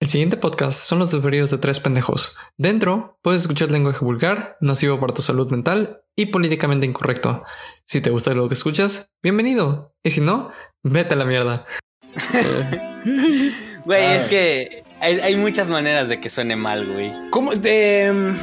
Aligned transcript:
El 0.00 0.08
siguiente 0.08 0.38
podcast 0.38 0.78
son 0.78 0.98
los 0.98 1.10
desvaríos 1.12 1.50
de 1.50 1.58
tres 1.58 1.78
pendejos. 1.78 2.34
Dentro 2.56 3.18
puedes 3.20 3.42
escuchar 3.42 3.70
lenguaje 3.70 4.02
vulgar, 4.02 4.56
nocivo 4.58 4.98
para 4.98 5.12
tu 5.12 5.20
salud 5.20 5.50
mental 5.50 6.00
y 6.16 6.26
políticamente 6.26 6.86
incorrecto. 6.86 7.44
Si 7.84 8.00
te 8.00 8.08
gusta 8.08 8.32
lo 8.32 8.48
que 8.48 8.54
escuchas, 8.54 9.10
bienvenido. 9.22 9.92
Y 10.02 10.08
si 10.08 10.22
no, 10.22 10.52
vete 10.82 11.12
a 11.12 11.18
la 11.18 11.26
mierda. 11.26 11.66
Güey, 13.84 14.04
es 14.16 14.28
que 14.28 14.84
hay, 15.00 15.20
hay 15.20 15.36
muchas 15.36 15.68
maneras 15.70 16.08
de 16.08 16.20
que 16.20 16.30
suene 16.30 16.54
mal, 16.54 16.86
güey. 16.86 17.12
¿Cómo? 17.30 17.54
De, 17.54 18.12
mm, 18.12 18.36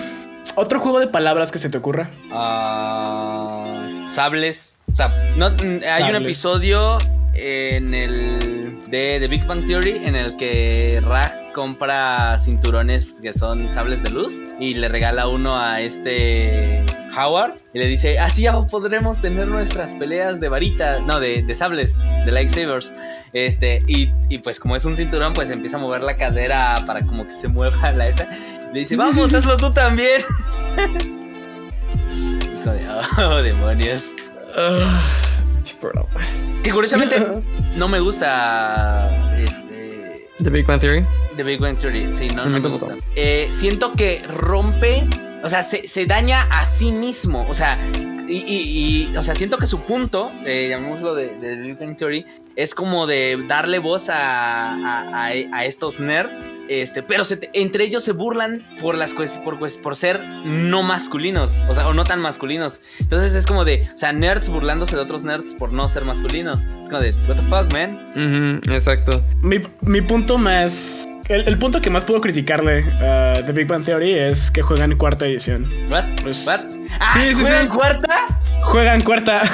¿Otro 0.56 0.80
juego 0.80 1.00
de 1.00 1.08
palabras 1.08 1.52
que 1.52 1.60
se 1.60 1.70
te 1.70 1.78
ocurra? 1.78 2.12
Ah, 2.32 4.08
sables. 4.12 4.80
O 4.92 4.96
sea, 4.96 5.10
no, 5.36 5.52
mm, 5.52 5.82
hay 5.92 6.10
un 6.10 6.24
episodio 6.24 6.98
en 7.34 7.94
el 7.94 8.80
de 8.90 9.18
The 9.20 9.28
Big 9.28 9.46
Bang 9.46 9.66
Theory 9.68 10.02
en 10.04 10.16
el 10.16 10.38
que 10.38 11.02
Raj 11.04 11.47
compra 11.58 12.38
cinturones 12.38 13.16
que 13.20 13.34
son 13.34 13.68
sables 13.68 14.04
de 14.04 14.12
luz 14.12 14.44
y 14.60 14.76
le 14.76 14.90
regala 14.90 15.28
uno 15.28 15.60
a 15.60 15.82
este 15.82 16.86
Howard 17.18 17.56
y 17.74 17.80
le 17.80 17.88
dice, 17.88 18.20
así 18.20 18.44
ya 18.44 18.62
podremos 18.62 19.22
tener 19.22 19.48
nuestras 19.48 19.96
peleas 19.96 20.40
de 20.40 20.50
varita, 20.50 21.00
no, 21.00 21.20
de, 21.20 21.42
de 21.42 21.56
sables, 21.56 21.98
de 21.98 22.32
lightsabers. 22.32 22.94
Este, 23.34 23.82
y, 23.88 24.14
y 24.30 24.38
pues 24.38 24.60
como 24.60 24.76
es 24.76 24.86
un 24.86 24.96
cinturón, 24.96 25.34
pues 25.34 25.50
empieza 25.50 25.78
a 25.78 25.80
mover 25.80 26.04
la 26.04 26.16
cadera 26.16 26.78
para 26.86 27.04
como 27.04 27.28
que 27.28 27.34
se 27.34 27.48
mueva 27.48 27.92
la 27.92 28.08
esa. 28.08 28.30
Le 28.72 28.82
dice, 28.82 28.96
vamos, 28.96 29.34
hazlo 29.34 29.58
tú 29.58 29.74
también. 29.74 30.22
es 32.54 32.62
como 32.62 32.76
de, 32.76 32.88
oh, 33.18 33.42
demonios. 33.42 34.14
Que 36.62 36.72
curiosamente 36.72 37.18
no 37.76 37.88
me 37.88 38.00
gusta 38.00 39.34
este, 39.40 39.67
The 40.40 40.50
Big 40.50 40.66
Bang 40.68 40.80
Theory. 40.80 41.06
The 41.36 41.44
Big 41.44 41.60
Bang 41.60 41.78
Theory. 41.78 42.14
Sí, 42.14 42.28
no, 42.28 42.46
no 42.46 42.52
me 42.52 42.62
tampoco. 42.62 42.88
gusta. 42.94 43.08
Eh, 43.16 43.50
siento 43.52 43.94
que 43.94 44.22
rompe, 44.28 45.08
o 45.44 45.50
sea, 45.50 45.64
se, 45.64 45.88
se 45.88 46.06
daña 46.06 46.44
a 46.52 46.66
sí 46.66 46.92
mismo. 46.92 47.46
O 47.50 47.54
sea, 47.54 47.80
y, 48.28 48.38
y- 48.38 49.10
y, 49.12 49.18
o 49.18 49.24
sea, 49.24 49.36
siento 49.36 49.58
que 49.58 49.66
su 49.66 49.82
punto, 49.82 50.32
eh, 50.46 50.68
llamémoslo 50.70 51.16
de, 51.16 51.30
Big 51.58 51.78
Bang 51.80 51.96
Theory, 51.98 52.26
es 52.56 52.74
como 52.74 53.06
de 53.06 53.38
darle 53.48 53.78
voz 53.80 54.10
a, 54.10 54.74
a- 54.74 55.28
a- 55.28 55.32
a 55.54 55.66
estos 55.66 56.00
nerds, 56.00 56.52
este, 56.70 57.04
pero 57.04 57.24
se 57.24 57.38
te- 57.38 57.50
entre 57.54 57.84
ellos 57.84 58.04
se 58.04 58.12
burlan 58.14 58.66
por 58.82 58.98
las 58.98 59.14
por, 59.38 59.60
pues, 59.60 59.78
por 59.78 59.96
ser 59.96 60.22
no 60.44 60.82
masculinos, 60.84 61.62
o 61.70 61.76
sea, 61.76 61.88
o 61.88 61.94
no 61.94 62.04
tan 62.04 62.20
masculinos. 62.20 62.82
Entonces 63.00 63.36
es 63.36 63.46
como 63.46 63.64
de, 63.64 63.88
o 63.94 63.98
sea, 63.98 64.12
nerds 64.12 64.50
burlándose 64.50 64.96
de 64.96 65.02
otros 65.04 65.24
nerds 65.24 65.54
por 65.54 65.72
no 65.72 65.88
ser 65.88 66.04
masculinos. 66.04 66.66
Es 66.82 66.90
como 66.90 67.02
de, 67.02 67.12
what 67.28 67.36
the 67.36 67.44
fuck, 67.44 67.72
man. 67.74 68.62
Exacto. 68.72 69.24
Mi, 69.42 69.58
mi 69.82 70.02
punto 70.02 70.38
más. 70.38 71.06
El, 71.30 71.46
el 71.48 71.58
punto 71.60 71.82
que 71.82 71.90
más 71.90 72.06
puedo 72.06 72.22
criticarle 72.22 72.86
a 73.02 73.42
The 73.46 73.52
Big 73.52 73.68
Bang 73.68 73.84
Theory 73.84 74.14
es 74.14 74.50
que 74.50 74.62
juegan 74.62 74.96
cuarta 74.98 75.26
edición. 75.28 75.70
What? 75.90 76.06
Pues- 76.24 76.48
What? 76.48 76.77
Ah, 77.00 77.14
Sí, 77.14 77.36
sí, 77.36 77.42
¿juegan 77.42 77.64
sí. 77.64 77.70
cuarta? 77.70 78.16
Juegan 78.64 79.02
cuarta. 79.02 79.42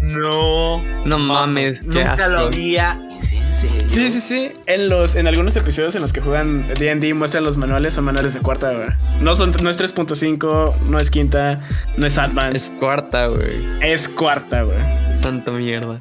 No. 0.00 0.82
No 1.04 1.18
mames, 1.18 1.82
Nunca 1.82 2.28
lo 2.28 2.38
había. 2.46 2.96
¿Es 3.18 3.32
en 3.32 3.54
serio? 3.54 3.88
Sí, 3.88 4.10
sí, 4.10 4.20
sí. 4.20 4.52
En 4.66 4.88
los, 4.88 5.16
en 5.16 5.26
algunos 5.26 5.56
episodios 5.56 5.94
en 5.96 6.02
los 6.02 6.12
que 6.12 6.20
juegan 6.20 6.68
D&D 6.74 7.12
muestran 7.14 7.42
los 7.44 7.56
manuales, 7.56 7.94
son 7.94 8.04
manuales 8.04 8.34
de 8.34 8.40
cuarta, 8.40 8.72
güey. 8.72 8.88
No 9.20 9.34
son, 9.34 9.50
no 9.62 9.68
es 9.70 9.80
3.5, 9.80 10.76
no 10.88 10.98
es 11.00 11.10
quinta, 11.10 11.60
no 11.96 12.06
es 12.06 12.12
Es 12.14 12.18
advance, 12.18 12.72
cuarta, 12.76 13.26
güey. 13.26 13.64
es, 13.80 14.08
cuarta, 14.08 14.62
güey. 14.62 14.78
Santa 15.12 15.50
mierda. 15.50 15.98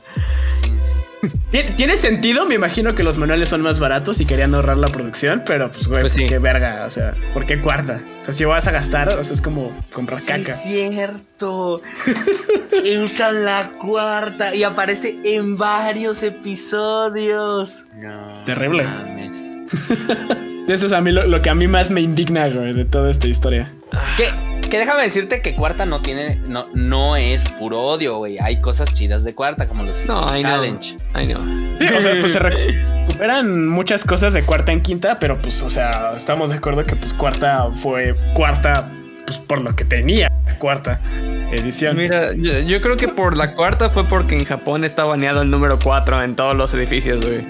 Tiene 1.75 1.97
sentido, 1.97 2.45
me 2.45 2.55
imagino 2.55 2.95
que 2.95 3.03
los 3.03 3.17
manuales 3.17 3.49
son 3.49 3.61
más 3.61 3.79
baratos 3.79 4.19
y 4.19 4.25
querían 4.25 4.53
ahorrar 4.55 4.77
la 4.77 4.87
producción, 4.87 5.43
pero 5.45 5.71
pues, 5.71 5.87
güey, 5.87 6.01
Pues 6.01 6.13
sí. 6.13 6.25
qué 6.25 6.37
verga, 6.39 6.83
o 6.85 6.89
sea, 6.91 7.13
¿por 7.33 7.45
qué 7.45 7.61
cuarta? 7.61 8.01
O 8.21 8.25
sea, 8.25 8.33
si 8.33 8.45
vas 8.45 8.67
a 8.67 8.71
gastar, 8.71 9.09
o 9.17 9.23
sea, 9.23 9.33
es 9.33 9.41
como 9.41 9.71
comprar 9.93 10.19
Sí, 10.21 10.27
caca. 10.27 10.51
es 10.53 10.61
cierto. 10.63 11.81
Usan 13.03 13.45
la 13.45 13.71
cuarta 13.81 14.53
y 14.55 14.63
aparece 14.63 15.17
en 15.23 15.57
varios 15.57 16.21
episodios. 16.23 17.85
No. 17.95 18.43
Terrible. 18.45 18.83
mames. 18.83 19.39
Eso 20.67 20.87
es 20.87 20.91
a 20.93 21.01
mí 21.01 21.11
lo, 21.11 21.25
lo 21.27 21.41
que 21.41 21.49
a 21.49 21.55
mí 21.55 21.67
más 21.67 21.91
me 21.91 22.01
indigna, 22.01 22.47
güey, 22.49 22.73
de 22.73 22.85
toda 22.85 23.11
esta 23.11 23.27
historia. 23.27 23.71
Que, 24.17 24.29
que 24.69 24.77
déjame 24.77 25.03
decirte 25.03 25.41
que 25.41 25.55
cuarta 25.55 25.85
no 25.85 26.01
tiene. 26.01 26.35
No, 26.47 26.67
no 26.73 27.15
es 27.15 27.51
puro 27.53 27.81
odio, 27.81 28.17
güey. 28.17 28.37
Hay 28.39 28.59
cosas 28.59 28.93
chidas 28.93 29.23
de 29.23 29.33
cuarta, 29.33 29.67
como 29.67 29.83
los 29.83 30.05
No, 30.05 30.25
I 30.35 30.41
know. 30.41 30.51
Challenge. 30.51 30.97
I 31.15 31.25
know. 31.25 31.43
Sí, 31.79 31.87
o 31.87 32.01
sea, 32.01 32.13
pues 32.19 32.31
se 32.31 32.39
recuperan 32.39 33.67
muchas 33.67 34.03
cosas 34.03 34.33
de 34.33 34.43
cuarta 34.43 34.71
en 34.71 34.81
quinta, 34.81 35.19
pero 35.19 35.39
pues, 35.41 35.61
o 35.63 35.69
sea, 35.69 36.13
estamos 36.15 36.49
de 36.49 36.57
acuerdo 36.57 36.83
que 36.85 36.95
pues 36.95 37.13
cuarta 37.13 37.69
fue 37.75 38.15
cuarta, 38.33 38.89
pues 39.25 39.37
por 39.37 39.61
lo 39.61 39.75
que 39.75 39.85
tenía 39.85 40.29
cuarta 40.59 41.01
edición. 41.51 41.97
Mira, 41.97 42.33
yo, 42.33 42.59
yo 42.59 42.81
creo 42.81 42.97
que 42.97 43.07
por 43.07 43.35
la 43.37 43.53
cuarta 43.53 43.89
fue 43.89 44.03
porque 44.05 44.35
en 44.35 44.45
Japón 44.45 44.83
está 44.83 45.03
baneado 45.05 45.41
el 45.41 45.49
número 45.51 45.77
4 45.81 46.23
en 46.23 46.35
todos 46.35 46.55
los 46.55 46.73
edificios, 46.73 47.25
güey. 47.25 47.45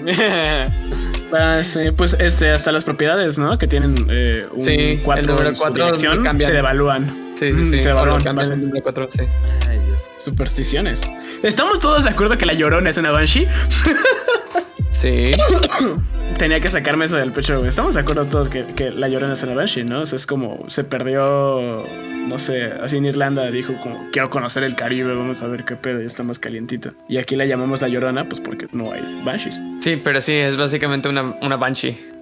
Ah, 1.32 1.60
sí, 1.64 1.90
pues 1.96 2.16
este, 2.20 2.50
hasta 2.52 2.70
las 2.72 2.84
propiedades, 2.84 3.36
¿no? 3.38 3.58
Que 3.58 3.66
tienen 3.66 3.94
eh, 4.08 4.46
un 4.52 4.60
Sí, 4.60 4.70
el 4.74 5.00
4 5.02 5.26
número 5.26 5.48
en 5.48 5.54
su 5.54 5.62
cuatro 5.62 5.84
dirección, 5.86 6.22
cambian. 6.22 6.50
se 6.50 6.56
devalúan. 6.56 7.26
Sí, 7.34 7.52
Mm, 7.52 7.56
sí, 7.56 7.70
sí. 7.70 7.78
Se 7.80 7.88
devalúan. 7.88 8.22
cambian 8.22 8.52
el 8.52 8.60
número 8.62 8.82
4, 8.82 9.08
sí. 9.12 9.22
Ay, 9.68 9.78
Dios. 9.86 10.02
Supersticiones. 10.24 11.02
¿Estamos 11.42 11.80
todos 11.80 12.04
de 12.04 12.10
acuerdo 12.10 12.38
que 12.38 12.46
la 12.46 12.52
llorona 12.54 12.90
es 12.90 12.96
una 12.98 13.10
banshee? 13.10 13.46
Sí. 14.92 15.30
Tenía 16.38 16.60
que 16.60 16.68
sacarme 16.68 17.06
eso 17.06 17.16
del 17.16 17.32
pecho, 17.32 17.56
güey. 17.56 17.70
Estamos 17.70 17.94
de 17.94 18.00
acuerdo 18.00 18.26
todos 18.26 18.50
que, 18.50 18.90
la 18.90 19.08
llorona 19.08 19.32
es 19.32 19.42
una 19.42 19.54
banshee, 19.54 19.84
¿no? 19.84 20.02
O 20.02 20.06
sea, 20.06 20.16
es 20.16 20.26
como 20.26 20.68
se 20.68 20.84
perdió, 20.84 21.82
no 22.28 22.38
sé, 22.38 22.72
así 22.82 22.98
en 22.98 23.06
Irlanda 23.06 23.50
dijo 23.50 23.74
como 23.82 24.10
quiero 24.12 24.28
conocer 24.28 24.62
el 24.62 24.76
Caribe, 24.76 25.14
vamos 25.14 25.42
a 25.42 25.48
ver 25.48 25.64
qué 25.64 25.76
pedo, 25.76 26.00
ya 26.00 26.06
está 26.06 26.22
más 26.24 26.38
calientito. 26.38 26.92
Y 27.08 27.16
aquí 27.16 27.36
la 27.36 27.46
llamamos 27.46 27.80
la 27.80 27.88
llorona, 27.88 28.28
pues 28.28 28.40
porque 28.40 28.68
no 28.72 28.92
hay 28.92 29.22
banshees. 29.24 29.62
Sí, 29.80 30.00
pero 30.02 30.20
sí, 30.20 30.34
es 30.34 30.56
básicamente 30.58 31.08
una 31.08 31.56
banshee. 31.56 32.15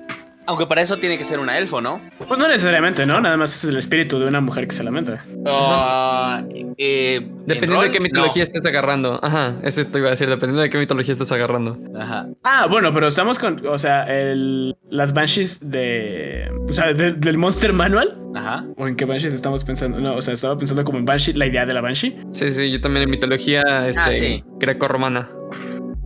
Aunque 0.47 0.67
para 0.67 0.83
eso 0.83 0.99
tiene 0.99 1.17
que 1.17 1.25
ser 1.25 1.39
una 1.39 1.57
elfo, 1.59 1.81
¿no? 1.81 2.01
Pues 2.29 2.39
no 2.39 2.47
necesariamente, 2.49 3.07
¿no? 3.07 3.21
Nada 3.21 3.37
más 3.37 3.55
es 3.57 3.65
el 3.65 3.77
espíritu 3.77 4.19
de 4.19 4.27
una 4.27 4.41
mujer 4.41 4.69
que 4.69 4.75
se 4.75 4.85
lamenta. 4.85 5.25
Ah, 5.47 6.43
eh, 6.77 7.17
¿en 7.17 7.47
Dependiendo 7.47 7.83
de 7.83 7.91
qué 7.91 8.01
mitología 8.01 8.43
No. 8.43 8.45
estés 8.45 8.67
agarrando. 8.67 9.21
Ajá, 9.23 9.55
eso 9.63 9.87
te 9.87 9.99
iba 9.99 10.09
a 10.09 10.11
decir, 10.11 10.29
dependiendo 10.29 10.63
de 10.63 10.69
qué 10.71 10.79
mitología 10.79 11.13
estés 11.13 11.33
agarrando. 11.33 11.79
Ajá. 11.99 12.27
Ah, 12.43 12.67
bueno, 12.71 12.93
pero 12.93 13.07
estamos 13.09 13.39
con, 13.39 13.67
o 13.67 13.79
sea, 13.79 14.03
el, 14.05 14.77
las 14.91 15.15
banshees 15.15 15.71
de, 15.71 16.51
o 16.69 16.73
sea, 16.73 16.93
de- 16.93 17.13
del 17.13 17.39
Monster 17.39 17.73
Manual. 17.73 18.19
Ajá. 18.35 18.65
¿O 18.77 18.87
en 18.89 18.97
qué 18.97 19.05
banshees 19.05 19.33
estamos 19.33 19.65
pensando? 19.65 20.01
No, 20.01 20.15
o 20.17 20.23
sea, 20.23 20.35
estaba 20.35 20.59
pensando 20.59 20.85
como 20.85 20.99
en 20.99 21.05
banshee, 21.05 21.33
la 21.35 21.47
idea 21.47 21.65
de 21.67 21.73
la 21.75 21.81
banshee. 21.81 22.17
Sí, 22.33 22.51
sí, 22.51 22.71
yo 22.71 22.81
también 22.81 23.05
en 23.05 23.11
mitología 23.11 23.63
este, 23.89 24.01
Ah, 24.01 24.11
sí. 24.13 24.45
greco-romana. 24.59 25.29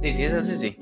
Sí, 0.02 0.12
sí, 0.12 0.24
es 0.24 0.34
así, 0.34 0.56
sí. 0.56 0.78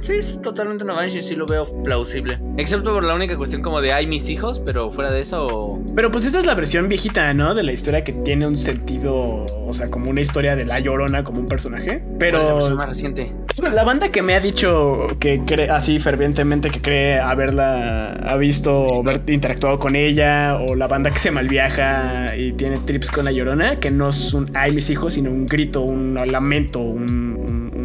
Sí, 0.00 0.12
es 0.12 0.40
totalmente 0.40 0.84
una 0.84 0.94
Banshee, 0.94 1.22
sí 1.22 1.34
lo 1.34 1.44
veo 1.44 1.66
plausible. 1.82 2.38
Excepto 2.56 2.94
por 2.94 3.04
la 3.04 3.14
única 3.14 3.36
cuestión 3.36 3.60
como 3.62 3.80
de, 3.80 3.92
ay, 3.92 4.06
mis 4.06 4.30
hijos, 4.30 4.62
pero 4.64 4.90
fuera 4.92 5.10
de 5.10 5.20
eso... 5.20 5.78
Pero 5.94 6.10
pues 6.10 6.24
esa 6.24 6.38
es 6.38 6.46
la 6.46 6.54
versión 6.54 6.88
viejita, 6.88 7.34
¿no? 7.34 7.54
De 7.54 7.62
la 7.62 7.72
historia 7.72 8.02
que 8.02 8.12
tiene 8.12 8.46
un 8.46 8.56
sentido, 8.56 9.44
o 9.66 9.74
sea, 9.74 9.88
como 9.88 10.08
una 10.08 10.20
historia 10.20 10.56
de 10.56 10.64
La 10.64 10.80
Llorona 10.80 11.22
como 11.22 11.40
un 11.40 11.46
personaje. 11.46 12.00
¿cuál 12.00 12.04
es 12.04 12.10
la 12.12 12.18
Pero 12.18 12.54
versión 12.54 12.76
más 12.76 12.88
reciente. 12.88 13.32
la 13.74 13.84
banda 13.84 14.10
que 14.10 14.22
me 14.22 14.34
ha 14.34 14.40
dicho 14.40 15.08
que 15.18 15.44
cree 15.44 15.68
así 15.68 15.98
fervientemente 15.98 16.70
que 16.70 16.80
cree 16.80 17.18
haberla 17.18 18.12
ha 18.12 18.36
visto 18.36 18.78
o 18.78 19.00
haber 19.00 19.22
interactuado 19.26 19.78
con 19.78 19.96
ella 19.96 20.58
o 20.66 20.76
la 20.76 20.88
banda 20.88 21.10
que 21.10 21.18
se 21.18 21.30
malviaja 21.30 22.36
y 22.36 22.52
tiene 22.52 22.78
trips 22.78 23.10
con 23.10 23.24
La 23.24 23.32
Llorona, 23.32 23.80
que 23.80 23.90
no 23.90 24.08
es 24.08 24.32
un 24.32 24.50
ay 24.54 24.72
mis 24.72 24.88
hijos, 24.90 25.14
sino 25.14 25.30
un 25.30 25.46
grito, 25.46 25.82
un 25.82 26.14
lamento, 26.14 26.80
un, 26.80 27.27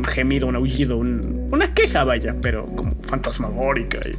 un- 0.04 0.14
gemido, 0.14 0.48
un 0.48 0.56
aullido, 0.56 0.98
un- 0.98 1.50
una 1.52 1.74
queja, 1.74 2.04
vaya, 2.04 2.36
pero 2.42 2.66
como 2.76 2.96
fantasmagórica. 3.04 4.00
y- 4.08 4.16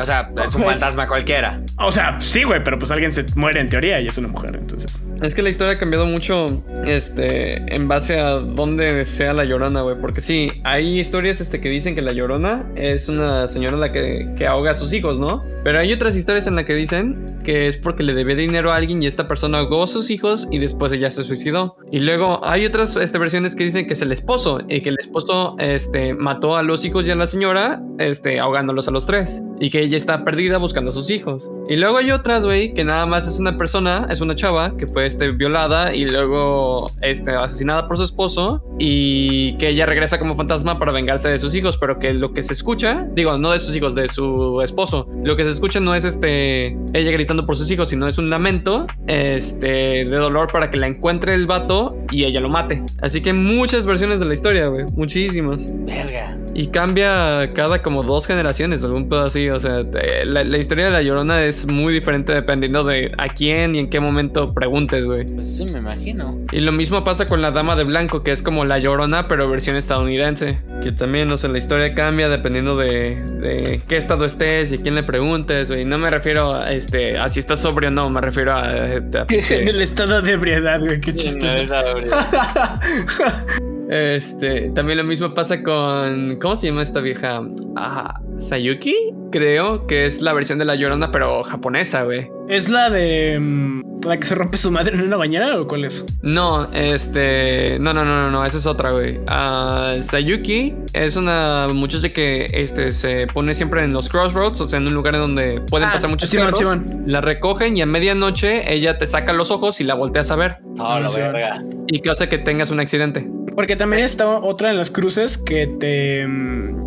O 0.00 0.04
sea, 0.04 0.30
es 0.44 0.54
un 0.54 0.62
fantasma 0.62 1.08
cualquiera. 1.08 1.60
O 1.78 1.90
sea, 1.92 2.20
sí, 2.20 2.44
güey, 2.44 2.62
pero 2.62 2.78
pues 2.78 2.90
alguien 2.90 3.12
se 3.12 3.24
muere 3.36 3.60
en 3.60 3.68
teoría 3.68 4.00
y 4.00 4.08
es 4.08 4.16
una 4.18 4.28
mujer, 4.28 4.56
entonces. 4.56 5.04
Es 5.22 5.34
que 5.34 5.42
la 5.42 5.50
historia 5.50 5.74
ha 5.74 5.78
cambiado 5.78 6.06
mucho 6.06 6.46
este, 6.86 7.74
en 7.74 7.88
base 7.88 8.18
a 8.20 8.34
dónde 8.34 9.04
sea 9.04 9.34
la 9.34 9.44
llorona, 9.44 9.82
güey. 9.82 9.96
Porque 10.00 10.20
sí, 10.20 10.52
hay 10.64 11.00
historias 11.00 11.40
este, 11.40 11.60
que 11.60 11.68
dicen 11.68 11.94
que 11.94 12.02
la 12.02 12.12
llorona 12.12 12.70
es 12.76 13.08
una 13.08 13.48
señora 13.48 13.76
la 13.76 13.90
que, 13.90 14.32
que 14.36 14.46
ahoga 14.46 14.70
a 14.70 14.74
sus 14.74 14.92
hijos, 14.92 15.18
¿no? 15.18 15.44
Pero 15.64 15.80
hay 15.80 15.92
otras 15.92 16.14
historias 16.16 16.46
en 16.46 16.54
las 16.54 16.64
que 16.64 16.74
dicen 16.74 17.26
que 17.44 17.66
es 17.66 17.76
porque 17.76 18.02
le 18.02 18.14
debía 18.14 18.36
dinero 18.36 18.72
a 18.72 18.76
alguien 18.76 19.02
y 19.02 19.06
esta 19.06 19.26
persona 19.26 19.58
ahogó 19.58 19.84
a 19.84 19.86
sus 19.86 20.10
hijos 20.10 20.48
y 20.50 20.58
después 20.58 20.92
ella 20.92 21.10
se 21.10 21.24
suicidó. 21.24 21.76
Y 21.90 22.00
luego 22.00 22.40
hay 22.44 22.64
otras 22.64 22.94
este, 22.96 23.18
versiones 23.18 23.56
que 23.56 23.64
dicen 23.64 23.86
que 23.86 23.94
es 23.94 24.02
el 24.02 24.12
esposo 24.12 24.60
y 24.68 24.82
que 24.82 24.90
el 24.90 24.96
esposo 24.98 25.56
este, 25.58 26.14
mató 26.14 26.56
a 26.56 26.62
los 26.62 26.84
hijos 26.84 27.06
y 27.06 27.10
a 27.10 27.16
la 27.16 27.26
señora 27.26 27.82
este, 27.98 28.38
ahogándolos 28.38 28.86
a 28.86 28.92
los 28.92 29.06
tres 29.06 29.42
y 29.60 29.70
que 29.70 29.80
ella 29.80 29.96
está 29.96 30.24
perdida 30.24 30.58
buscando 30.58 30.90
a 30.90 30.92
sus 30.92 31.10
hijos. 31.10 31.50
Y 31.68 31.76
luego 31.76 31.98
hay 31.98 32.10
otras, 32.12 32.44
güey, 32.44 32.72
que 32.72 32.84
nada 32.84 33.06
más 33.06 33.26
es 33.26 33.38
una 33.38 33.58
persona, 33.58 34.06
es 34.08 34.20
una 34.20 34.34
chava 34.34 34.76
que 34.76 34.86
fue 34.86 35.07
este, 35.08 35.32
violada 35.32 35.94
y 35.94 36.04
luego 36.04 36.86
este, 37.02 37.32
asesinada 37.32 37.88
por 37.88 37.96
su 37.96 38.04
esposo 38.04 38.64
y 38.78 39.56
que 39.58 39.70
ella 39.70 39.86
regresa 39.86 40.18
como 40.18 40.36
fantasma 40.36 40.78
para 40.78 40.92
vengarse 40.92 41.28
de 41.28 41.38
sus 41.38 41.54
hijos, 41.54 41.76
pero 41.76 41.98
que 41.98 42.14
lo 42.14 42.32
que 42.32 42.42
se 42.42 42.52
escucha, 42.52 43.06
digo, 43.12 43.36
no 43.38 43.50
de 43.50 43.58
sus 43.58 43.74
hijos, 43.74 43.94
de 43.94 44.06
su 44.06 44.60
esposo, 44.62 45.08
lo 45.24 45.36
que 45.36 45.44
se 45.44 45.50
escucha 45.50 45.80
no 45.80 45.94
es 45.94 46.04
este, 46.04 46.78
ella 46.92 47.10
gritando 47.10 47.44
por 47.44 47.56
sus 47.56 47.70
hijos, 47.70 47.88
sino 47.88 48.06
es 48.06 48.18
un 48.18 48.30
lamento 48.30 48.86
este, 49.06 50.04
de 50.04 50.16
dolor 50.16 50.52
para 50.52 50.70
que 50.70 50.76
la 50.76 50.86
encuentre 50.86 51.34
el 51.34 51.46
vato 51.46 51.96
y 52.10 52.24
ella 52.24 52.40
lo 52.40 52.48
mate. 52.48 52.82
Así 53.00 53.20
que 53.20 53.32
muchas 53.32 53.86
versiones 53.86 54.20
de 54.20 54.26
la 54.26 54.34
historia, 54.34 54.68
güey, 54.68 54.84
muchísimas. 54.94 55.68
Verga. 55.84 56.38
Y 56.54 56.68
cambia 56.68 57.52
cada 57.54 57.82
como 57.82 58.02
dos 58.02 58.26
generaciones, 58.26 58.82
algún 58.82 59.08
pedo 59.08 59.24
así. 59.24 59.48
O 59.48 59.60
sea, 59.60 59.88
te- 59.88 60.24
la, 60.24 60.42
la 60.44 60.58
historia 60.58 60.86
de 60.86 60.90
la 60.90 61.02
llorona 61.02 61.44
es 61.44 61.66
muy 61.66 61.92
diferente 61.92 62.32
dependiendo 62.34 62.82
de 62.84 63.12
a 63.16 63.28
quién 63.28 63.74
y 63.74 63.78
en 63.78 63.88
qué 63.90 64.00
momento 64.00 64.52
preguntes, 64.52 65.06
güey. 65.06 65.24
Pues 65.26 65.56
sí, 65.56 65.64
me 65.72 65.78
imagino. 65.78 66.38
Y 66.50 66.60
lo 66.60 66.72
mismo 66.72 67.04
pasa 67.04 67.26
con 67.26 67.42
la 67.42 67.50
dama 67.52 67.76
de 67.76 67.84
blanco, 67.84 68.22
que 68.24 68.32
es 68.32 68.42
como 68.42 68.64
la 68.64 68.78
llorona, 68.78 69.26
pero 69.26 69.48
versión 69.48 69.76
estadounidense. 69.76 70.58
Que 70.82 70.92
también, 70.92 71.28
no 71.28 71.36
sé, 71.36 71.48
la 71.48 71.58
historia 71.58 71.94
cambia 71.94 72.28
dependiendo 72.28 72.76
de, 72.76 73.22
de 73.24 73.82
qué 73.86 73.96
estado 73.96 74.24
estés 74.24 74.72
y 74.72 74.76
a 74.76 74.80
quién 74.80 74.94
le 74.94 75.02
preguntes, 75.04 75.70
güey. 75.70 75.84
No 75.84 75.98
me 75.98 76.10
refiero 76.10 76.54
a, 76.54 76.72
este, 76.72 77.18
a 77.18 77.28
si 77.28 77.40
estás 77.40 77.60
sobrio 77.60 77.88
o 77.88 77.92
no, 77.92 78.08
me 78.10 78.20
refiero 78.20 78.52
a. 78.52 78.62
a- 78.62 78.66
a- 78.68 79.26
en 79.28 79.68
el 79.68 79.80
estado 79.82 80.22
de 80.22 80.32
ebriedad, 80.32 80.80
güey. 80.80 81.00
Qué 81.00 81.14
chistoso. 81.14 81.62
Este, 83.88 84.70
también 84.74 84.98
lo 84.98 85.04
mismo 85.04 85.34
pasa 85.34 85.62
con. 85.62 86.36
¿Cómo 86.40 86.56
se 86.56 86.66
llama 86.68 86.82
esta 86.82 87.00
vieja? 87.00 87.42
Ah, 87.76 88.20
Sayuki, 88.38 88.94
creo 89.32 89.86
que 89.86 90.06
es 90.06 90.20
la 90.20 90.32
versión 90.32 90.58
de 90.58 90.64
la 90.64 90.74
llorona, 90.74 91.10
pero 91.10 91.42
japonesa, 91.42 92.02
güey. 92.02 92.30
¿Es 92.48 92.68
la 92.68 92.90
de 92.90 93.38
mm, 93.40 93.82
la 94.06 94.16
que 94.18 94.26
se 94.26 94.34
rompe 94.34 94.56
su 94.58 94.70
madre 94.70 94.94
en 94.94 95.02
una 95.02 95.16
bañera 95.16 95.58
o 95.60 95.66
cuál 95.66 95.84
es? 95.86 96.04
No, 96.22 96.70
este. 96.72 97.78
No, 97.80 97.94
no, 97.94 98.04
no, 98.04 98.22
no, 98.24 98.30
no, 98.30 98.44
esa 98.44 98.58
es 98.58 98.66
otra, 98.66 98.90
güey. 98.90 99.20
Ah, 99.28 99.96
Sayuki 100.00 100.74
es 100.92 101.16
una 101.16 101.68
muchacha 101.72 102.10
que 102.10 102.46
este, 102.52 102.92
se 102.92 103.26
pone 103.26 103.54
siempre 103.54 103.84
en 103.84 103.92
los 103.94 104.08
crossroads, 104.10 104.60
o 104.60 104.64
sea, 104.66 104.78
en 104.78 104.86
un 104.86 104.94
lugar 104.94 105.14
en 105.14 105.20
donde 105.22 105.60
pueden 105.62 105.88
Ah, 105.88 105.92
pasar 105.94 106.10
muchos 106.10 106.28
Simón, 106.28 106.46
carros. 106.52 106.58
Simón. 106.58 107.04
La 107.06 107.20
recogen 107.22 107.76
y 107.76 107.80
a 107.82 107.86
medianoche 107.86 108.72
ella 108.72 108.98
te 108.98 109.06
saca 109.06 109.32
los 109.32 109.50
ojos 109.50 109.80
y 109.80 109.84
la 109.84 109.94
volteas 109.94 110.30
a 110.30 110.36
ver. 110.36 110.56
Oh, 110.78 110.98
la 111.00 111.08
Sí. 111.08 111.20
verga. 111.20 111.62
Y 111.86 112.00
que 112.00 112.10
hace 112.10 112.28
que 112.28 112.36
tengas 112.38 112.70
un 112.70 112.80
accidente. 112.80 113.26
Porque 113.58 113.74
también 113.74 114.04
está 114.04 114.28
otra 114.38 114.70
en 114.70 114.76
las 114.76 114.88
cruces 114.88 115.36
que 115.36 115.66
te 115.66 116.24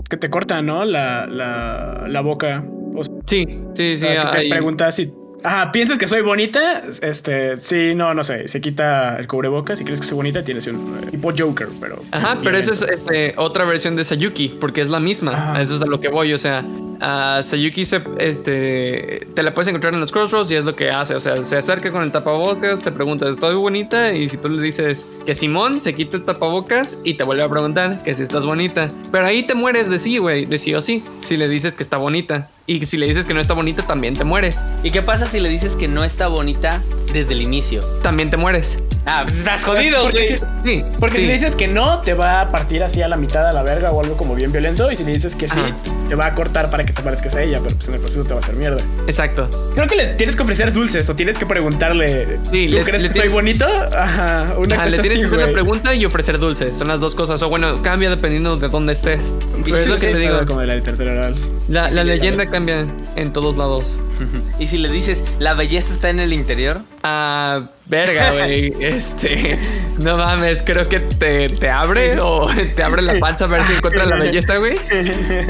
que 0.10 0.16
te 0.16 0.30
corta, 0.30 0.62
¿no? 0.62 0.86
La, 0.86 1.28
la, 1.28 2.06
la 2.08 2.22
boca. 2.22 2.64
O 2.96 3.04
Sí, 3.26 3.46
sí, 3.74 3.98
sí. 3.98 3.98
sea, 3.98 4.30
que 4.32 4.44
te 4.44 4.50
preguntas 4.50 4.96
si. 4.96 5.12
Ajá, 5.44 5.72
¿piensas 5.72 5.98
que 5.98 6.08
soy 6.08 6.22
bonita? 6.22 6.84
Este, 7.02 7.58
sí, 7.58 7.94
no, 7.96 8.14
no 8.14 8.24
sé. 8.24 8.48
Se 8.48 8.62
quita 8.62 9.18
el 9.18 9.28
cubrebocas. 9.28 9.80
Si 9.80 9.84
crees 9.84 10.00
que 10.00 10.08
soy 10.08 10.16
bonita, 10.16 10.44
tienes 10.44 10.68
un 10.68 11.00
eh, 11.04 11.12
tipo 11.12 11.32
Joker, 11.38 11.70
pero. 11.80 12.04
Ajá, 12.12 12.38
pero 12.44 12.58
eso 12.58 12.74
es 12.74 12.82
este, 12.84 13.34
otra 13.38 13.66
versión 13.66 13.96
de 13.96 14.04
Sayuki, 14.04 14.50
porque 14.50 14.82
es 14.82 14.90
la 14.90 15.00
misma. 15.00 15.32
Ajá. 15.32 15.62
Eso 15.62 15.76
es 15.76 15.82
a 15.82 15.86
lo 15.86 16.00
que 16.00 16.10
voy. 16.10 16.34
O 16.34 16.38
sea, 16.38 16.64
a 17.00 17.42
Sayuki 17.42 17.86
se, 17.86 18.04
este, 18.20 19.28
te 19.34 19.44
la 19.44 19.54
puedes 19.54 19.68
encontrar 19.70 19.94
en 19.94 20.00
los 20.00 20.12
crossroads 20.12 20.52
y 20.52 20.56
es 20.56 20.66
lo 20.66 20.76
que 20.76 20.92
hace. 20.92 21.16
O 21.16 21.20
sea, 21.20 21.44
se 21.44 21.58
acerca 21.58 21.92
con 21.92 22.04
el 22.04 22.12
tapabocas, 22.12 22.84
te 22.84 22.92
pregunta, 22.92 23.28
¿estoy 23.28 23.56
bonita? 23.56 24.14
Y 24.14 24.30
si 24.30 24.38
tú 24.38 24.50
le 24.50 24.62
dices 24.62 25.08
que 25.26 25.34
Simón 25.34 25.82
se 25.82 25.96
quita 25.96 26.18
el 26.18 26.24
tapabocas 26.24 27.00
y 27.04 27.16
te 27.16 27.24
vuelve 27.24 27.44
a 27.44 27.50
preguntar 27.50 28.04
que 28.04 28.14
si 28.14 28.24
estás 28.24 28.46
bonita. 28.46 28.92
Pero 29.12 29.26
ahí 29.26 29.44
te 29.44 29.56
mueres 29.56 29.90
de 29.90 29.98
sí, 29.98 30.20
güey, 30.20 30.46
de 30.46 30.58
sí 30.60 30.76
o 30.76 30.82
sí. 30.82 31.04
Si 31.24 31.38
le 31.38 31.48
dices 31.48 31.76
que 31.76 31.84
está 31.84 31.98
bonita. 31.98 32.50
Y 32.68 32.86
si 32.86 32.98
le 32.98 33.08
dices 33.08 33.26
que 33.26 33.34
no 33.34 33.40
está 33.40 33.54
bonita, 33.54 33.84
también 33.84 34.16
te 34.16 34.24
mueres. 34.24 34.66
¿Y 34.84 34.92
qué 34.92 35.02
pasa 35.02 35.28
si 35.28 35.40
le 35.40 35.50
dices 35.50 35.76
que 35.76 35.88
no 35.88 36.04
está 36.04 36.28
bonita 36.28 36.82
desde 37.12 37.34
el 37.34 37.42
inicio? 37.42 37.82
También 38.04 38.30
te 38.30 38.38
mueres. 38.38 38.78
Ah, 39.06 39.24
pues 39.26 39.38
estás 39.40 39.64
jodido, 39.64 40.04
Porque 40.04 40.18
güey. 40.20 40.38
si- 40.38 40.46
Sí. 40.64 40.84
Porque 41.00 41.16
sí. 41.16 41.22
si 41.22 41.28
le 41.28 41.34
dices 41.34 41.56
que 41.56 41.68
no, 41.68 42.00
te 42.02 42.14
va 42.14 42.42
a 42.42 42.52
partir 42.52 42.84
así 42.84 43.02
a 43.02 43.08
la 43.08 43.18
mitad 43.18 43.48
a 43.48 43.52
la 43.54 43.64
verga 43.64 43.90
o 43.92 44.00
algo 44.02 44.16
como 44.16 44.36
bien 44.36 44.52
violento. 44.52 44.92
Y 44.92 44.96
si 44.96 45.04
le 45.04 45.12
dices 45.14 45.36
que 45.36 45.50
sí, 45.50 45.60
Ajá. 45.60 45.76
te 46.08 46.14
va 46.14 46.28
a 46.28 46.36
cortar 46.36 46.70
para 46.70 46.84
que 46.86 46.94
te 46.94 47.02
parezcas 47.02 47.34
a 47.36 47.42
ella, 47.42 47.60
pero 47.64 47.76
pues 47.76 47.88
en 47.88 47.96
el 47.96 48.00
proceso 48.00 48.24
te 48.26 48.34
va 48.36 48.40
a 48.40 48.44
hacer 48.44 48.56
mierda. 48.56 48.82
Exacto. 49.08 49.50
Creo 49.74 49.88
que 49.88 49.96
le 49.96 50.08
tienes 50.14 50.36
que 50.36 50.44
ofrecer 50.44 50.72
dulces 50.72 51.10
o 51.10 51.16
tienes 51.16 51.38
que 51.40 51.48
preguntarle. 51.48 52.40
Sí, 52.52 52.68
¿Tú 52.68 52.78
le- 52.78 52.84
crees 52.84 53.02
le 53.02 53.08
que 53.08 53.14
tienes- 53.16 53.16
soy 53.16 53.28
bonito? 53.30 53.66
Ajá, 53.66 54.54
una 54.58 54.76
Ajá, 54.76 54.84
cosa 54.86 54.98
le 54.98 55.02
tienes 55.02 55.12
así, 55.12 55.20
que 55.22 55.26
hacer 55.26 55.40
la 55.48 55.52
pregunta 55.54 55.96
y 55.96 56.06
ofrecer 56.06 56.38
dulces. 56.38 56.76
Son 56.78 56.88
las 56.88 57.00
dos 57.00 57.16
cosas. 57.16 57.42
O 57.42 57.50
bueno, 57.50 57.82
cambia 57.82 58.10
dependiendo 58.12 58.58
de 58.58 58.68
dónde 58.70 58.94
estés. 58.94 59.34
Pero 59.64 59.76
es 59.78 59.88
lo 59.88 59.96
que 59.96 60.08
Sí, 60.08 60.14
te 60.14 60.20
digo. 60.20 60.46
Como 60.46 60.60
de 60.60 60.68
la 60.68 60.76
literatura 60.76 61.12
oral. 61.14 61.36
La, 61.70 61.90
la 61.90 62.04
leyenda 62.04 62.40
sabes. 62.44 62.52
cambia 62.52 62.86
en 63.16 63.34
todos 63.34 63.58
lados. 63.58 64.00
Y 64.60 64.68
si 64.68 64.78
le 64.78 64.90
dices, 64.90 65.24
la 65.40 65.56
belleza 65.56 65.92
está 65.92 66.10
en 66.12 66.20
el 66.20 66.34
interior. 66.34 66.82
Ah, 67.04 67.62
verga, 67.86 68.34
güey. 68.34 68.74
Este, 68.82 69.58
no 70.00 70.18
mames, 70.18 70.64
creo 70.64 70.88
que 70.90 71.00
te, 71.00 71.50
te 71.50 71.70
abre 71.70 72.20
o 72.20 72.48
te 72.76 72.84
abre 72.84 73.02
la 73.02 73.14
panza 73.20 73.46
a 73.46 73.48
ver 73.48 73.64
si 73.64 73.74
encuentras 73.74 74.08
la 74.08 74.16
belleza, 74.18 74.58
güey. 74.58 74.76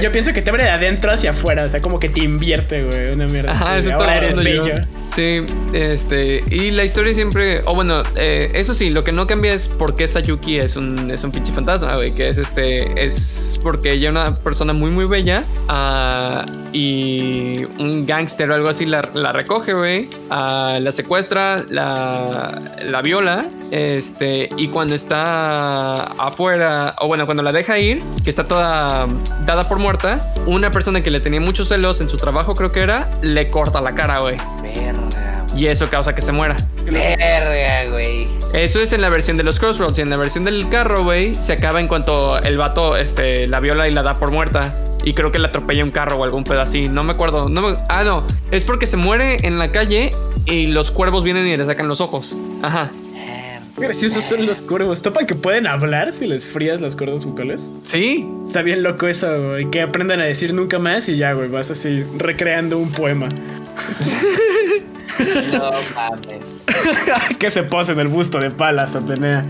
Yo 0.01 0.11
pienso 0.11 0.33
que 0.33 0.41
te 0.41 0.49
abre 0.49 0.63
de 0.63 0.69
adentro 0.69 1.11
hacia 1.11 1.31
afuera, 1.31 1.63
o 1.63 1.69
sea, 1.69 1.79
como 1.79 1.99
que 1.99 2.09
te 2.09 2.21
invierte, 2.21 2.83
güey, 2.83 3.13
una 3.13 3.27
mierda. 3.27 3.51
Ajá, 3.51 3.75
así, 3.75 3.89
eso 3.89 3.95
ahora 3.95 4.17
eres 4.17 4.35
bello. 4.43 4.73
Sí, 5.13 5.45
este, 5.73 6.41
y 6.49 6.71
la 6.71 6.85
historia 6.85 7.13
siempre, 7.13 7.63
o 7.65 7.75
bueno, 7.75 8.01
eh, 8.15 8.49
eso 8.53 8.73
sí, 8.73 8.89
lo 8.89 9.03
que 9.03 9.11
no 9.11 9.27
cambia 9.27 9.53
es 9.53 9.67
por 9.67 9.97
qué 9.97 10.07
Sayuki 10.07 10.57
es 10.57 10.77
un, 10.77 11.11
es 11.11 11.25
un 11.25 11.31
pinche 11.31 11.51
fantasma, 11.51 11.95
güey, 11.95 12.15
que 12.15 12.29
es 12.29 12.37
este, 12.37 13.03
es 13.03 13.59
porque 13.61 13.91
ella 13.91 14.07
es 14.07 14.11
una 14.11 14.37
persona 14.37 14.71
muy, 14.71 14.89
muy 14.89 15.03
bella 15.05 15.43
ah, 15.67 16.45
y 16.71 17.65
un 17.77 18.05
gángster 18.05 18.49
o 18.51 18.55
algo 18.55 18.69
así 18.69 18.85
la, 18.85 19.09
la 19.13 19.33
recoge, 19.33 19.73
güey, 19.73 20.09
ah, 20.29 20.79
la 20.79 20.93
secuestra, 20.93 21.40
la, 21.69 22.61
la 22.83 23.01
viola, 23.01 23.47
este, 23.71 24.49
y 24.57 24.67
cuando 24.69 24.95
está 24.95 26.03
afuera, 26.03 26.95
o 26.99 27.07
bueno, 27.07 27.25
cuando 27.25 27.43
la 27.43 27.51
deja 27.51 27.79
ir, 27.79 28.03
que 28.23 28.29
está 28.29 28.47
toda 28.47 29.07
dada 29.45 29.67
por 29.67 29.79
muerta, 29.79 30.33
una 30.45 30.71
persona 30.71 31.01
que 31.01 31.11
le 31.11 31.19
tenía 31.19 31.41
muchos 31.41 31.69
celos 31.69 32.01
en 32.01 32.09
su 32.09 32.17
trabajo, 32.17 32.53
creo 32.55 32.71
que 32.71 32.81
era, 32.81 33.09
le 33.21 33.49
corta 33.49 33.81
la 33.81 33.95
cara, 33.95 34.19
güey. 34.19 34.37
Y 35.55 35.67
eso 35.67 35.89
causa 35.89 36.15
que 36.15 36.21
se 36.21 36.31
muera. 36.31 36.55
Verga, 36.85 37.89
güey. 37.91 38.27
Eso 38.53 38.79
es 38.81 38.93
en 38.93 39.01
la 39.01 39.09
versión 39.09 39.37
de 39.37 39.43
los 39.43 39.59
Crossroads. 39.59 39.99
Y 39.99 40.01
en 40.01 40.09
la 40.09 40.17
versión 40.17 40.45
del 40.45 40.67
carro, 40.69 41.03
güey, 41.03 41.35
se 41.35 41.53
acaba 41.53 41.79
en 41.79 41.87
cuanto 41.87 42.37
el 42.41 42.57
vato 42.57 42.95
este, 42.97 43.47
la 43.47 43.59
viola 43.59 43.87
y 43.87 43.91
la 43.91 44.01
da 44.01 44.17
por 44.17 44.31
muerta. 44.31 44.73
Y 45.03 45.13
creo 45.13 45.31
que 45.31 45.39
le 45.39 45.47
atropella 45.47 45.83
un 45.83 45.91
carro 45.91 46.17
o 46.17 46.23
algún 46.23 46.43
pedo 46.43 46.61
así. 46.61 46.87
No 46.87 47.03
me 47.03 47.11
acuerdo. 47.13 47.49
No 47.49 47.61
me- 47.61 47.77
Ah, 47.89 48.03
no. 48.03 48.23
Es 48.51 48.63
porque 48.63 48.87
se 48.87 48.97
muere 48.97 49.37
en 49.45 49.57
la 49.59 49.71
calle 49.71 50.11
y 50.45 50.67
los 50.67 50.91
cuervos 50.91 51.23
vienen 51.23 51.45
y 51.47 51.57
le 51.57 51.65
sacan 51.65 51.87
los 51.87 52.01
ojos. 52.01 52.35
Ajá. 52.61 52.89
Qué 53.75 53.81
graciosos 53.87 54.23
son 54.23 54.45
los 54.45 54.61
cuervos. 54.61 55.01
¿Topan 55.01 55.25
que 55.25 55.33
pueden 55.33 55.65
hablar 55.65 56.13
si 56.13 56.27
les 56.27 56.45
frías 56.45 56.81
las 56.81 56.95
cuerdas 56.95 57.25
vocales? 57.25 57.69
Sí. 57.83 58.27
Está 58.45 58.61
bien 58.61 58.83
loco 58.83 59.07
eso, 59.07 59.27
güey. 59.49 59.69
Que 59.71 59.81
aprendan 59.81 60.19
a 60.21 60.25
decir 60.25 60.53
nunca 60.53 60.77
más 60.77 61.09
y 61.09 61.15
ya, 61.17 61.33
güey, 61.33 61.47
vas 61.49 61.71
así 61.71 62.03
recreando 62.17 62.77
un 62.77 62.91
poema. 62.91 63.27
No 65.51 65.71
mames. 65.95 66.61
que 67.39 67.49
se 67.51 67.63
pose 67.63 67.91
en 67.93 67.99
el 67.99 68.07
busto 68.07 68.39
de 68.39 68.51
Palas, 68.51 68.95
Atenea. 68.95 69.45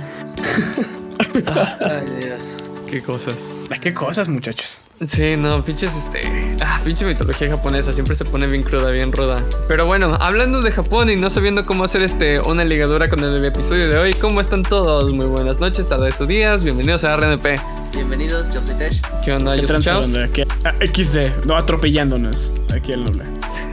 Ay, 1.79 2.25
Dios. 2.25 2.55
Qué 2.89 3.01
cosas. 3.01 3.35
Ah, 3.69 3.77
Qué 3.79 3.93
cosas, 3.93 4.27
muchachos. 4.27 4.81
Sí, 5.07 5.37
no, 5.37 5.63
pinches 5.63 5.95
este. 5.95 6.57
Ah, 6.61 6.81
pinche 6.83 7.05
mitología 7.05 7.49
japonesa. 7.49 7.93
Siempre 7.93 8.15
se 8.15 8.25
pone 8.25 8.47
bien 8.47 8.63
cruda, 8.63 8.89
bien 8.91 9.13
ruda. 9.13 9.41
Pero 9.69 9.85
bueno, 9.85 10.17
hablando 10.19 10.61
de 10.61 10.71
Japón 10.71 11.09
y 11.09 11.15
no 11.15 11.29
sabiendo 11.29 11.65
cómo 11.65 11.85
hacer 11.85 12.01
este 12.01 12.41
una 12.41 12.65
ligadura 12.65 13.07
con 13.09 13.23
el 13.23 13.43
episodio 13.45 13.87
de 13.87 13.97
hoy, 13.97 14.13
¿cómo 14.15 14.41
están 14.41 14.63
todos? 14.63 15.09
Muy 15.13 15.25
buenas 15.25 15.59
noches, 15.59 15.87
tardes 15.87 16.19
o 16.19 16.25
días. 16.25 16.63
Bienvenidos 16.63 17.05
a 17.05 17.15
RNP. 17.15 17.61
Bienvenidos, 17.93 18.53
yo 18.53 18.61
soy 18.61 18.75
Tesh. 18.75 19.01
¿Qué 19.23 19.31
onda? 19.31 19.55
¿Qué 19.55 19.61
Yo 19.61 19.67
soy 19.69 19.81
Chaos. 19.83 20.13
Aquí- 20.17 20.43
ah, 20.65 20.73
XD, 20.81 21.45
no 21.45 21.55
atropellándonos. 21.55 22.51
Aquí 22.75 22.91
el 22.91 23.05
noble. 23.05 23.23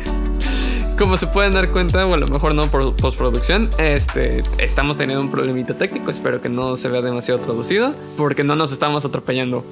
Como 0.99 1.17
se 1.17 1.29
pueden 1.29 1.53
dar 1.53 1.71
cuenta, 1.71 2.05
o 2.07 2.15
a 2.15 2.17
lo 2.17 2.27
mejor 2.27 2.55
no 2.57 2.67
por 2.67 2.95
postproducción, 2.97 3.71
este, 3.79 4.43
estamos 4.59 4.99
teniendo 4.99 5.23
un 5.23 5.31
problemita 5.31 5.75
técnico. 5.75 6.11
Espero 6.11 6.41
que 6.43 6.49
no 6.49 6.77
se 6.77 6.89
vea 6.89 7.03
demasiado 7.03 7.39
traducido, 7.41 7.93
porque 8.17 8.43
no 8.43 8.57
nos 8.57 8.73
estamos 8.73 9.05
atropellando. 9.05 9.65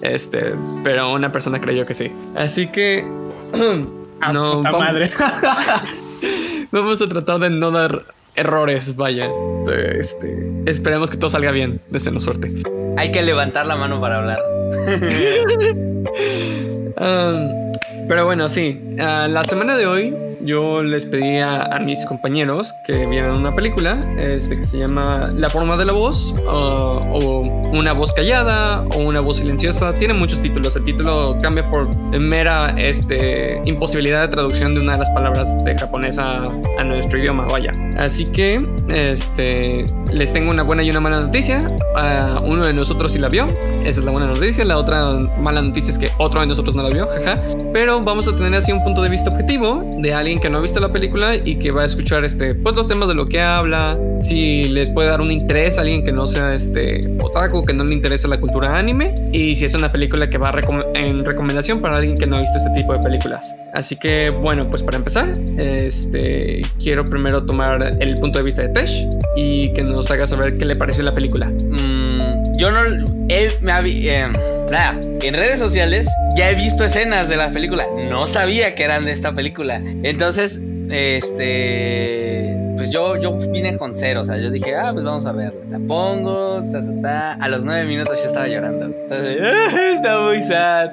Este, 0.00 0.54
pero 0.84 1.12
una 1.12 1.32
persona 1.32 1.60
creyó 1.60 1.86
que 1.86 1.94
sí. 1.94 2.12
Así 2.36 2.68
que. 2.68 3.04
A 4.22 4.32
no, 4.34 4.58
puta 4.58 4.70
vamos- 4.70 4.86
madre. 4.86 5.10
Vamos 6.72 7.00
a 7.02 7.08
tratar 7.08 7.40
de 7.40 7.48
no 7.50 7.70
dar 7.72 8.04
errores, 8.36 8.94
vaya. 8.94 9.28
Este, 9.96 10.52
esperemos 10.66 11.10
que 11.10 11.16
todo 11.16 11.30
salga 11.30 11.50
bien. 11.50 11.80
Desenos 11.90 12.22
suerte. 12.22 12.62
Hay 12.96 13.10
que 13.10 13.22
levantar 13.22 13.66
la 13.66 13.74
mano 13.76 14.00
para 14.00 14.18
hablar. 14.18 14.40
Um, 17.02 17.72
pero 18.08 18.26
bueno, 18.26 18.48
sí. 18.50 18.78
ah, 18.98 19.26
la 19.26 19.42
semana 19.44 19.74
de 19.78 19.86
hoy 19.86 20.14
yo 20.42 20.82
les 20.82 21.06
pedí 21.06 21.38
a, 21.38 21.78
mis 21.80 22.04
compañeros 22.04 22.72
que 22.84 23.06
vieran 23.06 23.36
una 23.36 23.54
película 23.54 24.00
este, 24.18 24.56
que 24.56 24.64
se 24.64 24.78
llama 24.78 25.30
La 25.34 25.50
forma 25.50 25.76
de 25.76 25.84
la 25.84 25.92
voz 25.92 26.34
o 26.46 27.59
Una 27.72 27.92
voz 27.92 28.12
callada 28.12 28.84
o 28.94 28.98
Una 28.98 29.20
voz 29.20 29.38
silenciosa. 29.38 29.94
Tiene 29.94 30.14
muchos 30.14 30.42
títulos. 30.42 30.76
El 30.76 30.84
título 30.84 31.36
cambia 31.40 31.68
por 31.68 31.94
mera 32.18 32.74
este, 32.78 33.60
imposibilidad 33.64 34.22
de 34.22 34.28
traducción 34.28 34.74
de 34.74 34.80
una 34.80 34.92
de 34.92 34.98
las 34.98 35.10
palabras 35.10 35.64
de 35.64 35.76
japonés 35.76 36.18
a, 36.18 36.42
nuestro 36.84 37.18
idioma, 37.18 37.46
vaya. 37.46 37.72
Así 37.96 38.26
que 38.26 38.66
este, 38.88 39.86
les 40.12 40.32
tengo 40.32 40.50
una 40.50 40.62
buena 40.62 40.82
y 40.82 40.90
una 40.90 41.00
mala 41.00 41.20
noticia. 41.20 41.66
uno 42.44 42.66
de 42.66 42.72
nosotros 42.72 43.12
sí 43.12 43.18
la 43.18 43.28
vio. 43.28 43.46
Esa 43.84 44.00
es 44.00 44.04
la 44.04 44.10
buena 44.10 44.26
noticia. 44.26 44.64
La 44.64 44.76
otra 44.76 45.12
mala 45.38 45.62
noticia 45.62 45.90
es 45.90 45.98
que 45.98 46.10
otro 46.18 46.40
de 46.40 46.46
nosotros 46.46 46.74
no 46.74 46.82
la 46.82 46.90
vio, 46.90 47.06
jaja. 47.06 47.40
Pero 47.72 48.00
vamos 48.00 48.26
a 48.28 48.36
tener 48.36 48.54
así 48.54 48.72
un 48.72 48.82
punto 48.82 49.02
de 49.02 49.08
vista 49.08 49.30
objetivo 49.30 49.82
de 49.98 50.14
alguien 50.14 50.40
que 50.40 50.50
no 50.50 50.58
ha 50.58 50.60
visto 50.60 50.80
la 50.80 50.92
película 50.92 51.36
y 51.36 51.56
que 51.56 51.70
va 51.70 51.82
a 51.82 51.86
escuchar 51.86 52.24
este, 52.24 52.54
pues 52.54 52.76
los 52.76 52.88
temas 52.88 53.08
de 53.08 53.14
lo 53.14 53.26
que 53.26 53.40
habla, 53.40 53.98
si 54.22 54.64
les 54.64 54.90
puede 54.90 55.08
dar 55.08 55.20
un 55.20 55.30
interés 55.30 55.78
a 55.78 55.82
alguien 55.82 56.04
que 56.04 56.12
no 56.12 56.26
sea 56.26 56.54
este 56.54 57.00
otaku, 57.20 57.59
que 57.64 57.72
no 57.72 57.84
le 57.84 57.94
interesa 57.94 58.28
la 58.28 58.38
cultura 58.38 58.76
anime 58.76 59.14
y 59.32 59.54
si 59.54 59.64
es 59.64 59.74
una 59.74 59.90
película 59.92 60.28
que 60.28 60.38
va 60.38 60.52
en 60.94 61.24
recomendación 61.24 61.80
para 61.80 61.96
alguien 61.96 62.16
que 62.16 62.26
no 62.26 62.36
ha 62.36 62.40
visto 62.40 62.58
este 62.58 62.70
tipo 62.70 62.92
de 62.92 63.00
películas. 63.00 63.54
Así 63.72 63.96
que 63.96 64.30
bueno, 64.30 64.68
pues 64.68 64.82
para 64.82 64.98
empezar, 64.98 65.28
este 65.58 66.62
quiero 66.82 67.04
primero 67.04 67.44
tomar 67.44 67.96
el 68.00 68.14
punto 68.14 68.38
de 68.38 68.44
vista 68.44 68.62
de 68.62 68.68
Tesh 68.68 69.08
y 69.36 69.72
que 69.72 69.82
nos 69.82 70.10
haga 70.10 70.26
saber 70.26 70.58
qué 70.58 70.64
le 70.64 70.76
pareció 70.76 71.02
la 71.02 71.12
película. 71.12 71.46
Mm, 71.46 72.56
yo 72.58 72.70
no 72.70 72.80
él 73.28 73.52
había 73.70 74.26
eh, 74.26 74.32
en 75.22 75.34
redes 75.34 75.58
sociales 75.58 76.08
ya 76.36 76.50
he 76.50 76.54
visto 76.54 76.84
escenas 76.84 77.28
de 77.28 77.36
la 77.36 77.50
película. 77.50 77.86
No 78.08 78.26
sabía 78.26 78.74
que 78.74 78.84
eran 78.84 79.04
de 79.04 79.12
esta 79.12 79.34
película. 79.34 79.82
Entonces, 80.02 80.60
este. 80.90 82.29
Pues 82.90 82.94
yo, 82.94 83.16
yo 83.16 83.36
vine 83.52 83.76
con 83.78 83.94
cero. 83.94 84.22
O 84.22 84.24
sea, 84.24 84.36
yo 84.36 84.50
dije, 84.50 84.74
ah, 84.74 84.90
pues 84.92 85.04
vamos 85.04 85.24
a 85.24 85.30
ver. 85.30 85.54
La 85.70 85.78
pongo, 85.78 86.60
ta, 86.72 86.84
ta, 86.84 87.02
ta. 87.02 87.32
A 87.34 87.48
los 87.48 87.64
nueve 87.64 87.86
minutos 87.86 88.20
ya 88.20 88.26
estaba 88.26 88.48
llorando. 88.48 88.92
está 89.08 90.20
muy 90.20 90.42
sad. 90.42 90.90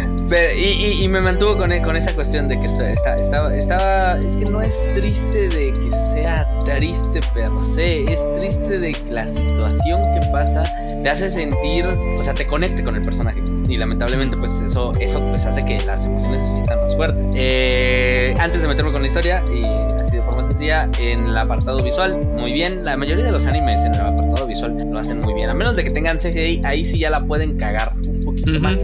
y, 0.32 1.08
me 1.08 1.20
mantuvo 1.20 1.56
con, 1.56 1.70
con, 1.80 1.96
esa 1.96 2.14
cuestión 2.14 2.48
de 2.48 2.60
que 2.60 2.66
está, 2.66 3.16
estaba, 3.16 3.54
estaba. 3.54 4.18
Es 4.20 4.36
que 4.36 4.44
no 4.44 4.62
es 4.62 4.80
triste 4.92 5.48
de 5.48 5.72
que 5.72 5.90
sea 5.90 6.46
triste 6.64 7.20
per 7.34 7.50
se. 7.62 8.04
Es 8.04 8.20
triste 8.34 8.78
de 8.78 8.92
que 8.92 9.10
la 9.10 9.26
situación 9.26 10.02
que 10.02 10.26
pasa 10.30 10.62
te 11.02 11.08
hace 11.08 11.30
sentir. 11.30 11.86
O 12.18 12.22
sea, 12.22 12.34
te 12.34 12.46
conecte 12.46 12.84
con 12.84 12.94
el 12.94 13.02
personaje. 13.02 13.42
Y 13.68 13.76
lamentablemente, 13.76 14.36
pues 14.36 14.52
eso, 14.64 14.92
eso 15.00 15.20
pues 15.30 15.46
hace 15.46 15.64
que 15.64 15.80
las 15.84 16.04
emociones 16.04 16.46
se 16.46 16.52
sientan 16.52 16.80
más 16.80 16.94
fuertes. 16.94 17.26
Eh, 17.34 18.34
antes 18.38 18.62
de 18.62 18.68
meterme 18.68 18.92
con 18.92 19.02
la 19.02 19.08
historia, 19.08 19.42
y 19.52 19.64
así 20.00 20.16
de 20.16 20.22
forma 20.22 20.46
sencilla, 20.46 20.88
en 21.00 21.26
el 21.26 21.36
apartado 21.36 21.82
visual, 21.82 22.18
muy 22.36 22.52
bien. 22.52 22.84
La 22.84 22.96
mayoría 22.96 23.24
de 23.24 23.32
los 23.32 23.46
animes 23.46 23.80
en 23.80 23.94
el 23.94 24.00
apartado 24.00 24.46
visual 24.46 24.76
lo 24.90 24.98
hacen 24.98 25.20
muy 25.20 25.34
bien. 25.34 25.50
A 25.50 25.54
menos 25.54 25.74
de 25.74 25.84
que 25.84 25.90
tengan 25.90 26.18
CGI, 26.18 26.62
ahí 26.64 26.84
sí 26.84 26.98
ya 26.98 27.10
la 27.10 27.20
pueden 27.24 27.56
cagar 27.58 27.94
un 28.06 28.20
poquito 28.24 28.60
más. 28.60 28.78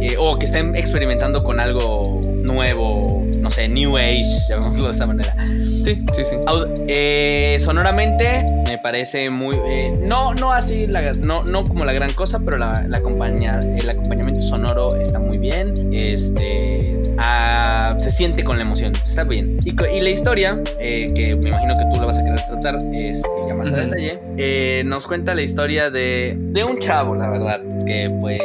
Eh, 0.00 0.16
o 0.18 0.38
que 0.38 0.46
estén 0.46 0.76
experimentando 0.76 1.42
con 1.42 1.58
algo 1.58 2.20
nuevo, 2.24 3.26
no 3.38 3.50
sé, 3.50 3.68
New 3.68 3.96
Age, 3.96 4.24
llamémoslo 4.48 4.86
de 4.86 4.90
esta 4.92 5.06
manera. 5.06 5.34
Sí, 5.46 6.04
sí, 6.14 6.24
sí. 6.24 6.36
Eh, 6.86 7.56
sonoramente 7.60 8.44
me 8.66 8.78
parece 8.78 9.28
muy... 9.30 9.56
Eh, 9.66 9.98
no, 10.00 10.34
no 10.34 10.52
así, 10.52 10.86
no, 11.20 11.42
no 11.42 11.64
como 11.64 11.84
la 11.84 11.92
gran 11.92 12.12
cosa, 12.12 12.38
pero 12.44 12.58
la, 12.58 12.84
la 12.88 12.98
el 12.98 13.90
acompañamiento 13.90 14.40
sonoro 14.40 14.96
está 15.00 15.18
muy 15.18 15.38
bien. 15.38 15.92
Este... 15.92 17.02
Ah, 17.20 17.96
se 17.98 18.12
siente 18.12 18.44
con 18.44 18.58
la 18.58 18.62
emoción, 18.62 18.92
está 18.92 19.24
bien. 19.24 19.58
Y, 19.64 19.72
la 19.72 20.10
historia, 20.10 20.62
que 20.78 21.36
me 21.42 21.48
imagino 21.48 21.74
que 21.74 21.84
tú 21.92 21.98
la 21.98 22.06
vas 22.06 22.18
a 22.18 22.22
querer 22.22 22.40
tratar, 22.46 22.78
este, 22.92 23.28
ya 23.48 23.54
más 23.54 23.72
a 23.72 23.76
detalle, 23.78 24.84
nos 24.84 25.06
cuenta 25.08 25.34
la 25.34 25.42
historia 25.42 25.90
de, 25.90 26.36
de 26.38 26.62
un 26.62 26.78
chavo, 26.78 27.16
la 27.16 27.28
verdad, 27.28 27.60
que 27.84 28.08
pues 28.20 28.40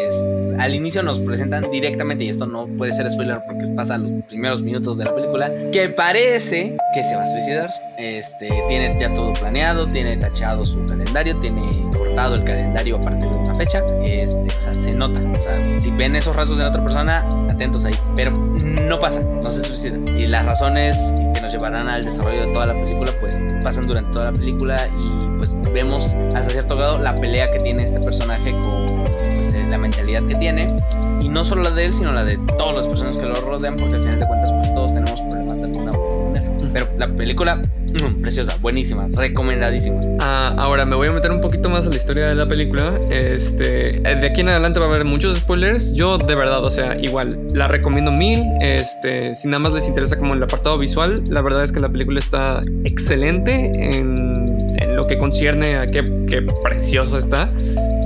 al 0.64 0.74
inicio 0.74 1.04
nos 1.04 1.20
presentan 1.20 1.70
directamente, 1.72 2.24
y 2.24 2.30
esto 2.30 2.48
no 2.48 2.68
puede 2.68 2.94
ser 2.94 3.12
spoiler 3.12 3.42
porque 3.46 3.68
pasa 3.76 3.98
los 3.98 4.24
primeros 4.30 4.62
minutos 4.62 4.98
de 4.98 5.04
la 5.04 5.14
película, 5.14 5.52
que 5.74 5.90
parece 5.90 6.78
que 6.96 7.04
se 7.04 7.18
va 7.18 7.24
a 7.24 7.26
suicidar. 7.26 7.70
Este, 7.98 8.48
tiene 8.70 8.98
ya 9.00 9.14
todo 9.14 9.34
planeado, 9.34 9.86
tiene 9.88 10.16
tachado 10.16 10.64
su 10.64 10.84
calendario, 10.86 11.38
tiene 11.42 11.70
cortado 11.92 12.36
el 12.36 12.46
calendario 12.46 12.96
a 12.96 13.02
partir 13.02 13.30
de 13.30 13.36
una 13.36 13.56
fecha. 13.56 13.84
Este, 14.04 14.48
o 14.58 14.62
sea, 14.62 14.74
se 14.74 14.94
nota. 14.94 15.22
O 15.38 15.44
sea, 15.44 15.80
si 15.82 15.92
ven 15.92 16.16
esos 16.16 16.34
rasgos 16.34 16.58
de 16.58 16.64
otra 16.64 16.82
persona, 16.82 17.28
atentos 17.50 17.84
ahí. 17.84 17.96
Pero 18.16 18.32
no 18.32 19.00
pasa, 19.00 19.22
no 19.22 19.52
se 19.52 19.64
suicida. 19.66 19.98
Y 20.18 20.28
las 20.28 20.46
razones 20.46 21.14
que 21.34 21.42
nos 21.42 21.52
llevarán 21.52 21.90
al 21.90 22.06
desarrollo 22.06 22.48
de 22.48 22.54
toda 22.54 22.68
la 22.68 22.74
película, 22.74 23.12
pues 23.20 23.38
pasan 23.64 23.86
durante 23.86 24.14
toda 24.14 24.32
la 24.32 24.38
película 24.38 24.78
y 25.02 25.38
pues 25.38 25.54
vemos 25.74 26.16
hasta 26.34 26.50
cierto 26.50 26.78
grado 26.78 27.00
la 27.00 27.14
pelea 27.16 27.52
que 27.52 27.60
tiene 27.60 27.84
este 27.84 28.00
personaje 28.00 28.52
con 28.52 29.33
pues, 29.52 29.70
la 29.70 29.78
mentalidad 29.78 30.24
que 30.26 30.36
tiene. 30.36 30.68
Y 31.22 31.30
no 31.30 31.44
solo 31.44 31.64
la 31.64 31.72
de 31.72 31.86
él, 31.86 31.94
sino 31.94 32.12
la 32.12 32.24
de 32.24 32.38
todas 32.58 32.76
las 32.78 32.88
personas 32.88 33.18
que 33.18 33.26
lo 33.26 33.36
rodean, 33.36 33.76
porque 33.76 33.96
al 33.96 34.04
final 34.04 34.20
de 34.20 34.28
cuentas, 34.28 34.54
pues 34.54 34.74
todos 34.74 34.94
tenemos 34.94 35.22
problemas 35.22 35.58
de 35.58 35.66
alguna 35.66 35.92
manera. 35.92 36.58
Pero 36.74 36.88
la 36.98 37.08
película 37.08 37.62
preciosa, 38.22 38.58
buenísima, 38.62 39.08
recomendadísima. 39.12 40.00
Ah, 40.20 40.56
ahora 40.58 40.86
me 40.86 40.96
voy 40.96 41.08
a 41.08 41.12
meter 41.12 41.32
un 41.32 41.42
poquito 41.42 41.70
más 41.70 41.86
a 41.86 41.90
la 41.90 41.96
historia 41.96 42.28
de 42.28 42.36
la 42.36 42.48
película. 42.48 43.00
Este, 43.10 44.00
de 44.02 44.26
aquí 44.26 44.42
en 44.42 44.50
adelante 44.50 44.80
va 44.80 44.86
a 44.86 44.90
haber 44.90 45.06
muchos 45.06 45.38
spoilers. 45.38 45.94
Yo 45.94 46.18
de 46.18 46.36
verdad, 46.36 46.64
o 46.64 46.72
sea, 46.72 46.98
igual 47.00 47.40
la 47.54 47.68
recomiendo 47.68 48.12
mil. 48.12 48.44
Este, 48.62 49.36
si 49.36 49.48
nada 49.48 49.60
más 49.60 49.74
les 49.74 49.88
interesa 49.88 50.18
como 50.18 50.34
el 50.34 50.44
apartado 50.44 50.78
visual, 50.78 51.24
la 51.30 51.42
verdad 51.42 51.64
es 51.64 51.72
que 51.72 51.80
la 51.80 51.90
película 51.90 52.20
está 52.20 52.62
excelente 52.84 53.72
en, 53.98 54.46
en 54.78 54.96
lo 54.96 55.06
que 55.06 55.18
concierne 55.18 55.78
a 55.78 55.86
qué, 55.86 56.04
qué 56.28 56.42
preciosa 56.64 57.18
está 57.18 57.52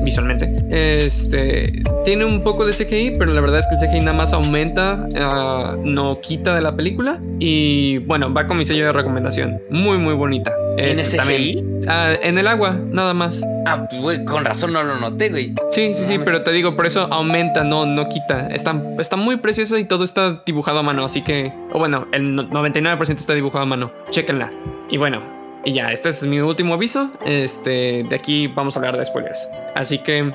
visualmente. 0.08 0.50
Este 0.70 1.84
tiene 2.06 2.24
un 2.24 2.42
poco 2.42 2.66
de 2.66 2.72
CGI, 2.72 3.16
pero 3.20 3.34
la 3.34 3.42
verdad 3.42 3.60
es 3.60 3.68
que 3.68 3.76
el 3.76 3.92
CGI 3.92 4.00
nada 4.00 4.14
más 4.14 4.32
aumenta, 4.32 5.06
ah, 5.18 5.76
no 5.84 6.22
quita 6.22 6.56
de 6.56 6.62
la 6.62 6.74
película. 6.76 7.20
Y 7.40 7.98
bueno, 8.00 8.34
va 8.34 8.48
con 8.48 8.58
mi 8.58 8.64
sello 8.64 8.86
de 8.86 8.94
recomendación. 8.94 9.62
Muy, 9.70 9.98
muy 9.98 10.14
bonita. 10.14 10.54
¿Tiene 10.78 11.02
este, 11.02 11.18
CGI? 11.18 11.66
Ah, 11.88 12.14
en 12.22 12.38
el 12.38 12.48
agua, 12.48 12.78
nada 12.92 13.14
más. 13.14 13.44
Ah, 13.66 13.86
pues, 14.02 14.20
con 14.22 14.46
razón 14.46 14.72
no 14.72 14.84
lo 14.84 14.96
noté, 14.98 15.30
güey. 15.30 15.54
Sí, 15.72 15.94
sí, 15.94 16.06
sí, 16.06 16.20
pero 16.24 16.44
te 16.44 16.54
digo, 16.54 16.78
por 16.78 16.86
eso 16.86 17.08
aumenta, 17.12 17.66
no, 17.66 17.86
no 17.86 18.08
quita. 18.08 18.48
Está, 18.48 18.82
está 19.00 19.18
muy 19.18 19.36
preciosa 19.36 19.78
y 19.78 19.84
todo 19.84 20.06
está 20.06 20.42
dibujado 20.46 20.80
a 20.80 20.84
mano, 20.84 21.04
así 21.04 21.24
que. 21.24 21.52
O 21.74 21.80
bueno, 21.80 22.08
el 22.14 22.36
99% 22.36 23.18
está 23.18 23.34
dibujado 23.34 23.64
a 23.64 23.68
mano. 23.68 23.92
Chéquenla. 24.12 24.50
Y 24.90 24.96
bueno, 24.96 25.37
y 25.64 25.74
ya, 25.74 25.92
este 25.92 26.10
es 26.10 26.24
mi 26.24 26.40
último 26.40 26.76
aviso. 26.76 27.12
Este, 27.26 28.04
de 28.04 28.16
aquí 28.16 28.48
vamos 28.48 28.76
a 28.76 28.80
hablar 28.80 28.98
de 28.98 29.06
spoilers. 29.06 29.50
Así 29.76 30.00
que, 30.00 30.32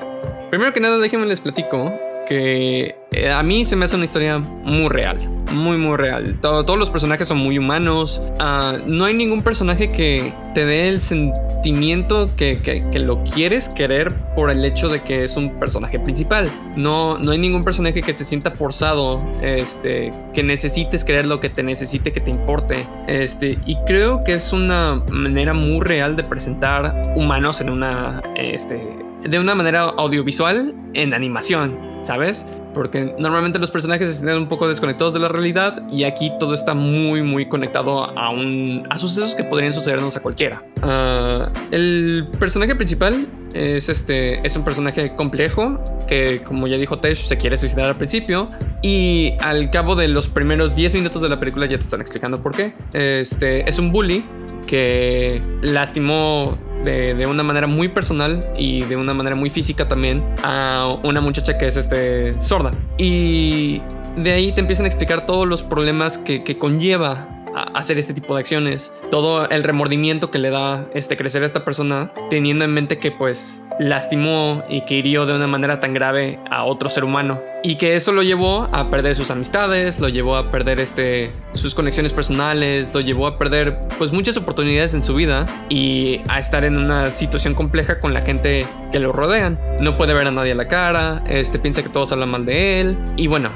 primero 0.49 0.73
que 0.73 0.79
nada, 0.79 0.97
déjenme 0.99 1.25
les 1.25 1.41
platico 1.41 1.93
que 2.27 2.95
eh, 3.13 3.31
a 3.31 3.43
mí 3.43 3.65
se 3.65 3.75
me 3.75 3.85
hace 3.85 3.95
una 3.95 4.05
historia 4.05 4.39
muy 4.39 4.89
real, 4.89 5.17
muy 5.51 5.77
muy 5.77 5.97
real. 5.97 6.39
todos 6.39 6.77
los 6.77 6.89
personajes 6.89 7.27
son 7.27 7.37
muy 7.37 7.57
humanos. 7.57 8.21
Ah, 8.39 8.77
no 8.85 9.05
hay 9.05 9.13
ningún 9.13 9.41
personaje 9.41 9.91
que 9.91 10.33
te 10.53 10.65
dé 10.65 10.89
el 10.89 10.99
sentimiento 10.99 12.29
que, 12.35 12.61
que, 12.61 12.99
lo 12.99 13.23
quieres 13.23 13.69
querer 13.69 14.13
por 14.35 14.49
el 14.49 14.65
hecho 14.65 14.89
de 14.89 15.03
que 15.03 15.23
es 15.23 15.37
un 15.37 15.59
personaje 15.59 15.99
principal. 15.99 16.51
No, 16.75 17.17
no 17.17 17.31
hay 17.31 17.37
ningún 17.37 17.63
personaje 17.63 18.01
que 18.01 18.15
se 18.15 18.25
sienta 18.25 18.51
forzado, 18.51 19.23
este, 19.41 20.11
que 20.33 20.43
necesites 20.43 21.03
querer 21.03 21.25
lo 21.25 21.39
que 21.39 21.49
te 21.49 21.63
necesite, 21.63 22.11
que 22.11 22.19
te 22.19 22.31
importe. 22.31 22.87
Este, 23.07 23.59
y 23.65 23.77
creo 23.85 24.23
que 24.23 24.33
es 24.33 24.51
una 24.53 25.03
manera 25.09 25.53
muy 25.53 25.81
real 25.81 26.15
de 26.15 26.23
presentar 26.23 27.13
humanos 27.15 27.61
en 27.61 27.69
una, 27.69 28.21
este, 28.35 29.03
de 29.21 29.39
una 29.39 29.55
manera 29.55 29.83
audiovisual 29.83 30.73
en 30.93 31.13
animación, 31.13 31.92
¿sabes? 32.03 32.45
Porque 32.73 33.15
normalmente 33.17 33.59
los 33.59 33.71
personajes 33.71 34.07
se 34.09 34.15
sienten 34.15 34.37
un 34.37 34.47
poco 34.47 34.67
desconectados 34.67 35.13
de 35.13 35.19
la 35.19 35.29
realidad 35.29 35.83
y 35.89 36.03
aquí 36.03 36.31
todo 36.39 36.53
está 36.53 36.73
muy 36.73 37.21
muy 37.21 37.47
conectado 37.47 38.05
a, 38.17 38.29
un, 38.29 38.85
a 38.89 38.97
sucesos 38.97 39.35
que 39.35 39.43
podrían 39.43 39.73
sucedernos 39.73 40.15
a 40.17 40.21
cualquiera. 40.21 40.63
Ah, 40.81 41.51
el 41.71 42.27
personaje 42.39 42.75
principal 42.75 43.27
es, 43.53 43.89
este, 43.89 44.45
es 44.45 44.55
un 44.55 44.63
personaje 44.63 45.15
complejo 45.15 45.79
que 46.07 46.41
como 46.43 46.67
ya 46.67 46.77
dijo 46.77 46.99
Tesh 46.99 47.27
se 47.27 47.37
quiere 47.37 47.57
suicidar 47.57 47.89
al 47.89 47.97
principio 47.97 48.49
y 48.81 49.33
al 49.39 49.69
cabo 49.69 49.95
de 49.95 50.07
los 50.07 50.27
primeros 50.27 50.75
10 50.75 50.95
minutos 50.95 51.21
de 51.21 51.29
la 51.29 51.39
película 51.39 51.65
ya 51.65 51.77
te 51.77 51.83
están 51.83 52.01
explicando 52.01 52.41
por 52.41 52.55
qué. 52.55 52.73
Este, 52.93 53.67
es 53.69 53.79
un 53.79 53.91
bully 53.91 54.23
que 54.67 55.41
lastimó 55.61 56.57
de, 56.83 57.25
una 57.25 57.43
manera 57.43 57.67
muy 57.67 57.87
personal 57.87 58.47
y 58.57 58.81
de 58.81 58.95
una 58.95 59.13
manera 59.13 59.35
muy 59.35 59.49
física 59.49 59.87
también 59.87 60.23
a 60.43 60.97
una 61.03 61.21
muchacha 61.21 61.57
que 61.57 61.67
es 61.67 61.77
este 61.77 62.39
sorda. 62.41 62.71
Y 62.97 63.81
de 64.17 64.31
ahí 64.31 64.51
te 64.51 64.61
empiezan 64.61 64.85
a 64.85 64.89
explicar 64.89 65.25
todos 65.25 65.47
los 65.47 65.63
problemas 65.63 66.17
que, 66.17 66.43
conlleva 66.57 67.27
hacer 67.55 67.97
este 67.97 68.13
tipo 68.13 68.35
de 68.35 68.41
acciones. 68.41 68.93
Todo 69.11 69.49
el 69.49 69.63
remordimiento 69.63 70.31
que 70.31 70.39
le 70.39 70.49
da 70.49 70.87
este 70.93 71.17
crecer 71.17 71.43
a 71.43 71.45
esta 71.45 71.65
persona, 71.65 72.11
teniendo 72.29 72.65
en 72.65 72.73
mente 72.73 72.97
que 72.97 73.11
pues 73.11 73.61
lastimó 73.79 74.63
y 74.69 74.81
que 74.81 74.95
hirió 74.95 75.25
de 75.25 75.33
una 75.33 75.47
manera 75.47 75.79
tan 75.79 75.93
grave 75.93 76.39
a 76.49 76.63
otro 76.63 76.89
ser 76.89 77.03
humano. 77.03 77.41
Y 77.63 77.75
que 77.75 77.95
eso 77.95 78.11
lo 78.11 78.23
llevó 78.23 78.67
a 78.71 78.89
perder 78.89 79.15
sus 79.15 79.31
amistades, 79.31 79.99
lo 79.99 80.09
llevó 80.09 80.35
a 80.35 80.51
perder 80.51 80.79
este, 80.79 81.31
sus 81.53 81.73
conexiones 81.73 82.11
personales, 82.11 82.93
lo 82.93 82.99
llevó 82.99 83.25
a 83.25 83.37
perder 83.37 83.79
pues 83.97 84.11
muchas 84.11 84.35
oportunidades 84.35 84.93
en 84.93 85.01
su 85.01 85.15
vida 85.15 85.45
y 85.69 86.21
a 86.27 86.39
estar 86.39 86.65
en 86.65 86.77
una 86.77 87.11
situación 87.11 87.53
compleja 87.53 87.99
con 87.99 88.13
la 88.13 88.21
gente 88.21 88.67
que 88.91 88.99
lo 88.99 89.13
rodean. 89.13 89.59
No 89.79 89.97
puede 89.97 90.13
ver 90.13 90.27
a 90.27 90.31
nadie 90.31 90.51
a 90.51 90.55
la 90.55 90.67
cara, 90.67 91.23
este, 91.27 91.57
piensa 91.57 91.81
que 91.83 91.89
todos 91.89 92.11
hablan 92.11 92.29
mal 92.29 92.45
de 92.45 92.81
él 92.81 92.97
y 93.15 93.27
bueno, 93.27 93.49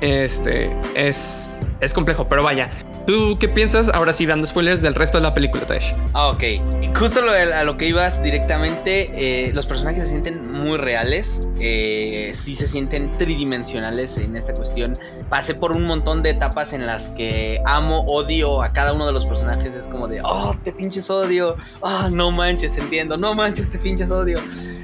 este 0.00 0.70
es, 0.94 1.60
es 1.80 1.94
complejo, 1.94 2.28
pero 2.28 2.42
vaya, 2.42 2.70
¿Tú 3.08 3.38
qué 3.40 3.48
piensas? 3.48 3.88
Ahora 3.88 4.12
sí, 4.12 4.26
dando 4.26 4.46
spoilers 4.46 4.82
del 4.82 4.94
resto 4.94 5.16
de 5.16 5.22
la 5.22 5.32
película, 5.32 5.64
Tash. 5.64 5.94
Ah, 6.12 6.28
ok. 6.28 6.44
Justo 6.94 7.20
a 7.20 7.64
lo 7.64 7.78
que 7.78 7.86
ibas 7.86 8.22
directamente, 8.22 9.46
eh, 9.46 9.50
los 9.54 9.64
personajes 9.64 10.04
se 10.04 10.10
sienten 10.10 10.52
muy 10.52 10.76
reales, 10.76 11.40
eh, 11.58 12.32
sí 12.34 12.54
se 12.54 12.68
sienten 12.68 13.16
tridimensionales 13.16 14.18
en 14.18 14.36
esta 14.36 14.52
cuestión. 14.52 14.98
Pasé 15.30 15.54
por 15.54 15.72
un 15.72 15.86
montón 15.86 16.22
de 16.22 16.28
etapas 16.28 16.74
en 16.74 16.86
las 16.86 17.08
que 17.08 17.62
amo, 17.64 18.00
odio 18.00 18.60
a 18.62 18.74
cada 18.74 18.92
uno 18.92 19.06
de 19.06 19.12
los 19.14 19.24
personajes. 19.24 19.74
Es 19.74 19.86
como 19.86 20.06
de, 20.06 20.20
oh, 20.22 20.54
te 20.62 20.70
pinches 20.70 21.08
odio. 21.08 21.56
Oh, 21.80 22.10
no 22.10 22.30
manches, 22.30 22.76
entiendo. 22.76 23.16
No 23.16 23.34
manches, 23.34 23.70
te 23.70 23.78
pinches 23.78 24.10
odio. 24.10 24.38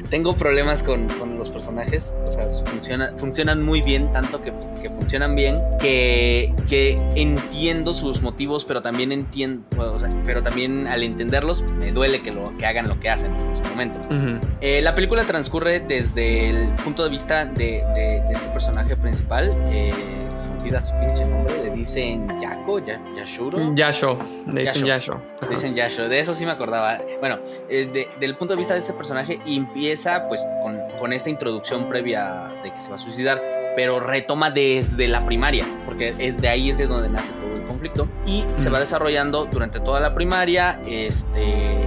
Tengo 0.09 0.35
problemas 0.35 0.83
con, 0.83 1.09
los 1.37 1.51
personajes. 1.51 2.17
O 2.25 2.31
sea, 2.31 2.49
funciona, 2.65 3.13
funcionan 3.19 3.63
muy 3.63 3.83
bien, 3.83 4.11
tanto 4.13 4.41
que, 4.41 4.51
funcionan 4.95 5.35
bien, 5.35 5.61
que, 5.79 6.55
que 6.69 6.84
entiendo 6.93 7.95
sus 7.95 8.23
motivos, 8.23 8.65
pero 8.65 8.83
también 8.83 9.13
entiendo, 9.13 9.65
pero 10.25 10.43
también 10.43 10.87
al 10.87 11.03
entenderlos 11.03 11.63
me 11.73 11.93
duele 11.93 12.23
que, 12.23 12.33
lo, 12.33 12.57
que 12.57 12.67
hagan 12.67 12.89
lo 12.89 12.99
que 13.01 13.11
hacen 13.11 13.35
en 13.35 13.55
su 13.55 13.63
momento. 13.65 14.01
Eh, 14.61 14.81
la 14.83 14.95
película 14.95 15.25
transcurre 15.25 15.81
desde 15.81 16.51
el 16.51 16.69
punto 16.77 17.05
de 17.05 17.11
vista 17.11 17.45
de, 17.45 17.85
este 18.31 18.49
personaje 18.49 18.97
principal. 18.97 19.51
Eh, 19.71 19.93
se 20.37 20.51
olvida 20.51 20.81
su 20.81 20.93
pinche 20.99 21.25
nombre, 21.25 21.63
le 21.63 21.71
dicen 21.71 22.27
Yako, 22.41 22.81
Yashuro. 23.17 23.75
Yasho, 23.75 24.19
le 24.53 24.63
dicen 24.63 24.85
Yasho. 24.85 25.21
Le 25.43 25.49
dicen 25.49 25.75
Yasho, 25.75 26.09
de 26.09 26.19
eso 26.19 26.35
sí 26.35 26.45
me 26.45 26.53
acordaba. 26.53 26.99
Bueno, 27.21 27.39
eh, 27.69 28.09
del 28.19 28.37
punto 28.37 28.55
de 28.55 28.59
vista 28.59 28.75
de 28.75 28.81
este 28.81 28.93
personaje 28.93 29.39
empieza 29.47 30.27
pues 30.29 30.45
con, 30.63 30.79
con 30.99 31.13
esta 31.13 31.31
introducción 31.31 31.89
previa 31.89 32.51
de 32.65 32.73
que 32.73 32.81
se 32.81 32.89
va 32.89 32.97
a 32.97 32.99
suicidar, 32.99 33.41
pero 33.77 34.01
retoma 34.01 34.51
desde 34.51 35.09
la 35.09 35.25
primaria, 35.25 35.67
porque 35.85 36.15
es 36.19 36.41
de 36.41 36.49
ahí 36.49 36.71
es 36.71 36.79
de 36.79 36.87
donde 36.87 37.09
nace 37.09 37.33
todo 37.33 37.55
conflicto 37.67 38.09
y 38.27 38.45
se 38.57 38.71
va 38.71 38.81
desarrollando 38.81 39.47
durante 39.47 39.81
toda 39.81 40.01
la 40.01 40.15
primaria, 40.15 40.81
este 40.87 41.85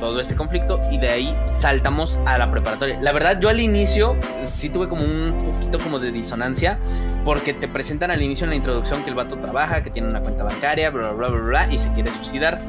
todo 0.00 0.20
este 0.20 0.36
conflicto 0.36 0.80
y 0.92 0.98
de 0.98 1.08
ahí 1.08 1.36
saltamos 1.52 2.20
a 2.24 2.38
la 2.38 2.50
preparatoria. 2.52 3.00
La 3.02 3.10
verdad, 3.10 3.40
yo 3.40 3.48
al 3.48 3.58
inicio 3.58 4.16
sí 4.44 4.68
tuve 4.68 4.88
como 4.88 5.02
un 5.02 5.54
poquito 5.54 5.80
como 5.80 5.98
de 5.98 6.12
disonancia 6.12 6.78
porque 7.24 7.52
te 7.52 7.66
presentan 7.66 8.12
al 8.12 8.22
inicio 8.22 8.44
en 8.44 8.50
la 8.50 8.56
introducción 8.56 9.02
que 9.02 9.10
el 9.10 9.16
vato 9.16 9.38
trabaja, 9.38 9.82
que 9.82 9.90
tiene 9.90 10.06
una 10.08 10.20
cuenta 10.20 10.44
bancaria, 10.44 10.90
bla, 10.90 11.10
bla, 11.10 11.28
bla, 11.28 11.40
bla, 11.40 11.72
y 11.72 11.78
se 11.78 11.90
quiere 11.94 12.12
suicidar. 12.12 12.62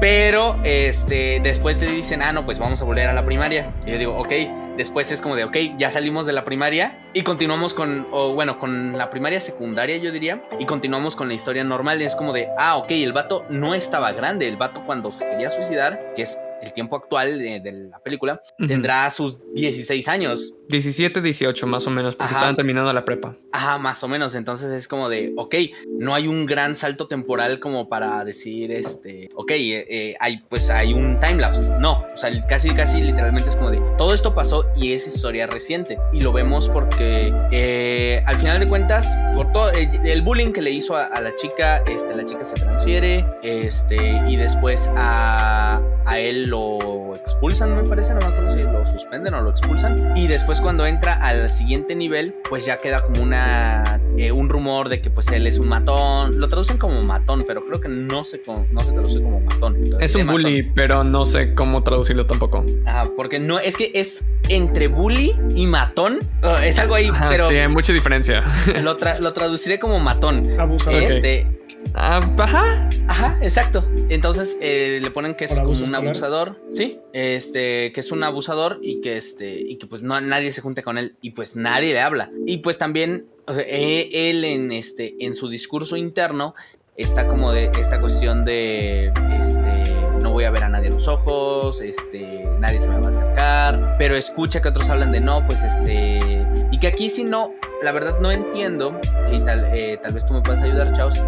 Pero 0.00 0.58
este, 0.64 1.40
después 1.42 1.78
te 1.78 1.86
dicen, 1.86 2.22
ah, 2.22 2.32
no, 2.32 2.46
pues 2.46 2.58
vamos 2.58 2.80
a 2.80 2.84
volver 2.84 3.08
a 3.08 3.12
la 3.12 3.26
primaria. 3.26 3.70
Y 3.86 3.90
yo 3.90 3.98
digo, 3.98 4.16
ok, 4.16 4.32
Después 4.76 5.12
es 5.12 5.20
como 5.20 5.36
de, 5.36 5.44
ok, 5.44 5.56
ya 5.78 5.90
salimos 5.90 6.26
de 6.26 6.32
la 6.32 6.44
primaria 6.44 6.98
y 7.12 7.22
continuamos 7.22 7.74
con, 7.74 8.08
o 8.10 8.34
bueno, 8.34 8.58
con 8.58 8.98
la 8.98 9.08
primaria 9.08 9.38
secundaria, 9.38 9.96
yo 9.98 10.10
diría, 10.10 10.42
y 10.58 10.66
continuamos 10.66 11.14
con 11.14 11.28
la 11.28 11.34
historia 11.34 11.62
normal. 11.62 12.02
Es 12.02 12.16
como 12.16 12.32
de, 12.32 12.48
ah, 12.58 12.76
ok, 12.76 12.90
el 12.90 13.12
vato 13.12 13.46
no 13.50 13.74
estaba 13.74 14.12
grande. 14.12 14.48
El 14.48 14.56
vato 14.56 14.84
cuando 14.84 15.12
se 15.12 15.28
quería 15.28 15.48
suicidar, 15.48 16.14
que 16.16 16.22
es 16.22 16.40
el 16.60 16.72
tiempo 16.72 16.96
actual 16.96 17.38
de, 17.38 17.88
la 17.90 17.98
película, 18.00 18.40
tendrá 18.66 19.08
sus 19.10 19.38
16 19.54 20.08
años. 20.08 20.54
17, 20.68 21.20
18 21.20 21.66
más 21.66 21.86
o 21.86 21.90
menos, 21.90 22.16
porque 22.16 22.32
estaban 22.32 22.56
terminando 22.56 22.92
la 22.92 23.04
prepa. 23.04 23.34
Ajá, 23.52 23.78
más 23.78 24.02
o 24.02 24.08
menos. 24.08 24.34
Entonces 24.34 24.70
es 24.72 24.88
como 24.88 25.08
de, 25.08 25.32
ok, 25.36 25.54
no 25.98 26.14
hay 26.14 26.26
un 26.26 26.46
gran 26.46 26.76
salto 26.76 27.06
temporal 27.06 27.60
como 27.60 27.88
para 27.88 28.24
decir, 28.24 28.72
este, 28.72 29.28
ok, 29.34 29.50
eh, 29.50 29.86
eh, 29.88 30.16
hay, 30.20 30.38
pues 30.48 30.70
hay 30.70 30.92
un 30.92 31.20
timelapse. 31.20 31.74
No, 31.78 32.04
o 32.12 32.16
sea, 32.16 32.30
casi, 32.46 32.70
casi 32.70 33.02
literalmente 33.02 33.48
es 33.48 33.56
como 33.56 33.70
de, 33.70 33.80
todo 33.98 34.14
esto 34.14 34.34
pasó 34.34 34.66
y 34.76 34.92
es 34.92 35.06
historia 35.06 35.46
reciente. 35.46 35.98
Y 36.12 36.20
lo 36.20 36.32
vemos 36.32 36.68
porque 36.68 37.32
eh, 37.50 38.22
al 38.26 38.38
final 38.38 38.60
de 38.60 38.68
cuentas, 38.68 39.16
por 39.34 39.52
todo 39.52 39.70
el 39.70 40.22
bullying 40.22 40.52
que 40.52 40.62
le 40.62 40.70
hizo 40.70 40.96
a, 40.96 41.20
la 41.20 41.34
chica, 41.36 41.78
este, 41.86 42.14
la 42.16 42.24
chica 42.24 42.44
se 42.44 42.54
transfiere, 42.54 43.24
este, 43.42 43.96
y 44.28 44.36
después 44.36 44.90
a, 44.96 45.80
a 46.04 46.18
él 46.18 46.46
lo 46.46 47.14
expulsan, 47.16 47.74
me 47.74 47.88
parece, 47.88 48.14
no 48.14 48.20
me 48.20 48.26
acuerdo 48.26 48.50
si 48.50 48.62
lo 48.62 48.84
suspenden 48.84 49.34
o 49.34 49.40
lo 49.40 49.50
expulsan. 49.50 50.16
Y 50.16 50.26
después 50.26 50.53
cuando 50.60 50.86
entra 50.86 51.14
al 51.14 51.50
siguiente 51.50 51.94
nivel, 51.94 52.34
pues 52.48 52.64
ya 52.66 52.78
queda 52.78 53.02
como 53.02 53.22
una 53.22 54.00
eh, 54.16 54.32
un 54.32 54.48
rumor 54.48 54.88
de 54.88 55.00
que 55.00 55.10
pues 55.10 55.28
él 55.28 55.46
es 55.46 55.58
un 55.58 55.68
matón. 55.68 56.38
Lo 56.38 56.48
traducen 56.48 56.78
como 56.78 57.02
matón, 57.02 57.44
pero 57.46 57.64
creo 57.66 57.80
que 57.80 57.88
no 57.88 58.24
se, 58.24 58.42
no 58.46 58.80
se 58.84 58.92
traduce 58.92 59.20
como 59.20 59.40
matón. 59.40 59.76
es 60.00 60.14
un 60.14 60.26
bully, 60.26 60.62
pero 60.62 61.04
no 61.04 61.24
sé 61.24 61.54
cómo 61.54 61.82
traducirlo 61.82 62.26
tampoco. 62.26 62.64
Ah, 62.86 63.08
porque 63.16 63.38
no, 63.38 63.58
es 63.58 63.76
que 63.76 63.90
es 63.94 64.24
entre 64.48 64.88
bully 64.88 65.34
y 65.54 65.66
matón. 65.66 66.20
Oh, 66.42 66.56
es 66.58 66.78
algo 66.78 66.94
ahí, 66.94 67.10
pero... 67.28 67.48
Sí, 67.48 67.56
hay 67.56 67.68
mucha 67.68 67.92
diferencia. 67.92 68.44
Lo, 68.82 68.96
lo 69.20 69.32
traduciré 69.32 69.78
como 69.78 69.98
matón. 69.98 70.58
Abusador. 70.58 71.02
Este... 71.02 71.63
ajá. 71.94 72.90
Ajá, 73.06 73.38
exacto. 73.42 73.84
Entonces 74.08 74.56
eh, 74.60 74.98
le 75.02 75.10
ponen 75.10 75.34
que 75.34 75.44
es 75.44 75.60
como 75.60 75.72
un 75.72 75.94
abusador, 75.94 76.58
sí, 76.72 76.98
este, 77.12 77.92
que 77.92 78.00
es 78.00 78.12
un 78.12 78.24
abusador 78.24 78.78
y 78.82 79.00
que 79.00 79.16
este, 79.16 79.60
y 79.60 79.76
que 79.76 79.86
pues 79.86 80.02
no 80.02 80.18
nadie 80.20 80.52
se 80.52 80.62
junte 80.62 80.82
con 80.82 80.96
él 80.96 81.16
y 81.20 81.30
pues 81.30 81.54
nadie 81.56 81.92
le 81.92 82.00
habla. 82.00 82.30
Y 82.46 82.58
pues 82.58 82.78
también, 82.78 83.26
o 83.46 83.54
sea, 83.54 83.64
e, 83.66 84.30
él 84.30 84.44
en 84.44 84.72
este, 84.72 85.14
en 85.20 85.34
su 85.34 85.48
discurso 85.48 85.96
interno 85.96 86.54
está 86.96 87.26
como 87.26 87.52
de 87.52 87.70
esta 87.78 88.00
cuestión 88.00 88.44
de, 88.44 89.08
este, 89.40 89.94
no 90.20 90.32
voy 90.32 90.44
a 90.44 90.50
ver 90.50 90.64
a 90.64 90.68
nadie 90.68 90.88
a 90.88 90.92
los 90.92 91.08
ojos, 91.08 91.80
este, 91.80 92.48
nadie 92.60 92.80
se 92.80 92.88
me 92.88 93.00
va 93.00 93.06
a 93.06 93.10
acercar, 93.10 93.96
pero 93.98 94.16
escucha 94.16 94.62
que 94.62 94.68
otros 94.68 94.88
hablan 94.88 95.12
de 95.12 95.20
no, 95.20 95.44
pues 95.46 95.62
este, 95.62 96.46
y 96.74 96.78
que 96.78 96.88
aquí 96.88 97.08
si 97.08 97.22
no, 97.22 97.54
la 97.84 97.92
verdad 97.92 98.18
no 98.18 98.32
entiendo, 98.32 99.00
y 99.32 99.38
tal, 99.38 99.64
eh, 99.72 99.96
tal 100.02 100.12
vez 100.12 100.26
tú 100.26 100.34
me 100.34 100.40
puedas 100.40 100.60
ayudar, 100.60 100.92
Chaos, 100.96 101.20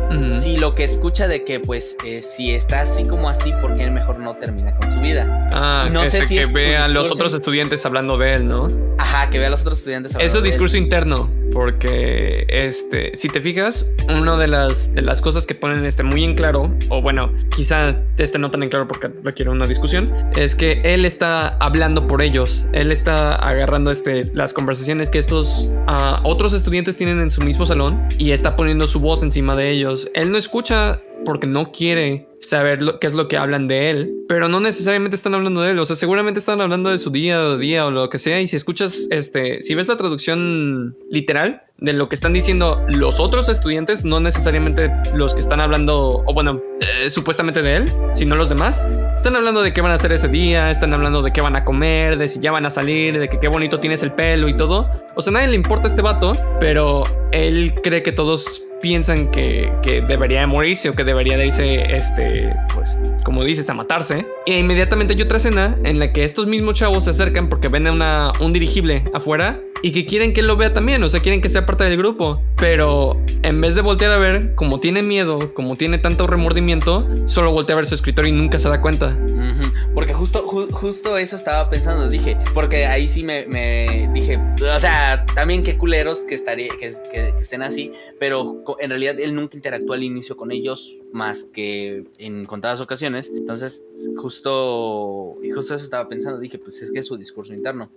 si 0.42 0.56
lo 0.56 0.74
que 0.74 0.82
escucha 0.82 1.28
de 1.28 1.44
que 1.44 1.60
pues 1.60 1.96
eh, 2.04 2.20
si 2.20 2.52
está 2.52 2.80
así 2.80 3.04
como 3.04 3.28
así, 3.28 3.52
¿por 3.62 3.76
qué 3.76 3.88
mejor 3.88 4.18
no 4.18 4.34
termina 4.34 4.74
con 4.74 4.90
su 4.90 4.98
vida? 4.98 5.48
Ah, 5.52 5.88
no 5.92 6.04
sé 6.04 6.18
este, 6.18 6.26
si 6.26 6.34
que 6.38 6.46
ve 6.46 6.76
a 6.76 6.88
los 6.88 7.12
otros 7.12 7.32
estudiantes 7.32 7.86
hablando 7.86 8.18
de 8.18 8.32
él, 8.32 8.48
¿no? 8.48 8.68
Ajá, 8.98 9.30
que 9.30 9.38
ve 9.38 9.46
a 9.46 9.50
los 9.50 9.60
otros 9.60 9.78
estudiantes 9.78 10.16
hablando 10.16 10.26
Eso 10.26 10.42
discurso 10.42 10.76
interno, 10.78 11.30
porque 11.52 12.44
este, 12.48 13.14
si 13.14 13.28
te 13.28 13.40
fijas, 13.40 13.86
una 14.08 14.36
de 14.36 14.48
las, 14.48 14.94
de 14.94 15.02
las 15.02 15.22
cosas 15.22 15.46
que 15.46 15.54
ponen 15.54 15.84
este 15.84 16.02
muy 16.02 16.24
en 16.24 16.34
claro, 16.34 16.74
o 16.88 17.02
bueno, 17.02 17.30
quizá 17.54 17.94
este 18.18 18.40
no 18.40 18.50
tan 18.50 18.64
en 18.64 18.68
claro 18.70 18.88
porque 18.88 19.10
requiere 19.22 19.50
una 19.50 19.68
discusión, 19.68 20.12
es 20.34 20.56
que 20.56 20.80
él 20.82 21.04
está 21.04 21.56
hablando 21.58 22.08
por 22.08 22.20
ellos, 22.20 22.66
él 22.72 22.90
está 22.90 23.36
agarrando 23.36 23.90
este, 23.90 24.24
las 24.34 24.52
conversaciones 24.52 25.08
que 25.10 25.18
estos 25.18 25.35
uh, 25.38 26.20
otros 26.24 26.52
estudiantes 26.52 26.96
tienen 26.96 27.20
en 27.20 27.30
su 27.30 27.42
mismo 27.42 27.66
salón 27.66 28.08
y 28.18 28.30
está 28.30 28.56
poniendo 28.56 28.86
su 28.86 29.00
voz 29.00 29.22
encima 29.22 29.56
de 29.56 29.70
ellos. 29.70 30.08
Él 30.14 30.32
no 30.32 30.38
escucha 30.38 31.00
porque 31.24 31.46
no 31.46 31.72
quiere 31.72 32.26
saber 32.40 32.82
lo, 32.82 32.98
qué 33.00 33.06
es 33.06 33.14
lo 33.14 33.28
que 33.28 33.36
hablan 33.36 33.68
de 33.68 33.90
él, 33.90 34.12
pero 34.28 34.48
no 34.48 34.60
necesariamente 34.60 35.16
están 35.16 35.34
hablando 35.34 35.62
de 35.62 35.72
él, 35.72 35.78
o 35.78 35.84
sea, 35.84 35.96
seguramente 35.96 36.38
están 36.38 36.60
hablando 36.60 36.90
de 36.90 36.98
su 36.98 37.10
día 37.10 37.38
a 37.38 37.56
día 37.56 37.86
o 37.86 37.90
lo 37.90 38.08
que 38.08 38.18
sea, 38.18 38.40
y 38.40 38.46
si 38.46 38.56
escuchas, 38.56 39.08
este, 39.10 39.62
si 39.62 39.74
ves 39.74 39.88
la 39.88 39.96
traducción 39.96 40.96
literal, 41.10 41.62
de 41.78 41.92
lo 41.92 42.08
que 42.08 42.14
están 42.14 42.32
diciendo 42.32 42.82
los 42.88 43.20
otros 43.20 43.48
estudiantes, 43.48 44.04
no 44.04 44.20
necesariamente 44.20 44.90
los 45.14 45.34
que 45.34 45.40
están 45.40 45.60
hablando, 45.60 46.22
o 46.24 46.34
bueno, 46.34 46.60
eh, 46.80 47.10
supuestamente 47.10 47.62
de 47.62 47.76
él, 47.76 47.92
sino 48.14 48.34
los 48.34 48.48
demás. 48.48 48.82
Están 49.16 49.34
hablando 49.34 49.62
de 49.62 49.72
qué 49.72 49.80
van 49.80 49.90
a 49.90 49.94
hacer 49.94 50.12
ese 50.12 50.28
día, 50.28 50.70
están 50.70 50.94
hablando 50.94 51.20
de 51.22 51.32
qué 51.32 51.40
van 51.40 51.56
a 51.56 51.64
comer, 51.64 52.16
de 52.16 52.28
si 52.28 52.38
ya 52.38 52.52
van 52.52 52.64
a 52.64 52.70
salir, 52.70 53.18
de 53.18 53.28
que 53.28 53.40
qué 53.40 53.48
bonito 53.48 53.80
tienes 53.80 54.02
el 54.04 54.12
pelo 54.12 54.48
y 54.48 54.56
todo. 54.56 54.88
O 55.16 55.22
sea, 55.22 55.32
a 55.32 55.34
nadie 55.34 55.48
le 55.48 55.56
importa 55.56 55.88
este 55.88 56.00
vato, 56.00 56.34
pero 56.60 57.02
él 57.32 57.74
cree 57.82 58.04
que 58.04 58.12
todos 58.12 58.62
piensan 58.80 59.30
que, 59.30 59.72
que, 59.82 60.00
debería 60.02 60.46
morirse 60.46 60.90
o 60.90 60.94
que 60.94 61.02
debería 61.02 61.36
de 61.36 61.46
irse, 61.46 61.96
este, 61.96 62.54
pues, 62.74 62.98
como 63.24 63.42
dices, 63.42 63.68
a 63.68 63.74
matarse. 63.74 64.26
E 64.46 64.58
inmediatamente 64.58 65.14
hay 65.14 65.22
otra 65.22 65.38
escena 65.38 65.76
en 65.82 65.98
la 65.98 66.12
que 66.12 66.22
estos 66.22 66.46
mismos 66.46 66.74
chavos 66.74 67.04
se 67.04 67.10
acercan 67.10 67.48
porque 67.48 67.66
ven 67.68 67.88
una, 67.88 68.32
un 68.38 68.52
dirigible 68.52 69.04
afuera 69.12 69.60
y 69.82 69.92
que 69.92 70.06
quieren 70.06 70.32
que 70.32 70.40
él 70.40 70.46
lo 70.46 70.56
vea 70.56 70.72
también, 70.72 71.02
o 71.02 71.08
sea, 71.08 71.20
quieren 71.20 71.40
que 71.40 71.48
sea 71.48 71.66
parte 71.66 71.84
del 71.84 71.96
grupo. 71.96 72.42
Pero 72.56 73.16
en 73.42 73.60
vez 73.60 73.74
de 73.74 73.82
voltear 73.82 74.12
a 74.12 74.16
ver, 74.16 74.54
como 74.54 74.80
tiene 74.80 75.02
miedo, 75.02 75.52
como 75.54 75.76
tiene 75.76 75.98
tanto 75.98 76.26
remordimiento, 76.26 77.06
solo 77.26 77.52
voltea 77.52 77.74
a 77.74 77.76
ver 77.76 77.86
su 77.86 77.94
escritorio 77.94 78.32
y 78.32 78.36
nunca 78.36 78.58
se 78.58 78.68
da 78.68 78.80
cuenta. 78.80 79.16
Porque 79.94 80.12
justo, 80.12 80.46
justo 80.70 81.16
eso 81.16 81.36
estaba 81.36 81.70
pensando, 81.70 82.08
dije, 82.08 82.36
porque 82.52 82.86
ahí 82.86 83.08
sí 83.08 83.22
me, 83.22 83.46
dije, 84.12 84.38
o 84.38 84.80
sea, 84.80 85.24
también 85.34 85.62
qué 85.62 85.78
culeros 85.78 86.20
que, 86.20 86.34
estaría, 86.34 86.68
que, 86.78 86.94
que, 87.10 87.32
estén 87.40 87.62
así, 87.62 87.92
pero 88.20 88.62
en 88.78 88.90
realidad 88.90 89.18
él 89.18 89.34
nunca 89.34 89.56
interactuó 89.56 89.94
al 89.94 90.02
inicio 90.02 90.36
con 90.36 90.52
ellos 90.52 91.02
más 91.12 91.44
que 91.44 92.04
en 92.18 92.44
contadas 92.44 92.80
ocasiones. 92.80 93.32
Entonces, 93.34 93.82
justo, 94.16 95.36
justo 95.54 95.74
eso 95.74 95.84
estaba 95.84 96.08
pensando, 96.08 96.38
dije, 96.38 96.58
pues 96.58 96.82
es 96.82 96.90
que 96.90 96.98
es 96.98 97.06
su 97.06 97.16
discurso 97.16 97.54
interno. 97.54 97.90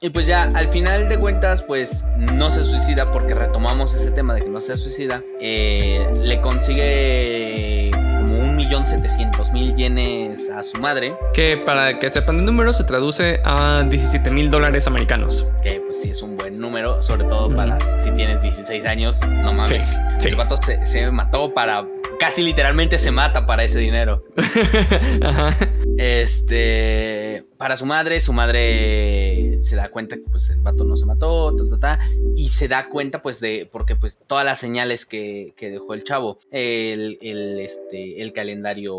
Y 0.00 0.10
pues 0.10 0.26
ya, 0.26 0.44
al 0.44 0.68
final 0.68 1.08
de 1.12 1.18
cuentas, 1.18 1.60
pues 1.62 2.06
no 2.16 2.50
se 2.50 2.64
suicida 2.64 3.12
porque 3.12 3.34
retomamos 3.34 3.94
ese 3.94 4.10
tema 4.10 4.34
de 4.34 4.42
que 4.42 4.48
no 4.48 4.62
se 4.62 4.76
suicida. 4.78 5.22
Eh, 5.40 6.06
le 6.22 6.40
consigue 6.40 7.90
como 7.92 8.38
un 8.38 8.56
millón 8.56 8.86
setecientos 8.86 9.52
mil 9.52 9.74
yenes 9.74 10.48
a 10.48 10.62
su 10.62 10.78
madre. 10.78 11.14
Que 11.34 11.58
para 11.58 11.98
que 11.98 12.08
sepan 12.08 12.38
el 12.38 12.44
número 12.46 12.72
se 12.72 12.84
traduce 12.84 13.40
a 13.44 13.84
17 13.86 14.30
mil 14.30 14.50
dólares 14.50 14.86
americanos. 14.86 15.46
Que 15.62 15.82
pues 15.84 16.00
sí 16.00 16.10
es 16.10 16.22
un 16.22 16.38
buen 16.38 16.58
número, 16.58 17.02
sobre 17.02 17.24
todo 17.24 17.54
para 17.54 17.78
si 18.00 18.10
tienes 18.12 18.40
16 18.40 18.86
años, 18.86 19.20
no 19.20 19.52
mames. 19.52 19.98
Sí, 20.18 20.28
El 20.28 20.36
vato 20.36 20.56
se, 20.56 20.84
se 20.86 21.10
mató 21.10 21.52
para 21.52 21.86
casi 22.18 22.42
literalmente 22.42 22.98
se 22.98 23.10
mata 23.10 23.44
para 23.44 23.64
ese 23.64 23.78
dinero. 23.78 24.24
Ajá. 25.22 25.54
Este, 25.98 27.44
para 27.62 27.76
su 27.76 27.86
madre, 27.86 28.20
su 28.20 28.32
madre 28.32 29.60
se 29.62 29.76
da 29.76 29.88
cuenta 29.88 30.16
que 30.16 30.24
pues 30.28 30.50
el 30.50 30.60
vato 30.62 30.82
no 30.82 30.96
se 30.96 31.06
mató, 31.06 31.56
y 32.34 32.48
se 32.48 32.66
da 32.66 32.88
cuenta 32.88 33.22
pues 33.22 33.38
de, 33.38 33.68
porque 33.70 33.94
pues 33.94 34.18
todas 34.26 34.44
las 34.44 34.58
señales 34.58 35.06
que, 35.06 35.54
dejó 35.60 35.94
el 35.94 36.02
chavo, 36.02 36.38
el, 36.50 37.18
este, 37.20 38.20
el 38.20 38.32
calendario 38.32 38.96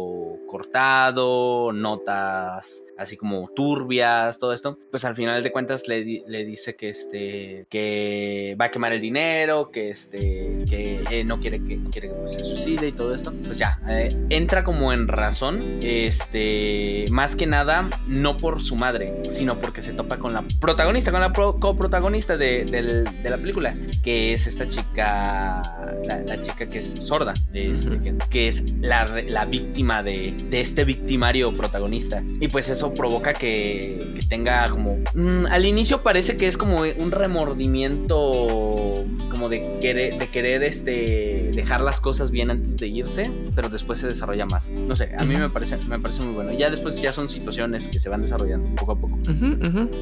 cortado, 0.47 1.73
notas 1.73 2.85
así 2.97 3.17
como 3.17 3.49
turbias, 3.55 4.39
todo 4.39 4.53
esto, 4.53 4.77
pues 4.91 5.05
al 5.05 5.15
final 5.15 5.43
de 5.43 5.51
cuentas 5.51 5.87
le, 5.87 6.03
dice 6.03 6.75
que 6.75 6.89
este, 6.89 7.65
que 7.69 8.55
va 8.59 8.65
a 8.65 8.71
quemar 8.71 8.93
el 8.93 9.01
dinero, 9.01 9.71
que 9.71 9.89
este, 9.89 10.63
que 10.69 11.23
no 11.25 11.39
quiere 11.39 11.63
que, 11.63 11.79
quiere 11.91 12.09
que 12.09 12.15
pues, 12.15 12.33
se 12.33 12.43
suicide 12.43 12.87
y 12.87 12.91
todo 12.91 13.13
esto, 13.13 13.31
pues 13.31 13.57
ya, 13.57 13.79
eh, 13.87 14.15
entra 14.29 14.63
como 14.63 14.93
en 14.93 15.07
razón, 15.07 15.79
este, 15.81 17.05
más 17.09 17.35
que 17.35 17.47
nada, 17.47 17.89
no 18.07 18.37
por 18.37 18.61
su 18.61 18.75
madre, 18.75 19.23
sino 19.29 19.59
porque 19.59 19.81
se 19.81 19.93
topa 19.93 20.17
con 20.17 20.33
la 20.33 20.43
protagonista, 20.59 21.11
con 21.11 21.21
la 21.21 21.33
coprotagonista 21.33 22.37
de, 22.37 23.05
la 23.23 23.37
película, 23.37 23.75
que 24.03 24.33
es 24.33 24.47
esta 24.47 24.67
chica, 24.67 25.93
la, 26.03 26.41
chica 26.41 26.67
que 26.67 26.79
es 26.79 26.95
sorda, 26.99 27.33
este, 27.53 27.99
que, 28.29 28.47
es 28.47 28.63
la, 28.81 29.45
víctima 29.45 30.03
de, 30.03 30.33
este 30.51 30.85
victimario 30.85 31.55
protagonista. 31.55 32.23
Y 32.39 32.47
pues 32.47 32.69
eso 32.69 32.82
provoca 32.91 33.33
que, 33.33 34.13
tenga 34.29 34.67
como... 34.69 34.97
Mm, 35.13 35.45
al 35.47 35.65
inicio 35.65 36.01
parece 36.01 36.37
que 36.37 36.47
es 36.47 36.57
como 36.57 36.81
un 36.81 37.11
remordimiento, 37.11 39.05
como 39.29 39.49
de 39.49 39.79
querer, 39.81 40.17
de 40.17 40.27
querer 40.29 40.63
este, 40.63 41.51
dejar 41.53 41.81
las 41.81 41.99
cosas 41.99 42.31
bien 42.31 42.51
antes 42.51 42.77
de 42.77 42.87
irse, 42.87 43.31
pero 43.55 43.69
después 43.69 43.99
se 43.99 44.07
desarrolla 44.07 44.45
más. 44.45 44.71
No 44.71 44.95
sé, 44.95 45.11
a 45.17 45.23
mí 45.23 45.35
me 45.35 45.49
parece, 45.49 45.77
me 45.77 45.99
parece 45.99 46.23
muy 46.23 46.33
bueno. 46.33 46.53
Ya 46.53 46.69
después 46.69 47.01
ya 47.01 47.13
son 47.13 47.29
situaciones 47.29 47.87
que 47.87 47.99
se 47.99 48.09
van 48.09 48.21
desarrollando 48.21 48.75
poco 48.75 48.91
a 48.93 48.95
poco. 48.95 49.17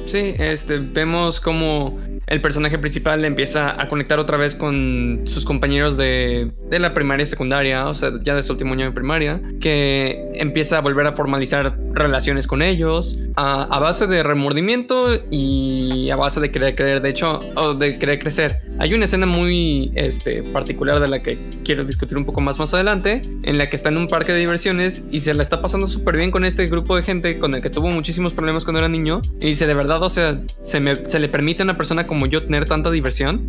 Sí, 0.06 0.34
este, 0.38 0.78
vemos 0.78 1.40
como 1.40 1.98
el 2.26 2.40
personaje 2.40 2.78
principal 2.78 3.24
empieza 3.24 3.80
a 3.80 3.88
conectar 3.88 4.18
otra 4.18 4.36
vez 4.36 4.54
con 4.54 5.22
sus 5.24 5.44
compañeros 5.44 5.96
de, 5.96 6.52
de 6.70 6.78
la 6.78 6.94
primaria 6.94 7.24
y 7.24 7.26
secundaria, 7.26 7.86
o 7.86 7.94
sea, 7.94 8.10
ya 8.22 8.34
de 8.34 8.42
su 8.42 8.52
último 8.52 8.74
año 8.74 8.86
de 8.86 8.92
primaria, 8.92 9.40
que 9.60 10.30
empieza 10.34 10.78
a 10.78 10.80
volver 10.80 11.06
a 11.06 11.12
formalizar 11.12 11.76
relaciones 11.92 12.46
con 12.46 12.62
ellos 12.62 13.18
a, 13.36 13.64
a 13.64 13.78
base 13.78 14.06
de 14.06 14.22
remordimiento 14.22 15.20
y 15.30 16.10
a 16.10 16.16
base 16.16 16.40
de 16.40 16.50
querer 16.50 16.74
creer, 16.74 17.02
de 17.02 17.10
hecho, 17.10 17.40
o 17.54 17.74
de 17.74 17.98
querer 17.98 18.18
crecer. 18.18 18.58
Hay 18.78 18.94
una 18.94 19.04
escena 19.04 19.26
muy 19.26 19.92
este, 19.94 20.42
particular 20.42 21.00
de 21.00 21.08
la 21.08 21.22
que 21.22 21.38
quiero 21.64 21.84
discutir 21.84 22.16
un 22.16 22.24
poco 22.24 22.40
más 22.40 22.58
más 22.58 22.72
adelante, 22.74 23.22
en 23.42 23.58
la 23.58 23.68
que 23.68 23.76
está 23.76 23.88
en 23.88 23.96
un 23.96 24.08
parque 24.08 24.32
de 24.32 24.38
diversiones 24.38 25.04
y 25.10 25.20
se 25.20 25.34
la 25.34 25.42
está 25.42 25.60
pasando 25.60 25.86
súper 25.86 26.16
bien 26.16 26.30
con 26.30 26.44
este 26.44 26.66
grupo 26.66 26.96
de 26.96 27.02
gente 27.02 27.38
con 27.38 27.54
el 27.54 27.60
que 27.60 27.70
tuvo 27.70 27.88
muchísimos 27.90 28.32
problemas 28.32 28.64
cuando 28.64 28.78
era 28.78 28.88
niño. 28.88 29.22
Y 29.40 29.46
dice, 29.46 29.66
de 29.66 29.74
verdad, 29.74 30.02
o 30.02 30.08
sea, 30.08 30.40
se, 30.58 31.04
se 31.04 31.18
le 31.20 31.28
permite 31.28 31.62
a 31.62 31.64
una 31.64 31.76
persona 31.76 32.06
como 32.12 32.26
yo 32.26 32.42
tener 32.42 32.66
tanta 32.66 32.90
diversión. 32.90 33.48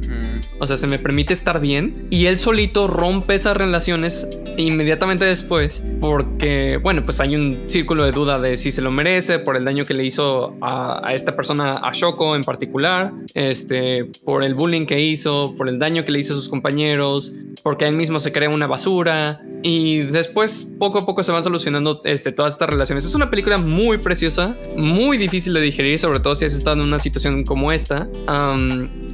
O 0.58 0.66
sea, 0.66 0.78
se 0.78 0.88
me 0.88 1.00
permite 1.00 1.34
estar 1.34 1.60
bien. 1.60 2.08
Y 2.10 2.28
él 2.28 2.40
solito 2.40 2.88
rompe 2.88 3.36
esas 3.36 3.58
relaciones 3.58 4.26
inmediatamente 4.56 5.26
después 5.26 5.84
porque, 6.00 6.80
bueno, 6.82 7.04
pues 7.04 7.20
hay 7.20 7.36
un 7.36 7.64
círculo 7.66 8.06
de 8.06 8.14
duda 8.14 8.40
de 8.40 8.56
si 8.56 8.72
se 8.72 8.82
lo 8.82 8.90
merece 8.90 9.40
por 9.40 9.58
el 9.58 9.66
daño 9.66 9.84
que 9.84 9.94
le 9.94 10.06
hizo 10.06 10.56
a, 10.62 11.06
a 11.06 11.14
esta 11.14 11.36
persona, 11.36 11.78
a 11.78 11.92
Shoko 11.92 12.38
en 12.38 12.46
particular, 12.46 13.12
este, 13.34 14.06
por 14.24 14.46
el 14.46 14.56
bullying 14.56 14.86
que 14.86 15.02
hizo, 15.02 15.56
por 15.58 15.68
el 15.68 15.78
daño 15.78 16.06
que 16.06 16.14
le 16.14 16.20
hizo 16.20 16.32
a 16.32 16.38
sus 16.38 16.48
compañeros, 16.48 17.34
porque 17.64 17.86
él 17.86 17.96
mismo 17.96 18.22
se 18.22 18.32
crea 18.32 18.50
una 18.50 18.68
basura 18.68 19.42
y 19.62 20.00
después 20.00 20.70
poco 20.78 21.00
a 21.00 21.06
poco 21.06 21.24
se 21.24 21.32
van 21.32 21.44
solucionando 21.44 22.02
este, 22.04 22.32
todas 22.32 22.54
estas 22.54 22.70
relaciones. 22.70 23.06
Es 23.06 23.16
una 23.16 23.30
película 23.30 23.58
muy 23.58 23.98
preciosa, 23.98 24.56
muy 24.76 25.18
difícil 25.18 25.54
de 25.54 25.62
digerir, 25.62 25.98
sobre 26.00 26.20
todo 26.20 26.36
si 26.36 26.46
has 26.46 26.54
estado 26.54 26.76
en 26.76 26.82
una 26.82 27.00
situación 27.00 27.44
como 27.44 27.72
esta, 27.72 28.08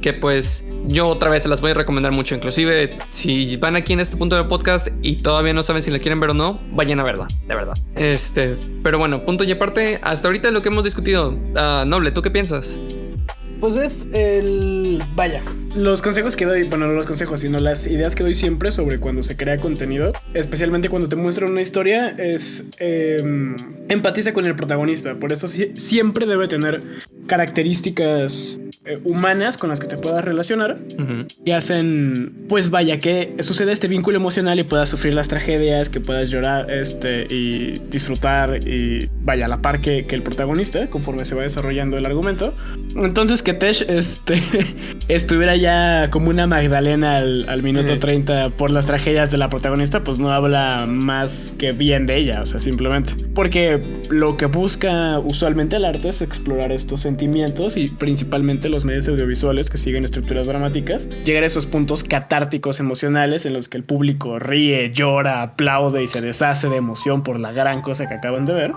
que 0.02 0.12
pues 0.12 0.66
yo 0.86 1.08
otra 1.08 1.30
vez 1.30 1.42
se 1.42 1.48
las 1.48 1.60
voy 1.60 1.72
a 1.72 1.74
recomendar 1.74 2.12
mucho, 2.12 2.34
inclusive 2.34 2.98
si 3.10 3.56
van 3.56 3.76
aquí 3.76 3.92
en 3.92 4.00
este 4.00 4.16
punto 4.16 4.36
del 4.36 4.46
podcast 4.46 4.88
y 5.02 5.16
todavía 5.16 5.52
no 5.52 5.62
saben 5.62 5.82
si 5.82 5.90
la 5.90 5.98
quieren 5.98 6.20
ver 6.20 6.30
o 6.30 6.34
no, 6.34 6.60
vayan 6.70 7.00
a 7.00 7.04
verla, 7.04 7.28
de 7.46 7.54
verdad. 7.54 7.74
Este, 7.96 8.56
pero 8.82 8.98
bueno, 8.98 9.24
punto 9.24 9.44
y 9.44 9.52
aparte, 9.52 10.00
hasta 10.02 10.28
ahorita 10.28 10.50
lo 10.50 10.62
que 10.62 10.68
hemos 10.68 10.84
discutido, 10.84 11.30
uh, 11.30 11.84
Noble, 11.86 12.10
¿tú 12.12 12.22
qué 12.22 12.30
piensas? 12.30 12.78
Pues 13.60 13.76
es 13.76 14.08
el. 14.12 15.02
Vaya. 15.14 15.42
Los 15.76 16.02
consejos 16.02 16.34
que 16.34 16.46
doy, 16.46 16.64
bueno, 16.64 16.88
no 16.88 16.94
los 16.94 17.06
consejos, 17.06 17.40
sino 17.40 17.60
las 17.60 17.86
ideas 17.86 18.16
que 18.16 18.24
doy 18.24 18.34
siempre 18.34 18.72
sobre 18.72 18.98
cuando 18.98 19.22
se 19.22 19.36
crea 19.36 19.58
contenido, 19.58 20.12
especialmente 20.34 20.88
cuando 20.88 21.08
te 21.08 21.14
muestran 21.14 21.52
una 21.52 21.62
historia, 21.62 22.08
es 22.08 22.66
em, 22.78 23.56
empatiza 23.88 24.32
con 24.32 24.46
el 24.46 24.56
protagonista. 24.56 25.14
Por 25.14 25.32
eso 25.32 25.46
siempre 25.46 26.26
debe 26.26 26.48
tener 26.48 26.82
características 27.28 28.60
eh, 28.84 28.98
humanas 29.04 29.56
con 29.56 29.68
las 29.70 29.78
que 29.78 29.86
te 29.86 29.96
puedas 29.98 30.24
relacionar 30.24 30.78
y 31.44 31.50
hacen, 31.52 32.46
pues 32.48 32.70
vaya, 32.70 32.96
que 32.96 33.36
suceda 33.40 33.72
este 33.72 33.86
vínculo 33.88 34.16
emocional 34.16 34.58
y 34.58 34.64
puedas 34.64 34.88
sufrir 34.88 35.14
las 35.14 35.28
tragedias, 35.28 35.88
que 35.88 36.00
puedas 36.00 36.30
llorar 36.30 36.70
este, 36.70 37.26
y 37.30 37.78
disfrutar 37.90 38.66
y 38.66 39.10
vaya 39.20 39.44
a 39.44 39.48
la 39.48 39.62
par 39.62 39.80
que, 39.80 40.06
el 40.10 40.22
protagonista 40.22 40.88
conforme 40.90 41.24
se 41.24 41.34
va 41.34 41.42
desarrollando 41.42 41.98
el 41.98 42.06
argumento. 42.06 42.52
Entonces 42.96 43.42
que 43.42 43.49
Tesh 43.54 43.84
este, 43.88 44.40
estuviera 45.08 45.56
ya 45.56 46.08
como 46.10 46.30
una 46.30 46.46
Magdalena 46.46 47.18
al, 47.18 47.62
minuto 47.62 47.98
30 47.98 48.50
por 48.50 48.70
las 48.72 48.86
tragedias 48.86 49.30
de 49.30 49.38
la 49.38 49.48
protagonista, 49.48 50.04
pues 50.04 50.18
no 50.18 50.30
habla 50.30 50.86
más 50.88 51.52
que 51.58 51.72
bien 51.72 52.06
de 52.06 52.16
ella, 52.16 52.42
o 52.42 52.46
sea, 52.46 52.60
simplemente. 52.60 53.14
Porque 53.34 53.82
lo 54.08 54.36
que 54.36 54.46
busca 54.46 55.18
usualmente 55.18 55.76
el 55.76 55.84
arte 55.84 56.08
es 56.08 56.22
explorar 56.22 56.72
estos 56.72 57.00
sentimientos 57.00 57.76
y 57.76 57.88
principalmente 57.88 58.68
los 58.68 58.84
medios 58.84 59.08
audiovisuales 59.08 59.70
que 59.70 59.78
siguen 59.78 60.04
estructuras 60.04 60.46
dramáticas, 60.46 61.08
llegar 61.24 61.42
a 61.42 61.46
esos 61.46 61.66
puntos 61.66 62.04
catárticos 62.04 62.80
emocionales 62.80 63.46
en 63.46 63.52
los 63.52 63.68
que 63.68 63.76
el 63.76 63.84
público 63.84 64.38
ríe, 64.38 64.90
llora, 64.92 65.42
aplaude 65.42 66.02
y 66.02 66.06
se 66.06 66.20
deshace 66.20 66.68
de 66.68 66.76
emoción 66.76 67.22
por 67.22 67.38
la 67.38 67.52
gran 67.52 67.82
cosa 67.82 68.08
que 68.08 68.14
acaban 68.14 68.46
de 68.46 68.54
ver. 68.54 68.72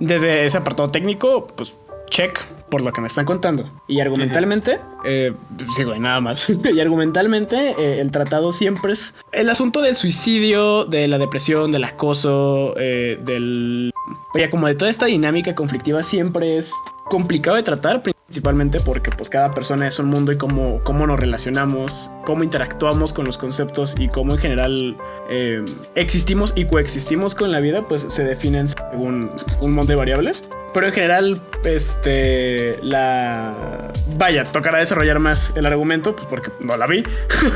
Desde 0.00 0.44
ese 0.46 0.58
apartado 0.58 0.90
técnico, 0.90 1.46
pues 1.46 1.76
check 2.10 2.38
por 2.74 2.82
lo 2.82 2.92
que 2.92 3.00
me 3.00 3.06
están 3.06 3.24
contando. 3.24 3.70
Y 3.86 4.00
argumentalmente, 4.00 4.80
eh, 5.04 5.32
sí, 5.76 5.84
güey, 5.84 6.00
nada 6.00 6.20
más. 6.20 6.50
y 6.74 6.80
argumentalmente, 6.80 7.70
eh, 7.78 8.00
el 8.00 8.10
tratado 8.10 8.50
siempre 8.50 8.94
es 8.94 9.14
el 9.30 9.48
asunto 9.48 9.80
del 9.80 9.94
suicidio, 9.94 10.84
de 10.84 11.06
la 11.06 11.18
depresión, 11.18 11.70
del 11.70 11.84
acoso, 11.84 12.74
eh, 12.76 13.16
del. 13.22 13.92
Oye, 14.34 14.50
como 14.50 14.66
de 14.66 14.74
toda 14.74 14.90
esta 14.90 15.06
dinámica 15.06 15.54
conflictiva 15.54 16.02
siempre 16.02 16.58
es 16.58 16.72
complicado 17.04 17.54
de 17.54 17.62
tratar, 17.62 18.02
principalmente 18.34 18.80
porque 18.80 19.12
pues 19.12 19.30
cada 19.30 19.52
persona 19.52 19.86
es 19.86 20.00
un 20.00 20.06
mundo 20.06 20.32
y 20.32 20.36
cómo, 20.36 20.80
cómo 20.82 21.06
nos 21.06 21.20
relacionamos 21.20 22.10
cómo 22.24 22.42
interactuamos 22.42 23.12
con 23.12 23.24
los 23.26 23.38
conceptos 23.38 23.94
y 23.98 24.08
cómo 24.08 24.32
en 24.32 24.38
general 24.38 24.96
eh, 25.30 25.64
existimos 25.94 26.52
y 26.56 26.64
coexistimos 26.64 27.34
con 27.34 27.52
la 27.52 27.60
vida, 27.60 27.86
pues 27.86 28.06
se 28.08 28.24
definen 28.24 28.68
según 28.68 29.30
un 29.60 29.72
montón 29.72 29.88
de 29.88 29.94
variables. 29.94 30.44
Pero 30.72 30.86
en 30.86 30.92
general, 30.92 31.40
este, 31.62 32.80
la... 32.82 33.92
Vaya, 34.16 34.44
tocará 34.44 34.80
desarrollar 34.80 35.20
más 35.20 35.52
el 35.54 35.66
argumento, 35.66 36.16
pues 36.16 36.26
porque 36.26 36.50
no 36.58 36.76
la 36.76 36.88
vi. 36.88 37.04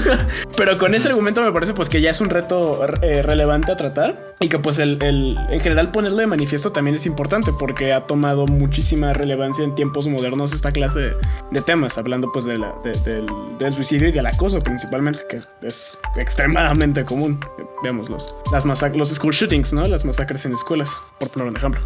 Pero 0.57 0.79
con 0.79 0.95
ese 0.95 1.09
argumento 1.09 1.43
me 1.43 1.51
parece 1.51 1.73
pues 1.75 1.89
que 1.89 2.01
ya 2.01 2.11
es 2.11 2.21
un 2.21 2.31
reto 2.31 2.87
eh, 3.03 3.23
relevante 3.23 3.73
a 3.73 3.77
tratar 3.77 4.35
y 4.39 4.49
que 4.49 4.61
pues 4.61 4.79
el, 4.79 5.03
el, 5.03 5.37
en 5.51 5.59
general 5.59 5.91
ponerlo 5.91 6.19
de 6.19 6.29
manifiesto 6.29 6.71
también 6.71 6.95
es 6.95 7.07
importante 7.07 7.53
porque 7.59 7.93
ha 7.93 8.07
tomado 8.07 8.47
muchísima 8.47 9.13
relevancia 9.15 9.65
en 9.65 9.75
tiempos 9.75 10.07
modernos 10.07 10.53
esta 10.53 10.68
clase 10.73 11.13
de, 11.51 11.63
temas, 11.63 11.99
hablando 11.99 12.31
pues 12.33 12.45
de 12.45 12.59
la, 12.59 12.75
del, 12.83 13.27
del, 13.59 13.73
suicidio 13.73 14.09
y 14.09 14.13
del 14.13 14.27
acoso 14.27 14.61
principalmente, 14.61 15.21
que 15.29 15.41
es 15.63 15.99
extremadamente 16.17 17.05
común. 17.05 17.39
Veamos 17.83 18.11
los, 18.11 18.35
las 18.53 18.65
los 18.97 19.11
school 19.11 19.33
shootings, 19.33 19.73
¿no? 19.73 19.87
Las 19.87 20.05
masacres 20.05 20.45
en 20.47 20.53
escuelas, 20.53 20.91
por 21.19 21.31
poner 21.31 21.49
un 21.49 21.57
ejemplo. 21.57 21.81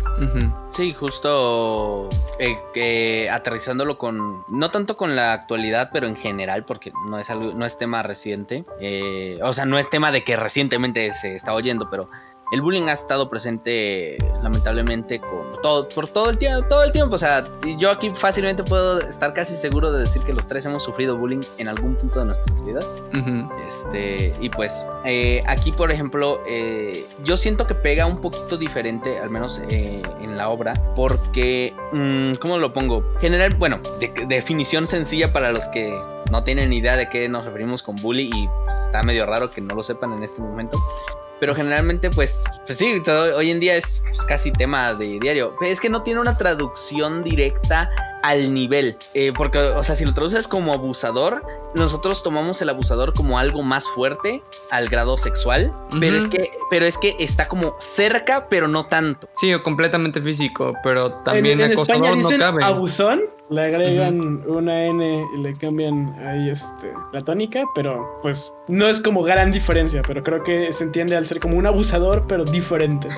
Sí, 0.71 0.93
justo 0.95 2.09
eh, 2.39 3.29
aterrizándolo 3.31 3.99
con, 3.99 4.45
no 4.49 4.71
tanto 4.71 4.97
con 4.97 5.15
la 5.17 5.33
actualidad, 5.33 5.91
pero 5.93 6.07
en 6.07 6.17
general, 6.17 6.65
porque 6.65 6.93
no 7.07 7.19
es, 7.19 7.31
algo, 7.31 7.53
no 7.53 7.67
es 7.67 7.77
tema 7.77 8.03
reciente, 8.03 8.65
eh, 8.81 9.39
o 9.43 9.53
sea, 9.53 9.67
no 9.67 9.79
es 9.79 9.91
tema 9.91 10.13
de 10.13 10.25
que 10.25 10.37
recientemente 10.37 11.13
se 11.13 11.35
está 11.35 11.55
oyendo, 11.55 11.91
pero 11.91 12.09
el 12.53 12.61
bullying 12.61 12.89
ha 12.89 12.93
estado 12.93 13.31
presente 13.31 14.19
lamentablemente 14.43 15.21
con 15.21 15.53
todo, 15.63 15.89
por 15.89 16.07
todo 16.07 16.29
el 16.29 16.37
tiempo, 16.37 16.67
todo 16.69 16.85
el 16.85 16.93
tiempo. 16.93 17.15
O 17.15 17.19
sea, 17.19 17.49
yo 17.79 17.91
aquí 17.91 18.13
fácilmente 18.15 18.63
puedo 18.63 19.01
estar 19.01 19.33
casi 19.33 19.55
seguro 19.55 19.91
de 19.91 20.01
decir 20.01 20.21
que 20.23 20.35
los 20.35 20.47
tres 20.47 20.67
hemos 20.67 20.83
sufrido 20.83 21.17
bullying 21.17 21.41
en 21.57 21.69
algún 21.69 21.97
punto 21.97 22.19
de 22.19 22.27
nuestras 22.27 22.63
vidas. 22.63 22.95
Este, 23.67 24.35
y 24.41 24.51
pues 24.51 24.87
eh, 25.07 25.43
aquí, 25.47 25.73
por 25.73 25.91
ejemplo, 25.91 26.43
eh, 26.47 27.07
yo 27.25 27.39
siento 27.39 27.67
que 27.67 27.75
pega 27.75 28.05
un 28.05 28.21
poquito 28.21 28.59
diferente, 28.59 29.19
al 29.19 29.31
menos 29.31 29.63
eh, 29.71 30.03
en 30.21 30.37
la 30.37 30.51
obra, 30.51 30.75
porque, 30.95 31.75
mm, 31.93 32.35
¿cómo 32.35 32.59
lo 32.59 32.75
pongo? 32.75 33.03
General, 33.21 33.55
bueno, 33.57 33.81
definición 34.29 34.87
sencilla 34.87 35.33
para 35.33 35.53
los 35.53 35.69
que 35.69 35.99
no 36.31 36.45
tienen 36.45 36.71
idea 36.75 36.99
de 36.99 37.09
qué 37.09 37.31
nos 37.31 37.47
referimos 37.47 37.83
con 37.83 37.97
bully 37.97 38.31
y 38.35 38.49
pues, 38.65 38.77
está 38.77 39.03
medio 39.03 39.25
raro 39.25 39.51
que 39.51 39.63
no 39.63 39.75
lo 39.75 39.83
sepan 39.83 40.13
en 40.13 40.23
este 40.23 40.43
momento 40.43 40.79
pero 41.43 41.57
generalmente 41.57 42.09
pues, 42.09 42.45
pues 42.67 42.79
sí, 42.79 43.03
hoy 43.35 43.51
en 43.51 43.59
día 43.59 43.75
es 43.75 44.01
pues, 44.05 44.25
casi 44.25 44.53
tema 44.53 44.95
de 44.95 45.19
diario. 45.19 45.57
Es 45.61 45.81
que 45.81 45.89
no 45.89 46.05
tiene 46.05 46.21
una 46.21 46.37
traducción 46.37 47.25
directa 47.25 47.91
al 48.23 48.55
nivel, 48.55 48.97
eh, 49.15 49.33
porque, 49.37 49.59
o 49.59 49.83
sea, 49.83 49.97
si 49.97 50.05
lo 50.05 50.15
traduces 50.15 50.49
como 50.49 50.73
abusador, 50.73 51.43
nosotros 51.75 52.23
tomamos 52.23 52.61
el 52.63 52.69
abusador 52.69 53.15
como 53.15 53.39
algo 53.39 53.63
más 53.63 53.87
fuerte 53.89 54.43
al 54.71 54.89
grado 54.89 55.17
sexual, 55.17 55.75
pero 55.99 56.17
es 56.17 56.27
que, 56.27 56.51
pero 56.71 56.87
es 56.87 56.99
que 56.99 57.17
está 57.19 57.49
como 57.49 57.75
cerca, 57.79 58.49
pero 58.49 58.69
no 58.69 58.87
tanto. 58.87 59.29
Sí, 59.33 59.53
o 59.53 59.63
completamente 59.63 60.21
físico, 60.21 60.75
pero 60.83 61.13
también 61.23 61.61
en, 61.61 61.73
acosador 61.73 62.17
no 62.17 62.29
cabe. 62.39 62.65
Abusón, 62.65 63.23
le 63.51 63.63
agregan 63.63 64.49
una 64.49 64.85
N 64.85 65.27
y 65.35 65.39
le 65.41 65.55
cambian 65.55 66.15
ahí 66.27 66.51
este, 66.51 66.93
la 67.13 67.23
tónica, 67.23 67.65
pero 67.75 68.21
pues 68.23 68.53
no 68.69 68.87
es 68.89 69.01
como 69.01 69.23
gran 69.23 69.51
diferencia, 69.51 70.03
pero 70.07 70.23
creo 70.23 70.43
que 70.43 70.73
se 70.73 70.85
entiende 70.85 71.17
al 71.17 71.27
ser 71.27 71.41
como 71.41 71.57
un 71.57 71.67
abusador, 71.67 72.27
pero 72.29 72.45
diferente. 72.45 73.09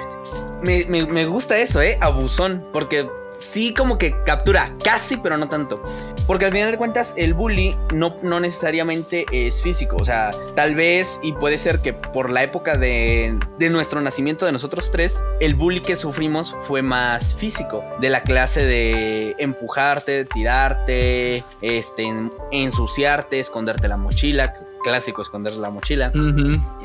Me, 0.63 0.85
me 0.87 1.27
gusta 1.27 1.59
eso, 1.59 1.83
¿eh? 1.83 1.99
Abusón, 2.01 2.67
porque 2.73 3.07
sí 3.39 3.75
como 3.75 3.99
que 3.99 4.15
captura, 4.25 4.75
casi, 4.83 5.17
pero 5.17 5.37
no 5.37 5.49
tanto. 5.49 5.83
Porque 6.27 6.47
al 6.47 6.53
final 6.53 6.71
de 6.71 6.79
cuentas 6.79 7.15
el 7.17 7.35
bully 7.35 7.77
no, 7.95 8.17
no 8.23 8.41
necesariamente 8.41 9.27
es 9.33 9.63
físico. 9.63 9.97
O 9.97 10.05
sea, 10.05 10.31
tal 10.55 10.75
vez 10.75 11.21
y 11.23 11.33
puede 11.33 11.59
ser 11.59 11.81
que 11.81 11.93
por 11.93 12.31
la 12.31 12.43
época 12.43 12.77
de, 12.77 13.39
de 13.59 13.71
nuestro 13.71 14.01
nacimiento 14.01 14.47
de 14.47 14.53
nosotros 14.53 14.91
tres, 14.91 15.23
el 15.41 15.55
bully 15.55 15.81
que 15.81 15.97
sufrimos 15.97 16.57
fue 16.63 16.83
más 16.83 17.35
físico. 17.35 17.85
De 18.01 18.09
la 18.09 18.23
clase 18.23 18.65
de 18.65 19.35
empujarte, 19.39 20.25
tirarte, 20.25 21.45
este, 21.61 22.13
ensuciarte, 22.53 23.41
esconderte 23.41 23.89
la 23.89 23.97
mochila 23.97 24.55
clásico 24.85 25.23
esconder 25.23 25.55
la 25.55 25.71
mochila. 25.71 26.13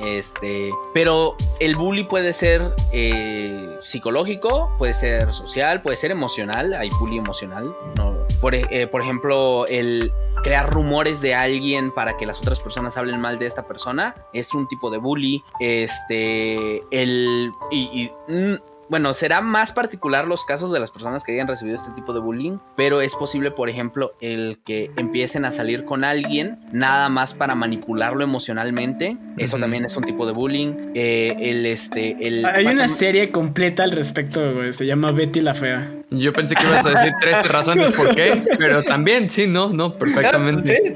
Este, 0.03 0.71
pero 0.93 1.35
el 1.59 1.75
bully 1.75 2.05
puede 2.05 2.33
ser 2.33 2.73
eh, 2.91 3.77
psicológico, 3.79 4.71
puede 4.79 4.95
ser 4.95 5.31
social, 5.33 5.83
puede 5.83 5.97
ser 5.97 6.09
emocional. 6.09 6.73
Hay 6.73 6.89
bully 6.99 7.17
emocional. 7.17 7.75
No, 7.97 8.17
por, 8.41 8.55
eh, 8.55 8.87
por 8.87 9.01
ejemplo, 9.01 9.67
el 9.67 10.11
crear 10.43 10.71
rumores 10.71 11.21
de 11.21 11.35
alguien 11.35 11.91
para 11.91 12.17
que 12.17 12.25
las 12.25 12.39
otras 12.39 12.59
personas 12.59 12.97
hablen 12.97 13.19
mal 13.19 13.37
de 13.37 13.45
esta 13.45 13.67
persona 13.67 14.15
es 14.33 14.53
un 14.53 14.67
tipo 14.67 14.89
de 14.89 14.97
bully. 14.97 15.43
Este, 15.59 16.81
el 16.91 17.51
y, 17.71 18.11
mm, 18.27 18.55
bueno, 18.89 19.13
será 19.13 19.41
más 19.41 19.71
particular 19.71 20.27
los 20.27 20.45
casos 20.45 20.71
de 20.71 20.79
las 20.79 20.91
personas 20.91 21.23
que 21.23 21.31
hayan 21.33 21.47
recibido 21.47 21.75
este 21.75 21.91
tipo 21.91 22.13
de 22.13 22.19
bullying, 22.19 22.57
pero 22.75 23.01
es 23.01 23.13
posible, 23.15 23.51
por 23.51 23.69
ejemplo, 23.69 24.15
el 24.19 24.59
que 24.65 24.91
empiecen 24.97 25.45
a 25.45 25.51
salir 25.51 25.85
con 25.85 26.03
alguien 26.03 26.59
nada 26.71 27.09
más 27.09 27.33
para 27.33 27.55
manipularlo 27.55 28.23
emocionalmente. 28.23 29.17
Eso 29.37 29.57
también 29.57 29.85
es 29.85 29.95
un 29.95 30.03
tipo 30.03 30.25
de 30.25 30.33
bullying. 30.33 30.91
Eh, 30.95 31.35
el, 31.39 31.65
este, 31.65 32.17
el, 32.27 32.45
Hay 32.45 32.65
una 32.65 32.87
serie 32.87 33.31
completa 33.31 33.83
al 33.83 33.91
respecto, 33.91 34.73
Se 34.73 34.85
llama 34.85 35.11
Betty 35.11 35.41
la 35.41 35.53
Fea. 35.53 35.93
Yo 36.11 36.33
pensé 36.33 36.55
que 36.55 36.65
ibas 36.65 36.85
a 36.85 36.89
decir 36.89 37.13
tres 37.21 37.47
razones 37.51 37.91
por 37.91 38.15
qué, 38.15 38.41
pero 38.57 38.81
también, 38.83 39.29
sí, 39.29 39.45
no, 39.45 39.69
no, 39.69 39.97
perfectamente. 39.97 40.95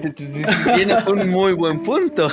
tienes 0.76 1.06
un 1.06 1.30
muy 1.30 1.54
buen 1.54 1.84
punto. 1.84 2.28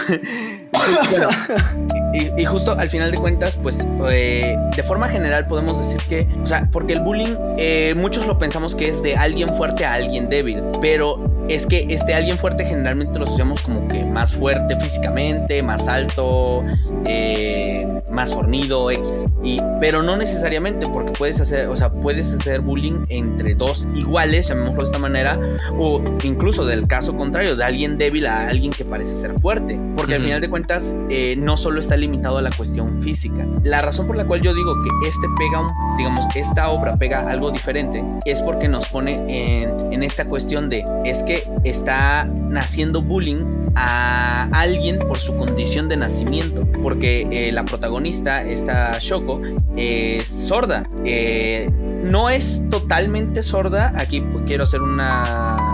y, 2.37 2.45
justo 2.45 2.77
al 2.79 2.91
final 2.91 3.11
de 3.11 3.19
cuentas, 3.19 3.57
pues 3.57 3.87
eh, 4.11 4.57
de 4.75 4.83
forma 4.83 5.09
general 5.09 5.47
podemos 5.47 5.79
decir 5.79 5.99
que, 6.09 6.29
o 6.43 6.47
sea, 6.47 6.69
porque 6.71 6.93
el 6.95 7.01
bullying 7.01 7.37
eh, 7.59 7.95
muchos 7.97 8.27
lo 8.27 8.39
pensamos 8.39 8.75
que 8.75 8.89
es 8.89 9.03
de 9.03 9.17
alguien 9.17 9.55
fuerte 9.55 9.85
a 9.85 9.95
alguien 9.95 10.29
débil, 10.29 10.63
pero 10.81 11.17
es 11.49 11.67
que 11.67 11.87
este 11.89 12.15
alguien 12.15 12.39
fuerte 12.39 12.65
generalmente 12.65 13.19
lo 13.19 13.25
asociamos 13.25 13.63
como 13.63 13.89
que 13.89 14.05
más 14.05 14.33
fuerte 14.33 14.79
físicamente, 14.81 15.63
más 15.63 15.89
alto, 15.89 16.65
eh, 17.05 17.87
más 18.11 18.33
fornido, 18.35 18.91
X. 18.91 19.27
Y, 19.43 19.61
pero 19.81 20.03
no 20.03 20.17
necesariamente, 20.17 20.87
porque 20.87 21.13
puedes 21.13 21.41
hacer, 21.41 21.69
o 21.69 21.77
sea, 21.77 21.93
puedes 21.93 22.33
hacer 22.33 22.61
bullying 22.61 23.07
entre 23.09 23.55
dos 23.55 23.89
iguales, 23.95 24.49
llamémoslo 24.49 24.79
de 24.79 24.85
esta 24.85 24.99
manera, 24.99 25.39
o 25.79 26.03
incluso 26.23 26.65
del 26.65 26.87
caso 26.87 27.17
contrario, 27.17 27.57
de 27.57 27.65
alguien 27.65 27.99
débil 27.99 28.27
a 28.27 28.49
alguien 28.49 28.73
que 28.73 28.85
parece 28.85 29.17
ser 29.17 29.39
fuerte. 29.41 29.79
Porque 29.97 30.15
al 30.15 30.23
final 30.23 30.41
de 30.41 30.51
cuentas, 30.51 30.95
eh, 31.09 31.35
no 31.37 31.57
solo 31.57 31.81
está 31.81 31.97
limitado 31.97 32.39
a 32.39 32.43
la 32.43 32.51
cuestión 32.51 33.01
física. 33.01 33.47
La 33.63 33.83
razón 33.83 34.07
por 34.07 34.17
la 34.17 34.25
cual 34.25 34.41
yo 34.43 34.55
digo 34.55 34.75
que 34.83 35.09
este 35.09 35.27
pega 35.39 35.61
un, 35.61 35.97
digamos, 35.97 36.27
esta 36.35 36.71
obra 36.71 36.97
pega 36.97 37.29
algo 37.31 37.51
diferente, 37.51 38.05
es 38.25 38.43
porque 38.43 38.69
nos 38.69 38.89
pone 38.89 39.63
en, 39.63 39.93
en 39.93 40.03
esta 40.03 40.27
cuestión 40.27 40.69
de, 40.69 40.85
es 41.05 41.23
que 41.23 41.40
está 41.65 42.25
naciendo 42.25 43.03
bullying 43.03 43.71
a 43.75 44.49
alguien 44.53 44.99
por 44.99 45.19
su 45.19 45.37
condición 45.37 45.89
de 45.89 45.97
nacimiento, 45.97 46.67
porque 46.83 47.27
eh, 47.31 47.53
la 47.53 47.65
protagonista, 47.65 48.43
esta 48.43 48.99
Shoko, 48.99 49.41
es 49.77 50.29
sorda. 50.29 50.89
Eh, 51.05 51.71
no 52.03 52.31
es 52.31 52.63
totalmente 52.71 53.43
sorda, 53.43 53.93
aquí 53.97 54.25
quiero 54.47 54.65
hacer 54.65 54.83
una... 54.83 55.69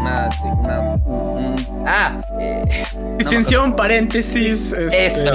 una, 0.00 0.30
ah, 1.86 2.24
eh, 2.40 2.84
extensión, 3.18 3.74
paréntesis. 3.74 4.72
Este, 4.72 5.06
Esto 5.06 5.32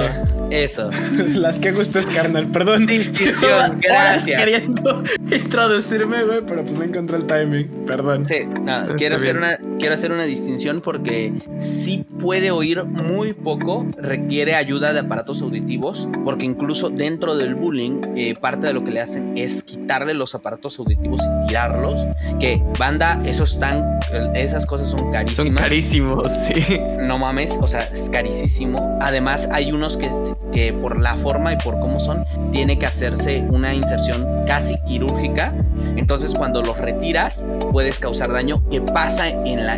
eso. 0.51 0.89
Las 1.35 1.59
que 1.59 1.71
gustes, 1.71 2.07
carnal. 2.07 2.49
Perdón. 2.51 2.85
Distinción. 2.85 3.79
Gracias. 3.81 4.39
queriendo 4.39 5.03
introducirme, 5.31 6.23
güey, 6.23 6.41
pero 6.45 6.63
pues 6.63 6.77
no 6.77 6.83
encontré 6.83 7.17
el 7.17 7.25
timing. 7.25 7.67
Perdón. 7.85 8.25
Sí, 8.25 8.39
no, 8.61 8.95
quiero 8.97 9.15
hacer, 9.15 9.37
una, 9.37 9.57
quiero 9.79 9.95
hacer 9.95 10.11
una 10.11 10.23
distinción 10.23 10.81
porque 10.81 11.33
sí 11.59 12.05
puede 12.19 12.51
oír 12.51 12.83
muy 12.83 13.33
poco, 13.33 13.87
requiere 13.97 14.55
ayuda 14.55 14.93
de 14.93 14.99
aparatos 14.99 15.41
auditivos, 15.41 16.09
porque 16.23 16.45
incluso 16.45 16.89
dentro 16.89 17.35
del 17.35 17.55
bullying, 17.55 18.01
eh, 18.15 18.35
parte 18.35 18.67
de 18.67 18.73
lo 18.73 18.83
que 18.83 18.91
le 18.91 19.01
hacen 19.01 19.37
es 19.37 19.63
quitarle 19.63 20.13
los 20.13 20.35
aparatos 20.35 20.79
auditivos 20.79 21.21
y 21.21 21.47
tirarlos. 21.47 22.01
Que 22.39 22.61
banda, 22.79 23.21
esos 23.25 23.53
están, 23.53 23.99
esas 24.33 24.65
cosas 24.65 24.89
son 24.89 25.11
carísimas. 25.11 25.45
Son 25.45 25.55
carísimos, 25.55 26.31
sí. 26.31 26.79
No 26.99 27.17
mames, 27.17 27.51
o 27.61 27.67
sea, 27.67 27.81
es 27.81 28.09
carísimo. 28.09 28.97
Además, 29.01 29.49
hay 29.51 29.71
unos 29.71 29.97
que 29.97 30.09
que 30.55 30.71
por 30.71 30.99
la 30.99 31.15
forma 31.17 31.51
y 31.51 31.57
por 31.57 31.79
cómo 31.81 31.99
son, 31.99 32.25
tiene 32.51 32.79
que 32.79 32.85
hacerse 32.85 33.45
una 33.49 33.73
inserción 33.73 34.25
casi 34.47 34.77
quirúrgica. 34.87 35.53
Entonces 35.97 36.33
cuando 36.33 36.61
los 36.61 36.77
retiras 36.77 37.45
puedes 37.73 37.99
causar 37.99 38.31
daño 38.31 38.67
que 38.69 38.79
pasa 38.79 39.27
en 39.27 39.45
en 39.45 39.65
la, 39.65 39.75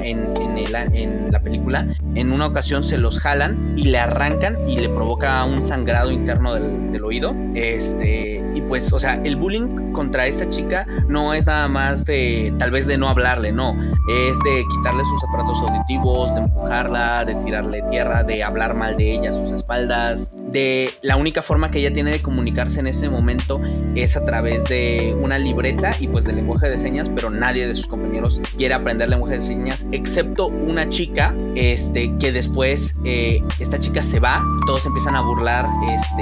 en, 0.83 0.95
en 0.95 1.31
la 1.31 1.39
película, 1.39 1.87
en 2.15 2.31
una 2.31 2.45
ocasión 2.45 2.83
se 2.83 2.97
los 2.97 3.19
jalan 3.19 3.73
y 3.75 3.85
le 3.85 3.97
arrancan 3.97 4.57
y 4.69 4.77
le 4.77 4.89
provoca 4.89 5.43
un 5.45 5.65
sangrado 5.65 6.11
interno 6.11 6.53
del, 6.53 6.91
del 6.91 7.03
oído. 7.03 7.35
Este, 7.55 8.43
y 8.53 8.61
pues, 8.61 8.91
o 8.93 8.99
sea, 8.99 9.15
el 9.23 9.35
bullying 9.35 9.91
contra 9.93 10.27
esta 10.27 10.49
chica 10.49 10.85
no 11.07 11.33
es 11.33 11.45
nada 11.45 11.67
más 11.67 12.05
de, 12.05 12.53
tal 12.59 12.71
vez 12.71 12.85
de 12.85 12.97
no 12.97 13.09
hablarle, 13.09 13.51
no, 13.51 13.75
es 14.09 14.37
de 14.43 14.63
quitarle 14.69 15.03
sus 15.03 15.23
aparatos 15.23 15.61
auditivos, 15.61 16.33
de 16.35 16.41
empujarla, 16.41 17.25
de 17.25 17.35
tirarle 17.35 17.83
tierra, 17.89 18.23
de 18.23 18.43
hablar 18.43 18.75
mal 18.75 18.95
de 18.97 19.13
ella 19.13 19.29
a 19.31 19.33
sus 19.33 19.51
espaldas, 19.51 20.33
de 20.47 20.89
la 21.01 21.17
única 21.17 21.41
forma 21.41 21.71
que 21.71 21.79
ella 21.79 21.93
tiene 21.93 22.11
de 22.11 22.21
comunicarse 22.21 22.79
en 22.79 22.87
ese 22.87 23.09
momento 23.09 23.59
es 23.95 24.15
a 24.15 24.25
través 24.25 24.63
de 24.65 25.15
una 25.19 25.37
libreta 25.37 25.91
y 25.99 26.07
pues 26.07 26.23
del 26.23 26.37
lenguaje 26.37 26.69
de 26.69 26.77
señas, 26.77 27.09
pero 27.09 27.29
nadie 27.29 27.67
de 27.67 27.75
sus 27.75 27.87
compañeros 27.87 28.41
quiere 28.57 28.73
aprender 28.73 29.09
lenguaje 29.09 29.35
de 29.35 29.41
señas, 29.41 29.85
excepto 29.91 30.47
una 30.47 30.89
chica, 30.89 31.35
este, 31.55 32.15
que 32.17 32.31
después 32.31 32.97
eh, 33.05 33.41
esta 33.59 33.79
chica 33.79 34.01
se 34.01 34.19
va, 34.19 34.43
todos 34.65 34.85
empiezan 34.85 35.15
a 35.15 35.21
burlar 35.21 35.67
este, 35.89 36.21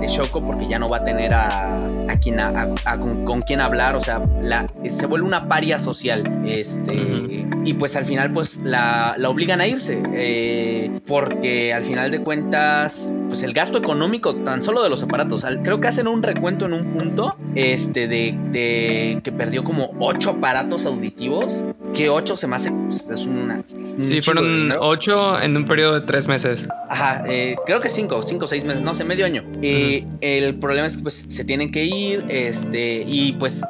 de 0.00 0.06
Shoko 0.08 0.44
porque 0.44 0.68
ya 0.68 0.78
no 0.78 0.88
va 0.88 0.98
a 0.98 1.04
tener 1.04 1.34
a, 1.34 1.76
a 2.08 2.20
quien 2.20 2.38
con, 3.24 3.42
quién 3.42 3.60
hablar, 3.60 3.96
o 3.96 4.00
sea, 4.00 4.22
la, 4.42 4.66
se 4.88 5.06
vuelve 5.06 5.26
una 5.26 5.48
paria 5.48 5.80
social, 5.80 6.42
este, 6.46 7.46
y 7.64 7.74
pues 7.74 7.96
al 7.96 8.04
final 8.04 8.32
pues 8.32 8.60
la, 8.62 9.14
la 9.18 9.28
obligan 9.28 9.60
a 9.60 9.66
irse, 9.66 10.02
eh, 10.14 11.00
porque 11.06 11.72
al 11.72 11.84
final 11.84 12.10
de 12.10 12.20
cuentas 12.20 13.14
pues 13.32 13.44
el 13.44 13.54
gasto 13.54 13.78
económico 13.78 14.34
tan 14.34 14.60
solo 14.60 14.82
de 14.82 14.90
los 14.90 15.02
aparatos. 15.02 15.46
Creo 15.64 15.80
que 15.80 15.88
hacen 15.88 16.06
un 16.06 16.22
recuento 16.22 16.66
en 16.66 16.74
un 16.74 16.92
punto 16.92 17.34
este 17.54 18.06
de, 18.06 19.20
que 19.24 19.32
perdió 19.32 19.64
como 19.64 19.90
ocho 20.00 20.32
aparatos 20.32 20.84
auditivos. 20.84 21.64
Que 21.94 22.10
ocho 22.10 22.36
se 22.36 22.46
me 22.46 22.56
hace 22.56 22.70
pues, 22.70 23.06
es 23.10 23.24
una. 23.24 23.64
sí, 24.00 24.20
fueron 24.20 24.70
ocho 24.78 25.40
en 25.40 25.56
un 25.56 25.64
periodo 25.64 25.94
de 25.94 26.02
tres 26.02 26.28
meses. 26.28 26.68
Ajá, 26.90 27.24
eh, 27.26 27.56
creo 27.64 27.80
que 27.80 27.88
cinco, 27.88 28.22
cinco 28.22 28.44
o 28.44 28.48
seis 28.48 28.64
meses, 28.64 28.82
no 28.82 28.94
sé, 28.94 29.04
medio 29.04 29.24
año. 29.24 29.42
y 29.62 30.04
El 30.20 30.56
problema 30.56 30.86
es 30.86 30.98
que 30.98 31.02
pues 31.02 31.24
se 31.26 31.42
tienen 31.42 31.72
que 31.72 31.86
ir, 31.86 32.26
este, 32.28 33.02
y 33.06 33.32
pues 33.32 33.62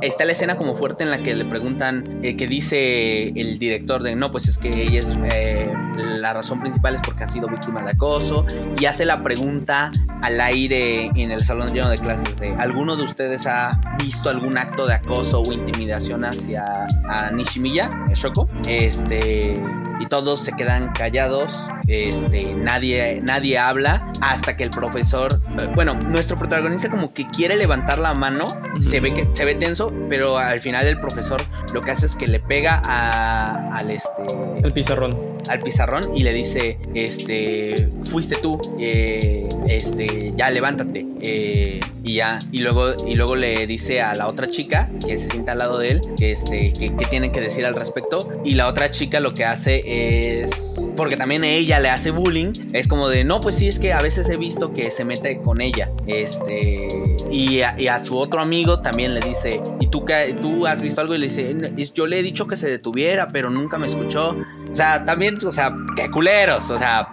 está 0.00 0.24
la 0.24 0.32
escena 0.32 0.56
como 0.56 0.76
fuerte 0.78 1.04
en 1.04 1.10
la 1.10 1.22
que 1.22 1.36
le 1.36 1.44
preguntan, 1.44 2.20
eh, 2.22 2.36
que 2.38 2.46
dice 2.46 3.28
el 3.28 3.58
director 3.58 4.02
de, 4.02 4.16
no, 4.16 4.30
pues 4.30 4.48
es 4.48 4.56
que 4.56 4.68
ella 4.68 5.00
es, 5.00 5.14
eh, 5.30 5.70
la 5.98 6.32
razón 6.32 6.60
principal 6.60 6.94
es 6.94 7.02
porque 7.02 7.24
ha 7.24 7.26
sido 7.26 7.48
víctima 7.48 7.82
de 7.82 7.90
acoso 7.90 8.46
y 8.80 8.86
hace 8.86 9.04
la 9.04 9.22
pregunta 9.22 9.90
al 10.22 10.40
aire 10.40 11.10
en 11.14 11.30
el 11.30 11.44
salón 11.44 11.72
lleno 11.72 11.90
de 11.90 11.98
clases 11.98 12.38
de 12.40 12.54
¿alguno 12.54 12.96
de 12.96 13.04
ustedes 13.04 13.46
ha 13.46 13.80
visto 13.98 14.30
algún 14.30 14.58
acto 14.58 14.86
de 14.86 14.94
acoso 14.94 15.42
o 15.42 15.52
intimidación 15.52 16.24
hacia 16.24 16.64
a 17.08 17.30
Nishimiya, 17.30 17.90
Shoko? 18.14 18.48
Este 18.66 19.60
y 20.00 20.06
todos 20.06 20.40
se 20.40 20.52
quedan 20.52 20.92
callados, 20.92 21.70
este, 21.86 22.54
nadie, 22.54 23.20
nadie 23.22 23.58
habla 23.58 24.12
hasta 24.20 24.56
que 24.56 24.64
el 24.64 24.70
profesor, 24.70 25.40
eh, 25.58 25.68
bueno, 25.74 25.94
nuestro 25.94 26.38
protagonista 26.38 26.88
como 26.88 27.12
que 27.12 27.26
quiere 27.26 27.56
levantar 27.56 27.98
la 27.98 28.14
mano, 28.14 28.46
se 28.80 29.00
ve 29.00 29.12
que 29.12 29.28
se 29.32 29.44
ve 29.44 29.54
tenso, 29.54 29.92
pero 30.08 30.38
al 30.38 30.60
final 30.60 30.86
el 30.86 31.00
profesor 31.00 31.42
lo 31.72 31.82
que 31.82 31.90
hace 31.90 32.06
es 32.06 32.14
que 32.14 32.26
le 32.26 32.40
pega 32.40 32.80
a, 32.84 33.76
al 33.76 33.90
este, 33.90 34.22
el 34.62 34.72
pizarrón, 34.72 35.16
al 35.48 35.60
pizarrón 35.60 36.16
y 36.16 36.22
le 36.22 36.32
dice, 36.32 36.78
este, 36.94 37.90
fuiste 38.04 38.36
tú, 38.36 38.60
eh, 38.78 39.48
este, 39.68 40.32
ya 40.36 40.50
levántate, 40.50 41.06
eh, 41.20 41.80
y 42.04 42.14
ya, 42.14 42.38
y 42.52 42.60
luego, 42.60 42.94
y 43.06 43.14
luego 43.14 43.36
le 43.36 43.66
dice 43.66 44.00
a 44.00 44.14
la 44.14 44.28
otra 44.28 44.48
chica 44.48 44.90
que 45.06 45.18
se 45.18 45.28
sienta 45.30 45.52
al 45.52 45.58
lado 45.58 45.78
de 45.78 45.90
él, 45.92 46.00
que 46.16 46.32
este, 46.32 46.72
que, 46.72 46.90
tienen 47.10 47.32
que 47.32 47.40
decir 47.40 47.66
al 47.66 47.74
respecto, 47.74 48.28
y 48.44 48.54
la 48.54 48.68
otra 48.68 48.90
chica 48.90 49.20
lo 49.20 49.34
que 49.34 49.44
hace 49.44 50.42
es 50.42 50.86
porque 50.96 51.16
también 51.16 51.44
ella 51.44 51.80
le 51.80 51.90
hace 51.90 52.10
bullying, 52.10 52.52
es 52.72 52.88
como 52.88 53.08
de, 53.08 53.24
no, 53.24 53.40
pues 53.40 53.56
sí, 53.56 53.68
es 53.68 53.78
que 53.78 53.92
a 53.92 54.02
veces 54.02 54.28
he 54.28 54.36
visto 54.36 54.72
que 54.72 54.90
se 54.90 55.04
mete 55.04 55.40
con 55.40 55.60
ella, 55.60 55.90
este, 56.06 56.88
y 57.30 57.60
a, 57.62 57.98
su 57.98 58.16
otro 58.16 58.40
amigo 58.40 58.80
también 58.80 59.14
le 59.14 59.20
dice, 59.20 59.60
¿y 59.80 59.88
tú, 59.88 60.04
tú 60.40 60.66
has 60.66 60.80
visto 60.80 61.00
algo? 61.00 61.14
Y 61.14 61.18
le 61.18 61.28
dice, 61.28 61.54
yo 61.94 62.06
le 62.06 62.20
he 62.20 62.22
dicho 62.22 62.46
que 62.46 62.56
se 62.56 62.68
detuviera, 62.68 63.28
pero 63.28 63.50
nunca 63.50 63.78
me 63.78 63.86
escuchó. 63.86 64.36
O 64.70 64.76
sea, 64.76 65.04
también, 65.04 65.38
o 65.44 65.50
sea, 65.50 65.74
qué 65.96 66.10
culeros, 66.10 66.70
o 66.70 66.78
sea, 66.78 67.08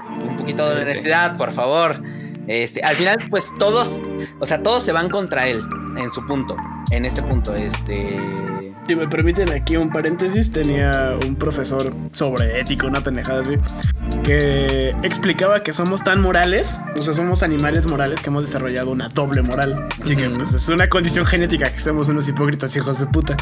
poquito 0.45 0.69
de 0.69 0.84
honestidad, 0.84 1.38
por 1.38 1.53
favor. 1.53 2.01
Este, 2.47 2.81
al 2.84 2.95
final, 2.95 3.17
pues 3.31 3.51
todos, 3.58 4.01
o 4.39 4.45
sea, 4.45 4.62
todos 4.62 4.84
se 4.84 4.91
van 4.91 5.10
contra 5.10 5.47
él 5.47 5.63
en 5.97 6.12
su 6.12 6.23
punto, 6.27 6.55
en 6.91 7.05
este 7.05 7.23
punto, 7.23 7.55
este 7.55 8.19
si 8.88 8.95
me 8.95 9.08
permiten 9.08 9.51
aquí 9.51 9.77
un 9.77 9.89
paréntesis, 9.89 10.51
tenía 10.51 11.17
un 11.25 11.36
profesor 11.36 11.91
sobre 12.12 12.60
ética, 12.60 12.86
una 12.86 13.01
pendejada 13.01 13.39
así, 13.39 13.55
que 14.23 14.89
explicaba 15.01 15.63
que 15.63 15.73
somos 15.73 16.03
tan 16.03 16.21
morales, 16.21 16.79
o 16.95 17.01
sea, 17.01 17.15
somos 17.15 17.41
animales 17.41 17.88
morales 17.88 18.21
que 18.21 18.29
hemos 18.29 18.43
desarrollado 18.43 18.91
una 18.91 19.10
doble 19.10 19.41
moral. 19.41 19.88
Así 20.03 20.15
que 20.15 20.29
pues, 20.29 20.53
es 20.53 20.69
una 20.69 20.88
condición 20.88 21.25
genética 21.25 21.73
que 21.73 21.79
somos 21.79 22.10
unos 22.10 22.27
hipócritas 22.27 22.75
hijos 22.75 22.99
de 22.99 23.08
puta. 23.08 23.36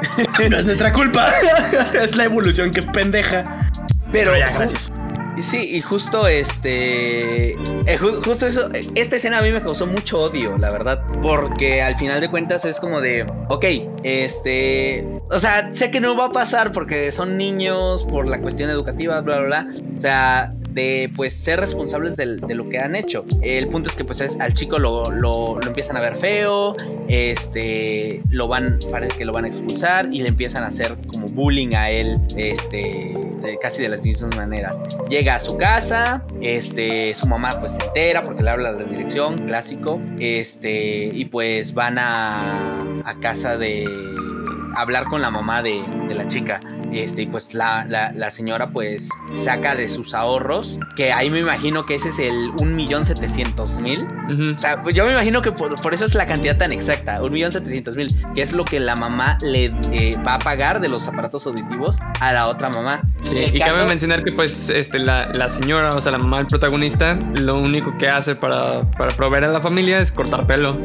no 0.50 0.58
es 0.58 0.66
nuestra 0.66 0.92
culpa, 0.92 1.32
es 1.94 2.14
la 2.14 2.24
evolución 2.24 2.70
que 2.70 2.80
es 2.80 2.86
pendeja. 2.86 3.70
Pero 4.12 4.36
ya, 4.36 4.52
gracias. 4.52 4.92
Sí, 5.38 5.76
y 5.76 5.80
justo 5.80 6.26
este. 6.26 7.52
Eh, 7.52 7.98
justo 8.24 8.46
eso. 8.46 8.68
Esta 8.94 9.16
escena 9.16 9.38
a 9.38 9.42
mí 9.42 9.50
me 9.50 9.62
causó 9.62 9.86
mucho 9.86 10.20
odio, 10.20 10.56
la 10.58 10.70
verdad. 10.70 11.02
Porque 11.22 11.82
al 11.82 11.96
final 11.96 12.20
de 12.20 12.30
cuentas 12.30 12.64
es 12.64 12.78
como 12.78 13.00
de. 13.00 13.26
Ok, 13.48 13.64
este. 14.02 15.06
O 15.30 15.38
sea, 15.38 15.72
sé 15.72 15.90
que 15.90 16.00
no 16.00 16.16
va 16.16 16.26
a 16.26 16.32
pasar 16.32 16.72
porque 16.72 17.12
son 17.12 17.36
niños, 17.36 18.04
por 18.04 18.26
la 18.26 18.40
cuestión 18.40 18.68
educativa, 18.70 19.20
bla, 19.20 19.38
bla, 19.40 19.46
bla. 19.46 19.68
O 19.96 20.00
sea, 20.00 20.54
de 20.72 21.10
pues 21.14 21.34
ser 21.34 21.60
responsables 21.60 22.16
de, 22.16 22.26
lo 22.26 22.68
que 22.68 22.78
han 22.78 22.94
hecho. 22.94 23.24
El 23.42 23.68
punto 23.68 23.88
es 23.88 23.96
que 23.96 24.04
pues 24.04 24.20
al 24.20 24.54
chico 24.54 24.78
lo, 24.78 25.10
lo, 25.10 25.60
empiezan 25.62 25.96
a 25.96 26.00
ver 26.00 26.16
feo, 26.16 26.74
este, 27.08 28.22
lo 28.28 28.48
van, 28.48 28.78
parece 28.90 29.16
que 29.16 29.24
lo 29.24 29.32
van 29.32 29.44
a 29.44 29.48
expulsar 29.48 30.08
y 30.12 30.22
le 30.22 30.28
empiezan 30.28 30.64
a 30.64 30.68
hacer 30.68 30.96
como 31.06 31.28
bullying 31.28 31.74
a 31.74 31.90
él, 31.90 32.18
este, 32.36 33.16
casi 33.60 33.82
de 33.82 33.88
las 33.88 34.04
mismas 34.04 34.34
maneras. 34.36 34.80
Llega 35.08 35.36
a 35.36 35.40
su 35.40 35.56
casa, 35.56 36.24
este, 36.40 37.14
su 37.14 37.26
mamá 37.26 37.58
pues 37.58 37.72
se 37.72 37.82
entera 37.82 38.22
porque 38.22 38.42
le 38.42 38.50
habla 38.50 38.72
de 38.72 38.84
la 38.84 38.90
dirección, 38.90 39.46
clásico, 39.46 40.00
este, 40.18 41.10
y 41.12 41.24
pues 41.26 41.74
van 41.74 41.98
a, 41.98 42.80
a 43.04 43.20
casa 43.20 43.56
de 43.56 43.84
hablar 44.76 45.04
con 45.04 45.22
la 45.22 45.30
mamá 45.30 45.62
de, 45.62 45.84
de 46.08 46.14
la 46.14 46.26
chica. 46.26 46.60
Este, 46.92 47.22
y 47.22 47.26
pues 47.26 47.54
la, 47.54 47.86
la, 47.88 48.30
señora 48.30 48.70
pues 48.70 49.08
saca 49.36 49.76
de 49.76 49.88
sus 49.88 50.14
ahorros, 50.14 50.78
que 50.96 51.12
ahí 51.12 51.30
me 51.30 51.38
imagino 51.38 51.86
que 51.86 51.94
ese 51.94 52.08
es 52.08 52.18
el 52.18 52.50
1.700.000. 52.52 54.54
O 54.54 54.58
sea, 54.58 54.82
pues 54.82 54.94
yo 54.94 55.04
me 55.04 55.12
imagino 55.12 55.42
que 55.42 55.52
por, 55.52 55.94
eso 55.94 56.04
es 56.04 56.14
la 56.14 56.26
cantidad 56.26 56.56
tan 56.56 56.72
exacta, 56.72 57.20
1.700.000, 57.20 58.34
que 58.34 58.42
es 58.42 58.52
lo 58.52 58.64
que 58.64 58.80
la 58.80 58.96
mamá 58.96 59.38
le 59.40 59.66
eh, 59.92 60.16
va 60.26 60.34
a 60.34 60.38
pagar 60.40 60.80
de 60.80 60.88
los 60.88 61.06
aparatos 61.06 61.46
auditivos 61.46 62.00
a 62.20 62.32
la 62.32 62.48
otra 62.48 62.70
mamá. 62.70 63.02
y 63.32 63.58
cabe 63.58 63.84
mencionar 63.84 64.24
que 64.24 64.32
pues 64.32 64.70
este, 64.70 64.98
la, 64.98 65.30
la, 65.32 65.48
señora, 65.48 65.90
o 65.90 66.00
sea, 66.00 66.12
la 66.12 66.18
mamá 66.18 66.38
del 66.38 66.46
protagonista, 66.46 67.14
lo 67.34 67.58
único 67.58 67.96
que 67.98 68.08
hace 68.08 68.34
para, 68.34 68.90
para 68.90 69.14
proveer 69.16 69.44
a 69.44 69.48
la 69.48 69.60
familia 69.60 70.00
es 70.00 70.10
cortar 70.10 70.46
pelo. 70.46 70.80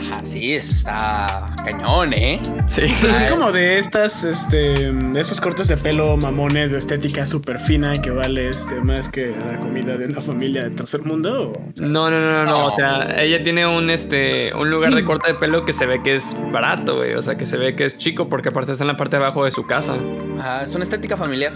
Ajá, 0.00 0.24
sí, 0.24 0.54
está 0.54 1.54
cañón, 1.64 2.12
¿eh? 2.14 2.40
Sí. 2.66 2.82
es 2.84 3.26
como 3.26 3.52
de 3.52 3.78
estas, 3.78 4.24
este, 4.24 4.92
de 4.92 5.20
esos 5.20 5.40
cortes 5.40 5.68
de 5.68 5.76
pelo 5.76 6.16
mamones 6.16 6.70
de 6.70 6.78
estética 6.78 7.26
súper 7.26 7.58
fina 7.58 8.00
que 8.00 8.10
vale 8.10 8.48
este, 8.48 8.80
más 8.80 9.08
que 9.08 9.34
la 9.36 9.58
comida 9.58 9.96
de 9.96 10.06
una 10.06 10.20
familia 10.20 10.64
de 10.64 10.70
tercer 10.70 11.04
mundo. 11.04 11.52
no, 11.76 12.10
no, 12.10 12.20
no, 12.20 12.44
no, 12.44 12.66
O 12.66 12.76
sea, 12.76 13.20
ella 13.20 13.42
tiene 13.42 13.66
un, 13.66 13.90
este, 13.90 14.54
un 14.54 14.70
lugar 14.70 14.94
de 14.94 15.04
corte 15.04 15.32
de 15.32 15.38
pelo 15.38 15.64
que 15.64 15.72
se 15.72 15.86
ve 15.86 16.02
que 16.02 16.14
es 16.14 16.34
barato, 16.50 16.96
güey. 16.96 17.14
O 17.14 17.22
sea, 17.22 17.36
que 17.36 17.44
se 17.44 17.56
ve 17.56 17.76
que 17.76 17.84
es 17.84 17.98
chico 17.98 18.28
porque 18.28 18.48
aparte 18.48 18.72
está 18.72 18.84
en 18.84 18.88
la 18.88 18.96
parte 18.96 19.16
de 19.16 19.22
abajo 19.22 19.44
de 19.44 19.50
su 19.50 19.66
casa. 19.66 19.96
Ajá, 20.38 20.62
es 20.62 20.74
una 20.74 20.84
estética 20.84 21.16
familiar. 21.16 21.52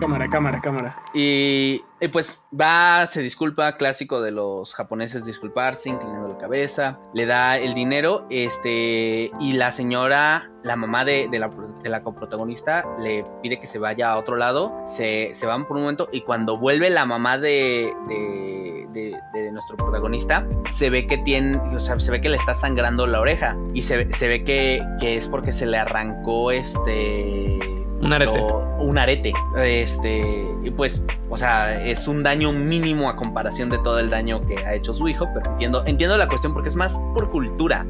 Cámara, 0.00 0.28
cámara, 0.30 0.60
cámara. 0.60 1.02
Y, 1.12 1.82
pues 2.12 2.44
va, 2.58 3.04
se 3.06 3.20
disculpa, 3.20 3.76
clásico 3.76 4.20
de 4.20 4.30
los 4.30 4.74
japoneses 4.74 5.24
disculparse, 5.24 5.88
inclinando 5.88 6.28
la 6.28 6.38
cabeza, 6.38 7.00
le 7.14 7.26
da 7.26 7.58
el 7.58 7.74
dinero, 7.74 8.26
este, 8.30 9.30
y 9.40 9.52
la 9.54 9.72
señora, 9.72 10.50
la 10.62 10.76
mamá 10.76 11.04
de, 11.04 11.28
la, 11.32 11.48
de 11.48 12.02
coprotagonista, 12.02 12.84
le 13.00 13.24
pide 13.42 13.58
que 13.58 13.66
se 13.66 13.78
vaya 13.78 14.12
a 14.12 14.18
otro 14.18 14.36
lado, 14.36 14.72
se, 14.86 15.30
se 15.34 15.46
van 15.46 15.66
por 15.66 15.76
un 15.76 15.82
momento, 15.82 16.08
y 16.12 16.20
cuando 16.20 16.58
vuelve 16.58 16.90
la 16.90 17.04
mamá 17.04 17.38
de, 17.38 17.92
de, 18.06 18.86
de 19.32 19.52
nuestro 19.52 19.76
protagonista, 19.76 20.46
se 20.70 20.90
ve 20.90 21.06
que 21.06 21.18
tiene, 21.18 21.58
o 21.74 21.78
sea, 21.80 21.98
se 21.98 22.10
ve 22.12 22.20
que 22.20 22.28
le 22.28 22.36
está 22.36 22.54
sangrando 22.54 23.06
la 23.08 23.20
oreja, 23.20 23.56
y 23.74 23.82
se, 23.82 24.12
se 24.12 24.28
ve 24.28 24.44
que, 24.44 24.80
que 25.00 25.16
es 25.16 25.26
porque 25.26 25.50
se 25.50 25.66
le 25.66 25.78
arrancó 25.78 26.52
este 26.52 27.58
Un 28.00 28.12
arete. 28.12 28.40
un 28.78 28.98
arete. 28.98 29.32
Este, 29.56 30.46
y 30.62 30.70
pues, 30.70 31.02
o 31.28 31.36
sea, 31.36 31.84
es 31.84 32.06
un 32.08 32.22
daño 32.22 32.52
mínimo 32.52 33.08
a 33.08 33.16
comparación 33.16 33.70
de 33.70 33.78
todo 33.78 33.98
el 33.98 34.10
daño 34.10 34.46
que 34.46 34.56
ha 34.58 34.74
hecho 34.74 34.94
su 34.94 35.08
hijo, 35.08 35.28
pero 35.34 35.50
entiendo, 35.50 35.82
entiendo 35.86 36.16
la 36.16 36.28
cuestión 36.28 36.52
porque 36.52 36.68
es 36.68 36.76
más 36.76 36.98
por 37.14 37.30
cultura. 37.30 37.86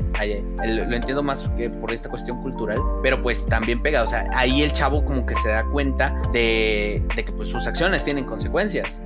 Lo 0.65 0.97
entiendo 0.97 1.23
más 1.23 1.49
que 1.57 1.71
por 1.71 1.93
esta 1.93 2.09
cuestión 2.09 2.43
cultural, 2.43 2.79
pero 3.03 3.23
pues 3.23 3.47
también 3.47 3.83
pega. 3.83 4.03
O 4.03 4.07
sea, 4.07 4.29
ahí 4.35 4.63
el 4.63 4.73
chavo 4.73 5.05
como 5.05 5.27
que 5.27 5.35
se 5.37 5.49
da 5.49 5.65
cuenta 5.65 6.15
de, 6.33 7.03
de 7.15 7.25
que 7.25 7.33
pues 7.33 7.49
sus 7.49 7.67
acciones 7.67 8.05
tienen 8.05 8.25
consecuencias. 8.25 9.03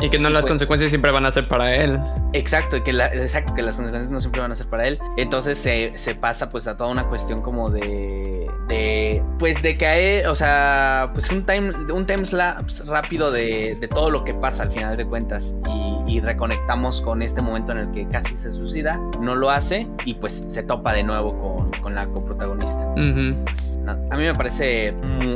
Y 0.00 0.10
que 0.10 0.18
no 0.18 0.28
las 0.28 0.42
pues 0.42 0.52
consecuencias 0.52 0.90
siempre 0.90 1.10
van 1.10 1.24
a 1.24 1.30
ser 1.30 1.48
para 1.48 1.74
él. 1.74 1.98
Exacto, 2.32 2.82
que 2.84 2.92
la, 2.92 3.06
exacto, 3.06 3.54
que 3.54 3.62
las 3.62 3.76
consecuencias 3.76 4.10
no 4.10 4.20
siempre 4.20 4.40
van 4.40 4.52
a 4.52 4.56
ser 4.56 4.66
para 4.68 4.86
él. 4.86 4.98
Entonces 5.16 5.58
se, 5.58 5.92
se 5.96 6.14
pasa 6.14 6.50
pues 6.50 6.66
a 6.66 6.76
toda 6.76 6.90
una 6.90 7.08
cuestión 7.08 7.40
como 7.42 7.70
de, 7.70 8.50
de 8.68 9.22
pues 9.38 9.62
de 9.62 9.76
caer, 9.76 10.25
o 10.28 10.34
sea, 10.34 11.10
pues 11.12 11.30
un 11.30 11.44
time, 11.44 11.72
un 11.92 12.06
time 12.06 12.24
lapse 12.32 12.84
rápido 12.84 13.30
de, 13.30 13.88
todo 13.94 14.10
lo 14.10 14.24
que 14.24 14.34
pasa 14.34 14.64
al 14.64 14.72
final 14.72 14.96
de 14.96 15.06
cuentas 15.06 15.56
y, 16.06 16.20
reconectamos 16.20 17.02
con 17.02 17.20
este 17.20 17.42
momento 17.42 17.72
en 17.72 17.78
el 17.78 17.90
que 17.90 18.08
casi 18.08 18.36
se 18.36 18.50
suicida, 18.50 18.96
no 19.20 19.34
lo 19.34 19.50
hace 19.50 19.86
y 20.06 20.14
pues 20.14 20.44
se 20.46 20.62
topa 20.62 20.94
de 20.94 21.02
nuevo 21.02 21.68
con 21.82 21.94
la 21.94 22.06
coprotagonista 22.06 22.86
a 23.86 24.16
mí 24.16 24.24
me 24.24 24.34
parece, 24.34 24.94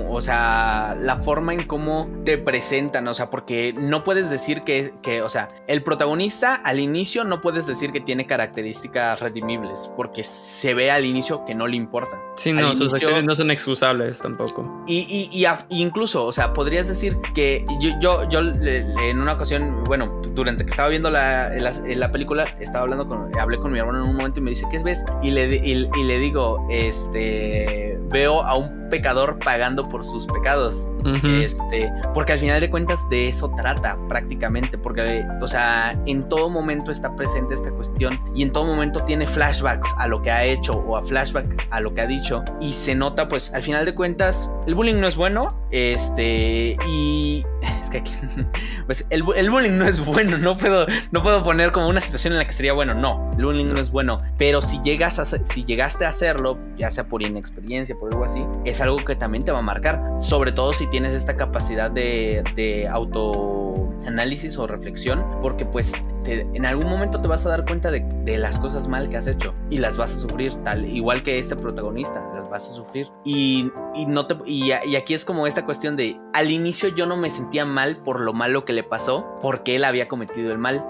o 0.08 0.20
sea, 0.20 0.94
la 0.98 1.16
forma 1.16 1.54
en 1.54 1.64
cómo 1.64 2.08
te 2.24 2.38
presentan, 2.38 3.06
o 3.08 3.14
sea, 3.14 3.30
porque 3.30 3.72
no 3.72 4.04
puedes 4.04 4.30
decir 4.30 4.62
que, 4.62 4.92
que, 5.02 5.22
o 5.22 5.28
sea, 5.28 5.48
el 5.66 5.82
protagonista 5.82 6.54
al 6.54 6.80
inicio 6.80 7.24
no 7.24 7.40
puedes 7.40 7.66
decir 7.66 7.92
que 7.92 8.00
tiene 8.00 8.26
características 8.26 9.20
redimibles, 9.20 9.90
porque 9.96 10.24
se 10.24 10.74
ve 10.74 10.90
al 10.90 11.04
inicio 11.04 11.44
que 11.44 11.54
no 11.54 11.66
le 11.66 11.76
importa. 11.76 12.18
Sí, 12.36 12.52
no, 12.52 12.74
sus 12.74 12.94
acciones 12.94 13.24
no 13.24 13.34
son 13.34 13.50
excusables 13.50 14.18
tampoco. 14.18 14.84
Y, 14.86 15.28
y, 15.32 15.44
y, 15.44 15.46
incluso, 15.68 16.26
o 16.26 16.32
sea, 16.32 16.52
podrías 16.52 16.88
decir 16.88 17.16
que 17.34 17.64
yo, 17.80 17.90
yo, 18.00 18.28
yo 18.28 18.40
en 18.40 19.20
una 19.20 19.34
ocasión, 19.34 19.84
bueno, 19.84 20.20
durante 20.34 20.64
que 20.64 20.70
estaba 20.70 20.88
viendo 20.88 21.10
la, 21.10 21.50
la, 21.50 22.12
película, 22.12 22.44
estaba 22.58 22.82
hablando 22.82 23.06
con, 23.06 23.38
hablé 23.38 23.58
con 23.58 23.72
mi 23.72 23.78
hermano 23.78 23.98
en 24.02 24.10
un 24.10 24.16
momento 24.16 24.40
y 24.40 24.42
me 24.42 24.50
dice, 24.50 24.66
¿qué 24.70 24.78
ves? 24.82 25.04
Y 25.22 25.30
le, 25.30 25.56
y, 25.56 25.88
y 25.94 26.04
le 26.04 26.18
digo, 26.18 26.66
este, 26.70 27.89
veo 28.11 28.42
a 28.42 28.56
un 28.56 28.79
pecador 28.90 29.38
pagando 29.38 29.88
por 29.88 30.04
sus 30.04 30.26
pecados. 30.26 30.90
Este, 31.24 31.90
porque 32.12 32.34
al 32.34 32.38
final 32.38 32.60
de 32.60 32.68
cuentas 32.68 33.08
de 33.08 33.28
eso 33.28 33.50
trata 33.56 33.96
prácticamente, 34.08 34.76
porque, 34.76 35.24
o 35.40 35.48
sea, 35.48 35.98
en 36.06 36.28
todo 36.28 36.50
momento 36.50 36.90
está 36.90 37.16
presente 37.16 37.54
esta 37.54 37.70
cuestión 37.70 38.20
y 38.34 38.42
en 38.42 38.52
todo 38.52 38.66
momento 38.66 39.02
tiene 39.04 39.26
flashbacks 39.26 39.94
a 39.96 40.08
lo 40.08 40.20
que 40.20 40.30
ha 40.30 40.44
hecho 40.44 40.74
o 40.74 40.96
a 40.96 41.02
flashback 41.02 41.66
a 41.70 41.80
lo 41.80 41.94
que 41.94 42.02
ha 42.02 42.06
dicho 42.06 42.42
y 42.60 42.72
se 42.72 42.94
nota, 42.94 43.28
pues, 43.28 43.54
al 43.54 43.62
final 43.62 43.84
de 43.86 43.94
cuentas, 43.94 44.50
el 44.66 44.74
bullying 44.74 45.00
no 45.00 45.06
es 45.06 45.16
bueno, 45.16 45.56
este, 45.70 46.76
y 46.86 47.46
es 47.80 47.90
que 47.90 47.98
aquí, 47.98 48.12
pues, 48.86 49.06
el, 49.10 49.24
el, 49.36 49.50
bullying 49.50 49.78
no 49.78 49.86
es 49.86 50.04
bueno, 50.04 50.38
no 50.38 50.56
puedo, 50.56 50.86
no 51.10 51.22
puedo 51.22 51.42
poner 51.42 51.72
como 51.72 51.88
una 51.88 52.00
situación 52.00 52.34
en 52.34 52.38
la 52.38 52.44
que 52.44 52.52
sería 52.52 52.72
bueno, 52.72 52.94
no, 52.94 53.30
el 53.38 53.44
bullying 53.44 53.72
no 53.72 53.80
es 53.80 53.90
bueno, 53.90 54.20
pero 54.36 54.62
si 54.62 54.80
llegas 54.82 55.18
a, 55.18 55.24
si 55.24 55.64
llegaste 55.64 56.04
a 56.04 56.08
hacerlo, 56.08 56.58
ya 56.76 56.90
sea 56.90 57.08
por 57.08 57.22
inexperiencia, 57.22 57.94
por 57.94 58.12
algo 58.12 58.24
así, 58.24 58.44
es 58.64 58.79
algo 58.81 58.98
que 58.98 59.16
también 59.16 59.44
te 59.44 59.52
va 59.52 59.58
a 59.58 59.62
marcar, 59.62 60.02
sobre 60.18 60.52
todo 60.52 60.72
si 60.72 60.87
tienes 60.88 61.12
esta 61.12 61.37
capacidad 61.37 61.90
de, 61.90 62.42
de 62.56 62.88
autoanálisis 62.88 64.58
o 64.58 64.66
reflexión, 64.66 65.24
porque 65.40 65.64
pues 65.64 65.92
en 66.27 66.66
algún 66.66 66.87
momento 66.87 67.21
te 67.21 67.29
vas 67.29 67.44
a 67.46 67.50
dar 67.50 67.64
cuenta 67.64 67.90
de, 67.90 68.21
las 68.38 68.58
cosas 68.58 68.87
mal 68.87 69.08
que 69.08 69.16
has 69.16 69.27
hecho 69.27 69.54
y 69.71 69.79
las 69.79 69.96
vas 69.96 70.14
a 70.14 70.18
sufrir, 70.18 70.54
tal 70.56 70.85
igual 70.87 71.23
que 71.25 71.38
este 71.38 71.56
protagonista, 71.56 72.25
las 72.33 72.48
vas 72.48 72.71
a 72.71 72.75
sufrir. 72.75 73.08
Y, 73.25 73.71
no 74.06 74.27
te, 74.27 74.37
y, 74.46 74.73
aquí 74.73 75.14
es 75.14 75.25
como 75.25 75.46
esta 75.46 75.64
cuestión 75.64 75.96
de, 75.96 76.16
al 76.33 76.50
inicio 76.50 76.94
yo 76.94 77.06
no 77.06 77.16
me 77.16 77.31
sentía 77.31 77.64
mal 77.64 77.96
por 77.96 78.21
lo 78.21 78.33
malo 78.33 78.64
que 78.64 78.73
le 78.73 78.83
pasó, 78.83 79.27
porque 79.42 79.77
él 79.77 79.85
había 79.85 80.08
cometido 80.08 80.52
el 80.52 80.58
mal, 80.58 80.85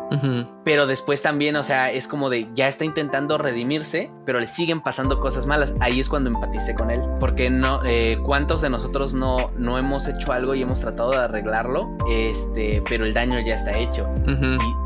pero 0.65 0.87
después 0.87 1.23
también, 1.23 1.57
o 1.57 1.63
sea, 1.63 1.91
es 1.91 2.07
como 2.07 2.31
de, 2.31 2.49
ya 2.53 2.69
está 2.69 2.85
intentando 2.85 3.39
redimirse, 3.39 4.11
pero 4.27 4.39
le 4.39 4.47
siguen 4.47 4.81
pasando 4.83 5.21
cosas 5.21 5.47
malas. 5.47 5.75
Ahí 5.81 6.01
es 6.01 6.09
cuando 6.09 6.31
empaticé 6.31 6.75
con 6.75 6.91
él, 6.91 7.01
porque 7.19 7.51
no, 7.51 7.81
eh, 7.85 8.19
¿cuántos 8.25 8.61
de 8.61 8.71
nosotros 8.71 9.15
no, 9.15 9.51
no 9.57 9.79
hemos 9.79 10.09
hecho 10.09 10.33
algo 10.33 10.55
y 10.55 10.63
hemos 10.63 10.81
tratado 10.81 11.13
de 11.13 11.19
arreglarlo? 11.19 11.97
Este, 12.11 12.83
pero 12.89 13.05
el 13.05 13.15
daño 13.15 13.41
ya 13.41 13.55
está 13.55 13.77
hecho. 13.79 14.09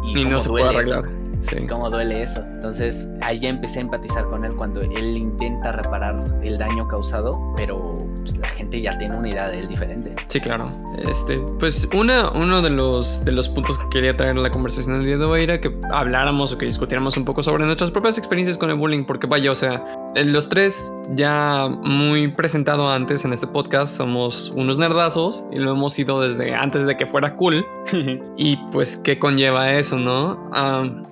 y 0.04 0.24
no 0.34 0.40
se 0.40 0.48
puede 0.48 0.68
arreglar. 0.68 1.04
Sí. 1.40 1.66
Cómo 1.68 1.90
duele 1.90 2.22
eso. 2.22 2.40
Entonces 2.40 3.10
ahí 3.20 3.38
ya 3.38 3.48
empecé 3.50 3.80
a 3.80 3.82
empatizar 3.82 4.24
con 4.24 4.44
él 4.44 4.54
cuando 4.54 4.80
él 4.80 5.16
intenta 5.16 5.72
reparar 5.72 6.24
el 6.42 6.58
daño 6.58 6.88
causado, 6.88 7.52
pero 7.56 7.98
pues, 8.16 8.36
la 8.38 8.48
gente 8.48 8.80
ya 8.80 8.96
tiene 8.96 9.16
una 9.16 9.28
idea 9.28 9.48
de 9.50 9.60
él 9.60 9.68
diferente. 9.68 10.14
Sí, 10.28 10.40
claro. 10.40 10.70
Este, 10.98 11.38
pues 11.58 11.88
una, 11.94 12.30
uno 12.30 12.62
de 12.62 12.70
los, 12.70 13.24
de 13.24 13.32
los 13.32 13.48
puntos 13.48 13.78
que 13.78 13.88
quería 13.90 14.16
traer 14.16 14.36
a 14.38 14.40
la 14.40 14.50
conversación 14.50 14.96
el 14.96 15.04
día 15.04 15.18
de 15.18 15.24
hoy 15.24 15.42
era 15.42 15.60
que 15.60 15.74
habláramos 15.92 16.52
o 16.52 16.58
que 16.58 16.66
discutiéramos 16.66 17.16
un 17.16 17.24
poco 17.24 17.42
sobre 17.42 17.64
nuestras 17.66 17.90
propias 17.90 18.16
experiencias 18.16 18.56
con 18.56 18.70
el 18.70 18.76
bullying, 18.76 19.04
porque 19.04 19.26
vaya, 19.26 19.50
o 19.50 19.54
sea, 19.54 19.84
los 20.14 20.48
tres 20.48 20.92
ya 21.14 21.68
muy 21.68 22.28
presentado 22.28 22.88
antes 22.88 23.24
en 23.24 23.32
este 23.32 23.46
podcast 23.46 23.96
somos 23.96 24.52
unos 24.54 24.78
nerdazos 24.78 25.42
y 25.50 25.56
lo 25.56 25.72
hemos 25.72 25.98
ido 25.98 26.20
desde 26.20 26.54
antes 26.54 26.86
de 26.86 26.96
que 26.96 27.06
fuera 27.06 27.36
cool. 27.36 27.66
y 28.36 28.56
pues, 28.70 28.96
¿qué 28.96 29.18
conlleva 29.18 29.72
eso, 29.72 29.98
no? 29.98 30.50
Um, 30.52 31.04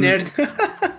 nerd. 0.00 0.26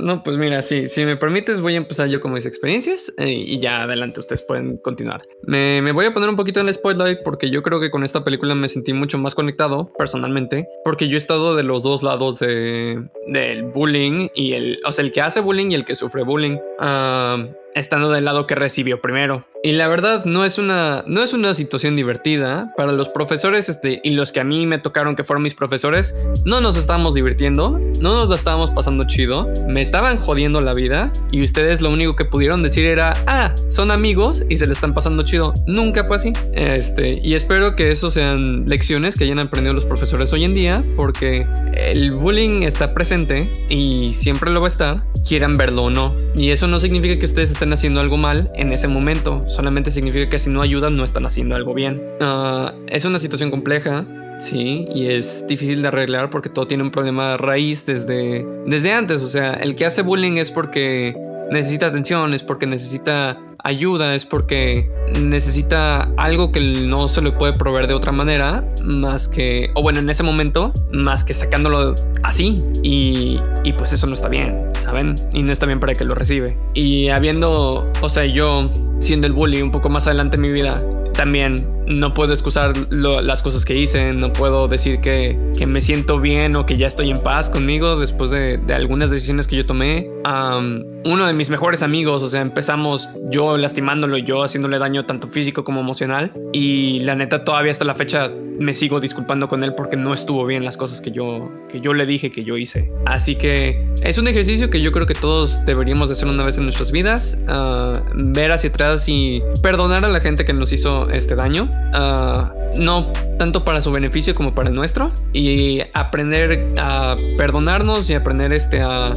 No, 0.00 0.22
pues 0.22 0.38
mira, 0.38 0.62
sí, 0.62 0.86
si 0.86 1.04
me 1.04 1.16
permites 1.16 1.60
voy 1.60 1.74
a 1.74 1.78
empezar 1.78 2.08
yo 2.08 2.20
con 2.20 2.32
mis 2.32 2.46
experiencias 2.46 3.12
eh, 3.18 3.30
y 3.30 3.58
ya 3.58 3.82
adelante 3.82 4.20
ustedes 4.20 4.42
pueden 4.42 4.78
continuar. 4.78 5.22
Me, 5.42 5.82
me, 5.82 5.92
voy 5.92 6.06
a 6.06 6.14
poner 6.14 6.30
un 6.30 6.36
poquito 6.36 6.60
en 6.60 6.68
el 6.68 6.74
spotlight 6.74 7.18
porque 7.24 7.50
yo 7.50 7.62
creo 7.62 7.78
que 7.78 7.90
con 7.90 8.02
esta 8.02 8.24
película 8.24 8.54
me 8.54 8.68
sentí 8.68 8.92
mucho 8.92 9.18
más 9.18 9.34
conectado 9.34 9.92
personalmente 9.98 10.66
porque 10.84 11.08
yo 11.08 11.16
he 11.16 11.18
estado 11.18 11.56
de 11.56 11.62
los 11.62 11.82
dos 11.82 12.02
lados 12.02 12.38
de, 12.38 13.02
del 13.26 13.64
bullying 13.64 14.28
y 14.34 14.54
el, 14.54 14.78
o 14.86 14.92
sea, 14.92 15.04
el 15.04 15.12
que 15.12 15.20
hace 15.20 15.40
bullying 15.40 15.70
y 15.70 15.74
el 15.74 15.84
que 15.84 15.94
sufre 15.94 16.22
bullying. 16.22 16.56
Uh, 16.78 17.59
estando 17.74 18.10
del 18.10 18.24
lado 18.24 18.46
que 18.46 18.54
recibió 18.54 19.00
primero. 19.00 19.44
Y 19.62 19.72
la 19.72 19.88
verdad 19.88 20.24
no 20.24 20.46
es 20.46 20.56
una, 20.56 21.04
no 21.06 21.22
es 21.22 21.34
una 21.34 21.52
situación 21.52 21.94
divertida. 21.94 22.72
Para 22.76 22.92
los 22.92 23.10
profesores 23.10 23.68
este, 23.68 24.00
y 24.02 24.10
los 24.10 24.32
que 24.32 24.40
a 24.40 24.44
mí 24.44 24.66
me 24.66 24.78
tocaron 24.78 25.16
que 25.16 25.24
fueron 25.24 25.42
mis 25.42 25.54
profesores, 25.54 26.14
no 26.46 26.62
nos 26.62 26.76
estábamos 26.76 27.14
divirtiendo, 27.14 27.78
no 28.00 28.14
nos 28.14 28.28
lo 28.28 28.34
estábamos 28.34 28.70
pasando 28.70 29.06
chido, 29.06 29.48
me 29.68 29.82
estaban 29.82 30.16
jodiendo 30.16 30.62
la 30.62 30.72
vida 30.72 31.12
y 31.30 31.42
ustedes 31.42 31.82
lo 31.82 31.90
único 31.90 32.16
que 32.16 32.24
pudieron 32.24 32.62
decir 32.62 32.86
era, 32.86 33.12
ah, 33.26 33.54
son 33.68 33.90
amigos 33.90 34.44
y 34.48 34.56
se 34.56 34.66
le 34.66 34.72
están 34.72 34.94
pasando 34.94 35.24
chido. 35.24 35.52
Nunca 35.66 36.04
fue 36.04 36.16
así. 36.16 36.32
Este, 36.54 37.20
y 37.22 37.34
espero 37.34 37.76
que 37.76 37.90
eso 37.90 38.10
sean 38.10 38.66
lecciones 38.66 39.14
que 39.14 39.24
hayan 39.24 39.40
aprendido 39.40 39.74
los 39.74 39.84
profesores 39.84 40.32
hoy 40.32 40.44
en 40.44 40.54
día, 40.54 40.82
porque 40.96 41.46
el 41.74 42.12
bullying 42.12 42.62
está 42.62 42.94
presente 42.94 43.50
y 43.68 44.14
siempre 44.14 44.50
lo 44.50 44.62
va 44.62 44.68
a 44.68 44.70
estar, 44.70 45.04
quieran 45.28 45.56
verlo 45.56 45.84
o 45.84 45.90
no. 45.90 46.14
Y 46.34 46.50
eso 46.50 46.66
no 46.66 46.80
significa 46.80 47.18
que 47.18 47.26
ustedes 47.26 47.50
están 47.60 47.74
haciendo 47.74 48.00
algo 48.00 48.16
mal 48.16 48.50
en 48.54 48.72
ese 48.72 48.88
momento. 48.88 49.44
Solamente 49.46 49.90
significa 49.90 50.30
que 50.30 50.38
si 50.38 50.48
no 50.48 50.62
ayudan 50.62 50.96
no 50.96 51.04
están 51.04 51.26
haciendo 51.26 51.56
algo 51.56 51.74
bien. 51.74 51.94
Ah, 52.22 52.72
es 52.86 53.04
una 53.04 53.18
situación 53.18 53.50
compleja. 53.50 54.06
Sí, 54.40 54.88
y 54.94 55.08
es 55.08 55.46
difícil 55.46 55.82
de 55.82 55.88
arreglar 55.88 56.30
porque 56.30 56.48
todo 56.48 56.66
tiene 56.66 56.82
un 56.82 56.90
problema 56.90 57.32
de 57.32 57.36
raíz 57.36 57.84
desde, 57.84 58.46
desde 58.64 58.92
antes. 58.92 59.22
O 59.22 59.28
sea, 59.28 59.52
el 59.52 59.74
que 59.74 59.84
hace 59.84 60.00
bullying 60.00 60.38
es 60.38 60.50
porque 60.50 61.14
necesita 61.50 61.88
atención, 61.88 62.32
es 62.32 62.42
porque 62.42 62.66
necesita 62.66 63.38
ayuda, 63.64 64.14
es 64.14 64.26
porque 64.26 64.90
necesita 65.18 66.10
algo 66.16 66.52
que 66.52 66.60
no 66.60 67.08
se 67.08 67.22
le 67.22 67.32
puede 67.32 67.52
proveer 67.52 67.86
de 67.86 67.94
otra 67.94 68.12
manera, 68.12 68.64
más 68.84 69.28
que, 69.28 69.70
o 69.74 69.82
bueno, 69.82 69.98
en 69.98 70.10
ese 70.10 70.22
momento, 70.22 70.72
más 70.92 71.24
que 71.24 71.34
sacándolo 71.34 71.94
así. 72.22 72.62
Y, 72.82 73.40
y 73.64 73.72
pues 73.74 73.92
eso 73.92 74.06
no 74.06 74.14
está 74.14 74.28
bien, 74.28 74.68
¿saben? 74.78 75.14
Y 75.32 75.42
no 75.42 75.52
está 75.52 75.66
bien 75.66 75.80
para 75.80 75.94
que 75.94 76.04
lo 76.04 76.14
recibe. 76.14 76.56
Y 76.74 77.08
habiendo, 77.08 77.90
o 78.00 78.08
sea, 78.08 78.24
yo 78.26 78.70
siendo 78.98 79.26
el 79.26 79.32
bully 79.32 79.62
un 79.62 79.70
poco 79.70 79.88
más 79.88 80.06
adelante 80.06 80.36
en 80.36 80.42
mi 80.42 80.50
vida, 80.50 80.80
también 81.14 81.79
no 81.90 82.14
puedo 82.14 82.32
excusar 82.32 82.72
las 82.90 83.42
cosas 83.42 83.64
que 83.64 83.76
hice, 83.76 84.12
no 84.14 84.32
puedo 84.32 84.68
decir 84.68 85.00
que, 85.00 85.38
que, 85.58 85.66
me 85.66 85.80
siento 85.80 86.20
bien 86.20 86.56
o 86.56 86.64
que 86.64 86.76
ya 86.76 86.86
estoy 86.86 87.10
en 87.10 87.20
paz 87.20 87.50
conmigo 87.50 87.96
después 87.96 88.30
de, 88.30 88.58
de 88.58 88.74
algunas 88.74 89.10
decisiones 89.10 89.46
que 89.46 89.56
yo 89.56 89.66
tomé. 89.66 90.08
uno 90.24 91.26
de 91.26 91.32
mis 91.32 91.50
mejores 91.50 91.82
amigos, 91.82 92.22
o 92.22 92.28
sea, 92.28 92.40
empezamos 92.40 93.08
yo 93.30 93.56
lastimándolo, 93.56 94.18
yo 94.18 94.42
haciéndole 94.44 94.78
daño 94.78 95.04
tanto 95.04 95.28
físico 95.28 95.64
como 95.64 95.80
emocional 95.80 96.32
y 96.52 97.00
la 97.00 97.14
neta 97.14 97.44
todavía 97.44 97.72
hasta 97.72 97.84
la 97.84 97.94
fecha 97.94 98.30
me 98.60 98.74
sigo 98.74 99.00
disculpando 99.00 99.48
con 99.48 99.64
él 99.64 99.74
porque 99.74 99.96
no 99.96 100.12
estuvo 100.12 100.44
bien 100.44 100.64
las 100.64 100.76
cosas 100.76 101.00
que 101.00 101.10
yo, 101.10 101.50
que 101.70 101.80
yo 101.80 101.94
le 101.94 102.04
dije 102.04 102.30
que 102.30 102.44
yo 102.44 102.58
hice. 102.58 102.92
Así 103.06 103.34
que 103.34 103.88
es 104.02 104.18
un 104.18 104.28
ejercicio 104.28 104.68
que 104.68 104.82
yo 104.82 104.92
creo 104.92 105.06
que 105.06 105.14
todos 105.14 105.64
deberíamos 105.64 106.10
de 106.10 106.12
hacer 106.12 106.28
una 106.28 106.44
vez 106.44 106.58
en 106.58 106.64
nuestras 106.64 106.92
vidas, 106.92 107.38
ah, 107.48 108.02
ver 108.14 108.52
hacia 108.52 108.68
atrás 108.68 109.08
y 109.08 109.42
perdonar 109.62 110.04
a 110.04 110.08
la 110.08 110.20
gente 110.20 110.44
que 110.44 110.52
nos 110.52 110.72
hizo 110.72 111.08
este 111.08 111.34
daño. 111.34 111.70
Uh, 111.92 112.60
no 112.76 113.12
tanto 113.38 113.64
para 113.64 113.80
su 113.80 113.90
beneficio 113.90 114.34
como 114.34 114.54
para 114.54 114.68
el 114.68 114.74
nuestro. 114.74 115.12
Y 115.32 115.80
aprender 115.94 116.74
a 116.78 117.16
perdonarnos 117.36 118.08
y 118.10 118.14
aprender 118.14 118.52
este 118.52 118.80
a, 118.80 119.14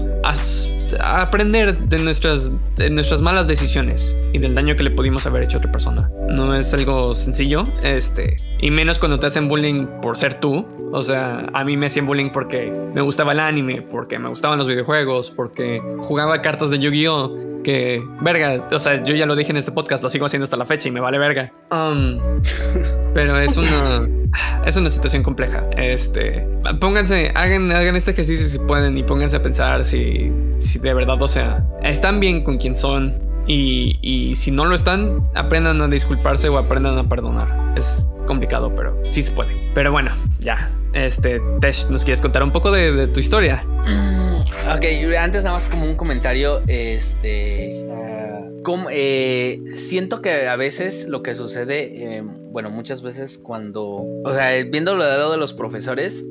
aprender 1.02 1.78
de 1.78 2.00
nuestras, 2.00 2.52
de 2.76 2.90
nuestras 2.90 3.22
malas 3.22 3.48
decisiones 3.48 4.16
y 4.34 4.40
del 4.40 4.56
daño 4.56 4.76
que 4.76 4.84
le 4.84 4.92
pudimos 4.92 5.26
haber 5.26 5.44
hecho 5.44 5.58
a 5.58 5.60
otra 5.60 5.72
persona. 5.72 6.10
No 6.30 6.56
es 6.56 6.74
algo 6.74 7.14
sencillo, 7.14 7.66
este, 7.84 8.36
y 8.60 8.72
menos 8.72 9.00
cuando 9.00 9.20
te 9.20 9.28
hacen 9.28 9.48
bullying 9.48 9.86
por 10.02 10.18
ser 10.18 10.40
tú. 10.40 10.66
O 10.92 11.02
sea, 11.02 11.48
a 11.54 11.64
mí 11.64 11.76
me 11.76 11.88
hacían 11.88 12.06
bullying 12.06 12.30
porque 12.30 12.72
me 12.94 13.02
gustaba 13.02 13.32
el 13.32 13.40
anime, 13.40 13.82
porque 13.82 14.20
me 14.20 14.30
gustaban 14.30 14.58
los 14.58 14.68
videojuegos, 14.68 15.32
porque 15.32 15.82
jugaba 16.02 16.42
cartas 16.42 16.70
de 16.70 16.80
Yu-Gi-Oh! 16.80 17.62
Que, 17.64 18.04
verga, 18.20 18.68
o 18.72 18.80
sea, 18.80 19.04
yo 19.04 19.16
ya 19.16 19.26
lo 19.26 19.36
dije 19.38 19.52
en 19.52 19.58
este 19.58 19.72
podcast, 19.72 20.04
lo 20.04 20.10
sigo 20.10 20.26
haciendo 20.26 20.44
hasta 20.44 20.58
la 20.58 20.66
fecha 20.66 20.90
y 20.90 20.92
me 20.92 21.00
vale 21.00 21.18
verga. 21.18 21.54
Um, 21.72 22.20
pero 23.14 23.38
es 23.38 23.58
una, 23.58 24.08
es 24.66 24.76
una 24.76 24.90
situación 24.90 25.24
compleja. 25.24 25.64
Este, 25.78 26.48
pónganse, 26.80 27.32
hagan, 27.36 27.72
hagan 27.72 27.96
este 27.96 28.12
ejercicio 28.12 28.48
si 28.48 28.60
pueden 28.60 28.98
y 28.98 29.04
pónganse 29.04 29.38
a 29.38 29.42
pensar 29.42 29.86
si, 29.86 30.32
si 30.58 30.80
de 30.80 30.94
verdad, 30.94 31.22
o 31.22 31.28
sea, 31.28 31.66
están 31.82 32.20
bien 32.20 32.44
con 32.44 32.58
quien 32.58 32.76
son 32.76 33.14
y, 33.48 33.98
y 34.02 34.36
si 34.36 34.52
no 34.52 34.66
lo 34.66 34.76
están, 34.76 35.28
aprendan 35.36 35.82
a 35.82 35.88
disculparse 35.88 36.50
o 36.50 36.58
aprendan 36.58 36.98
a 36.98 37.08
perdonar. 37.08 37.74
Es 37.76 38.08
complicado, 38.26 38.74
pero 38.76 38.98
sí 39.12 39.22
se 39.22 39.32
puede. 39.32 39.54
Pero 39.74 39.92
bueno, 39.92 40.12
ya. 40.40 40.70
Este, 40.94 41.42
Tesh, 41.60 41.90
¿nos 41.90 42.04
quieres 42.04 42.22
contar 42.22 42.44
un 42.44 42.52
poco 42.52 42.72
de, 42.72 42.92
de 42.92 43.08
tu 43.08 43.20
historia? 43.20 43.66
Ok, 44.72 44.86
antes 45.20 45.44
nada 45.44 45.56
más 45.56 45.70
como 45.70 45.86
un 45.86 45.96
comentario, 45.96 46.62
este... 46.68 47.86
como, 48.64 48.88
eh, 48.90 49.62
siento 49.76 50.22
que 50.22 50.48
a 50.48 50.56
veces 50.56 51.08
lo 51.10 51.22
que 51.22 51.36
sucede, 51.36 52.18
eh, 52.18 52.24
bueno, 52.24 52.70
muchas 52.70 53.02
veces 53.02 53.38
cuando, 53.38 53.84
o 53.84 54.34
sea, 54.34 54.64
viéndolo 54.64 55.04
del 55.04 55.18
lado 55.18 55.32
de 55.34 55.38
los 55.38 55.54
profesores, 55.54 56.26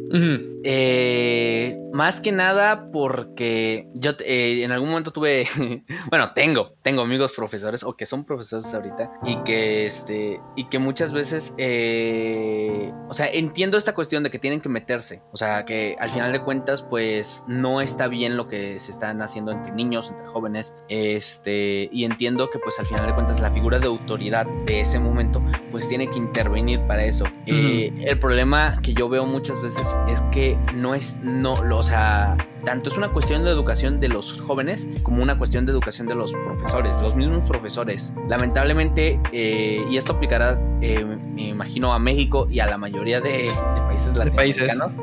eh, 0.64 1.76
más 1.92 2.20
que 2.20 2.32
nada 2.32 2.90
porque 2.90 3.88
yo 3.92 4.12
eh, 4.24 4.62
en 4.62 4.72
algún 4.72 4.90
momento 4.90 5.10
tuve, 5.10 5.46
bueno, 6.10 6.32
tengo, 6.32 6.74
tengo 6.82 7.02
amigos 7.02 7.32
profesores 7.32 7.82
o 7.82 7.96
que 7.96 8.06
son 8.06 8.24
profesores 8.24 8.72
ahorita 8.72 9.10
y 9.26 9.36
que, 9.44 9.84
este, 9.84 10.40
y 10.56 10.68
que 10.70 10.78
muchas 10.78 11.12
veces, 11.12 11.50
o 11.50 13.14
sea, 13.14 13.28
entiendo 13.30 13.76
esta 13.76 13.94
cuestión 13.94 14.22
de 14.22 14.30
que 14.30 14.38
tienen 14.38 14.51
que 14.60 14.68
meterse, 14.68 15.22
o 15.32 15.36
sea, 15.36 15.64
que 15.64 15.96
al 15.98 16.10
final 16.10 16.32
de 16.32 16.42
cuentas, 16.42 16.82
pues 16.82 17.44
no 17.46 17.80
está 17.80 18.08
bien 18.08 18.36
lo 18.36 18.48
que 18.48 18.78
se 18.80 18.90
están 18.92 19.22
haciendo 19.22 19.52
entre 19.52 19.72
niños, 19.72 20.10
entre 20.10 20.26
jóvenes, 20.26 20.74
este, 20.88 21.88
y 21.92 22.04
entiendo 22.04 22.50
que 22.50 22.58
pues 22.58 22.78
al 22.78 22.86
final 22.86 23.06
de 23.06 23.14
cuentas 23.14 23.40
la 23.40 23.50
figura 23.50 23.78
de 23.78 23.86
autoridad 23.86 24.46
de 24.66 24.80
ese 24.80 24.98
momento, 24.98 25.42
pues 25.70 25.88
tiene 25.88 26.08
que 26.08 26.18
intervenir 26.18 26.80
para 26.86 27.04
eso. 27.04 27.24
Eh, 27.46 27.92
el 28.06 28.18
problema 28.18 28.78
que 28.82 28.94
yo 28.94 29.08
veo 29.08 29.26
muchas 29.26 29.60
veces 29.62 29.96
es 30.08 30.20
que 30.32 30.56
no 30.74 30.94
es, 30.94 31.16
no, 31.22 31.62
lo- 31.62 31.78
o 31.78 31.82
sea, 31.82 32.36
tanto 32.64 32.88
es 32.90 32.96
una 32.96 33.08
cuestión 33.08 33.44
de 33.44 33.50
educación 33.50 34.00
de 34.00 34.08
los 34.08 34.40
jóvenes 34.40 34.88
como 35.02 35.22
una 35.22 35.38
cuestión 35.38 35.66
de 35.66 35.72
educación 35.72 36.06
de 36.06 36.14
los 36.14 36.32
profesores, 36.32 36.96
los 37.00 37.16
mismos 37.16 37.48
profesores. 37.48 38.12
Lamentablemente, 38.28 39.20
eh, 39.32 39.84
y 39.90 39.96
esto 39.96 40.12
aplicará, 40.14 40.58
eh, 40.80 41.04
me 41.04 41.48
imagino, 41.48 41.92
a 41.92 41.98
México 41.98 42.46
y 42.50 42.60
a 42.60 42.66
la 42.66 42.78
mayoría 42.78 43.20
de, 43.20 43.32
de 43.32 43.80
países 43.86 44.14
De 44.14 44.30
países. 44.30 44.66
latinoamericanos. 44.66 45.00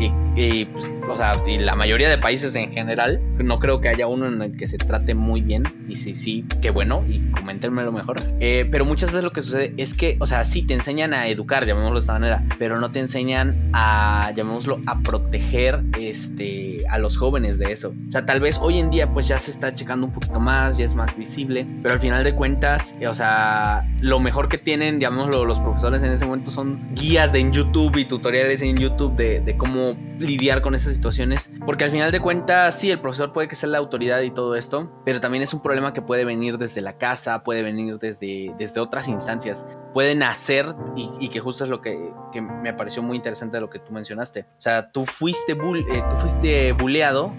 Y, 0.00 0.12
y, 0.40 0.64
pues, 0.66 0.90
o 1.12 1.16
sea, 1.16 1.42
y 1.46 1.58
la 1.58 1.74
mayoría 1.74 2.08
de 2.08 2.18
países 2.18 2.54
en 2.54 2.72
general, 2.72 3.20
no 3.38 3.58
creo 3.58 3.80
que 3.80 3.88
haya 3.88 4.06
uno 4.06 4.26
en 4.26 4.40
el 4.40 4.56
que 4.56 4.66
se 4.66 4.78
trate 4.78 5.14
muy 5.14 5.42
bien. 5.42 5.64
Y 5.88 5.96
si 5.96 6.14
sí, 6.14 6.44
qué 6.60 6.70
bueno, 6.70 7.04
y 7.08 7.20
coméntenmelo 7.32 7.92
mejor. 7.92 8.22
Eh, 8.40 8.66
pero 8.70 8.84
muchas 8.84 9.10
veces 9.10 9.24
lo 9.24 9.32
que 9.32 9.42
sucede 9.42 9.74
es 9.76 9.94
que, 9.94 10.16
o 10.20 10.26
sea, 10.26 10.44
sí 10.44 10.62
te 10.62 10.74
enseñan 10.74 11.12
a 11.12 11.28
educar, 11.28 11.66
llamémoslo 11.66 11.96
de 11.96 12.00
esta 12.00 12.12
manera, 12.14 12.44
pero 12.58 12.80
no 12.80 12.90
te 12.90 13.00
enseñan 13.00 13.70
a, 13.72 14.32
llamémoslo, 14.34 14.80
a 14.86 15.00
proteger 15.00 15.82
este, 15.98 16.84
a 16.88 16.98
los 16.98 17.18
jóvenes 17.18 17.58
de 17.58 17.72
eso. 17.72 17.94
O 18.08 18.10
sea, 18.10 18.24
tal 18.24 18.40
vez 18.40 18.58
hoy 18.58 18.78
en 18.78 18.90
día, 18.90 19.12
pues 19.12 19.28
ya 19.28 19.38
se 19.38 19.50
está 19.50 19.74
checando 19.74 20.06
un 20.06 20.12
poquito 20.12 20.40
más, 20.40 20.78
ya 20.78 20.84
es 20.84 20.94
más 20.94 21.16
visible, 21.16 21.66
pero 21.82 21.94
al 21.94 22.00
final 22.00 22.24
de 22.24 22.34
cuentas, 22.34 22.96
eh, 23.00 23.08
o 23.08 23.14
sea, 23.14 23.86
lo 24.00 24.18
mejor 24.20 24.48
que 24.48 24.58
tienen, 24.58 25.00
llamémoslo, 25.00 25.44
los 25.44 25.60
profesores 25.60 26.02
en 26.02 26.12
ese 26.12 26.24
momento 26.24 26.50
son 26.50 26.80
guías 26.94 27.32
de 27.32 27.42
en 27.42 27.52
YouTube 27.52 27.96
y 27.96 28.04
tutoriales 28.04 28.62
en 28.62 28.76
YouTube 28.76 29.16
de, 29.16 29.40
de 29.40 29.56
cómo 29.56 29.96
lidiar 30.20 30.62
con 30.62 30.74
esas 30.74 30.92
situaciones. 31.02 31.52
Porque 31.66 31.82
al 31.82 31.90
final 31.90 32.12
de 32.12 32.20
cuentas, 32.20 32.78
sí, 32.78 32.90
el 32.90 33.00
profesor 33.00 33.32
puede 33.32 33.48
que 33.48 33.56
sea 33.56 33.68
la 33.68 33.78
autoridad 33.78 34.20
y 34.20 34.30
todo 34.30 34.54
esto, 34.54 34.88
pero 35.04 35.20
también 35.20 35.42
es 35.42 35.52
un 35.52 35.60
problema 35.60 35.92
que 35.92 36.00
puede 36.00 36.24
venir 36.24 36.58
desde 36.58 36.80
la 36.80 36.96
casa, 36.96 37.42
puede 37.42 37.62
venir 37.62 37.98
desde, 37.98 38.54
desde 38.56 38.78
otras 38.78 39.08
instancias. 39.08 39.66
Pueden 39.92 40.22
hacer, 40.22 40.66
y, 40.94 41.10
y 41.18 41.28
que 41.28 41.40
justo 41.40 41.64
es 41.64 41.70
lo 41.70 41.80
que, 41.80 41.98
que 42.32 42.40
me 42.40 42.72
pareció 42.72 43.02
muy 43.02 43.16
interesante 43.16 43.56
de 43.56 43.60
lo 43.60 43.68
que 43.68 43.80
tú 43.80 43.92
mencionaste. 43.92 44.42
O 44.42 44.62
sea, 44.62 44.92
tú 44.92 45.04
fuiste, 45.04 45.54
bull, 45.54 45.84
eh, 45.90 46.04
tú 46.08 46.16
fuiste 46.16 46.72
bulleado 46.72 47.32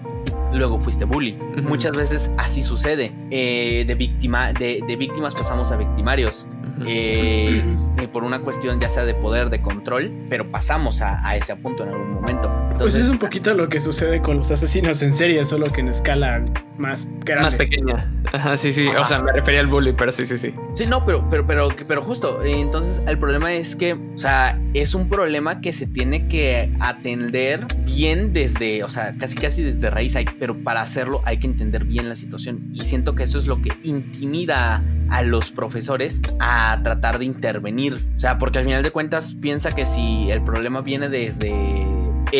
y 0.52 0.56
luego 0.56 0.78
fuiste 0.78 1.06
bully. 1.06 1.32
Muchas 1.62 1.96
veces 1.96 2.32
así 2.36 2.62
sucede. 2.62 3.14
Eh, 3.30 3.84
de, 3.86 3.94
víctima, 3.94 4.52
de, 4.52 4.84
de 4.86 4.96
víctimas 4.96 5.34
pasamos 5.34 5.72
a 5.72 5.76
victimarios. 5.78 6.46
Eh, 6.86 7.62
eh, 7.98 8.08
por 8.08 8.24
una 8.24 8.40
cuestión 8.40 8.80
ya 8.80 8.88
sea 8.88 9.04
de 9.04 9.14
poder, 9.14 9.48
de 9.48 9.62
control, 9.62 10.12
pero 10.28 10.50
pasamos 10.50 11.00
a, 11.02 11.26
a 11.26 11.36
ese 11.36 11.54
punto 11.56 11.84
en 11.84 11.90
algún 11.90 12.14
momento. 12.14 12.50
Pues 12.78 12.96
es 12.96 13.08
un 13.08 13.18
poquito 13.18 13.54
lo 13.54 13.68
que 13.68 13.80
sucede 13.80 14.20
con 14.20 14.38
los 14.38 14.50
asesinos 14.50 15.00
en 15.02 15.14
serie, 15.14 15.44
solo 15.44 15.72
que 15.72 15.80
en 15.80 15.88
escala 15.88 16.44
más 16.76 17.08
grande. 17.24 17.44
Más 17.44 17.54
pequeña. 17.54 18.12
Ajá, 18.32 18.56
sí, 18.56 18.72
sí. 18.72 18.88
O 18.88 19.06
sea, 19.06 19.20
me 19.20 19.32
refería 19.32 19.60
al 19.60 19.68
bully, 19.68 19.92
pero 19.92 20.10
sí, 20.12 20.26
sí, 20.26 20.36
sí. 20.36 20.52
Sí, 20.74 20.84
no, 20.86 21.06
pero, 21.06 21.26
pero, 21.30 21.46
pero, 21.46 21.68
pero 21.86 22.02
justo, 22.02 22.42
entonces 22.44 23.00
el 23.06 23.16
problema 23.18 23.52
es 23.54 23.76
que, 23.76 23.92
o 23.94 24.18
sea, 24.18 24.60
es 24.74 24.94
un 24.94 25.08
problema 25.08 25.60
que 25.60 25.72
se 25.72 25.86
tiene 25.86 26.26
que 26.28 26.74
atender 26.80 27.64
bien 27.84 28.32
desde, 28.32 28.82
o 28.82 28.88
sea, 28.90 29.14
casi 29.18 29.36
casi 29.36 29.62
desde 29.62 29.88
raíz, 29.88 30.16
hay- 30.16 30.26
pero 30.38 30.62
para 30.62 30.82
hacerlo 30.82 31.22
hay 31.24 31.38
que 31.38 31.46
entender 31.46 31.84
bien 31.84 32.08
la 32.08 32.16
situación. 32.16 32.68
Y 32.74 32.84
siento 32.84 33.14
que 33.14 33.22
eso 33.22 33.38
es 33.38 33.46
lo 33.46 33.62
que 33.62 33.70
intimida 33.84 34.82
a 35.10 35.22
los 35.22 35.50
profesores 35.50 36.20
a 36.40 36.80
tratar 36.82 37.18
de 37.20 37.24
intervenir. 37.24 38.04
O 38.16 38.18
sea, 38.18 38.38
porque 38.38 38.58
al 38.58 38.64
final 38.64 38.82
de 38.82 38.90
cuentas 38.90 39.34
piensa 39.40 39.74
que 39.74 39.86
si 39.86 40.28
el 40.30 40.42
problema 40.42 40.80
viene 40.80 41.08
desde 41.08 41.54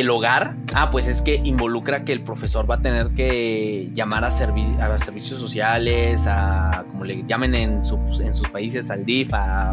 el 0.00 0.10
hogar, 0.10 0.56
ah, 0.74 0.90
pues 0.90 1.06
es 1.06 1.22
que 1.22 1.40
involucra 1.44 2.04
que 2.04 2.12
el 2.12 2.22
profesor 2.22 2.68
va 2.70 2.76
a 2.76 2.82
tener 2.82 3.10
que 3.10 3.90
llamar 3.92 4.24
a, 4.24 4.30
servi- 4.30 4.78
a 4.80 4.98
servicios 4.98 5.38
sociales, 5.38 6.26
a 6.28 6.84
como 6.90 7.04
le 7.04 7.22
llamen 7.26 7.54
en, 7.54 7.84
sus- 7.84 8.20
en 8.20 8.34
sus 8.34 8.48
países, 8.48 8.90
al 8.90 9.04
DIF, 9.04 9.32
a. 9.32 9.72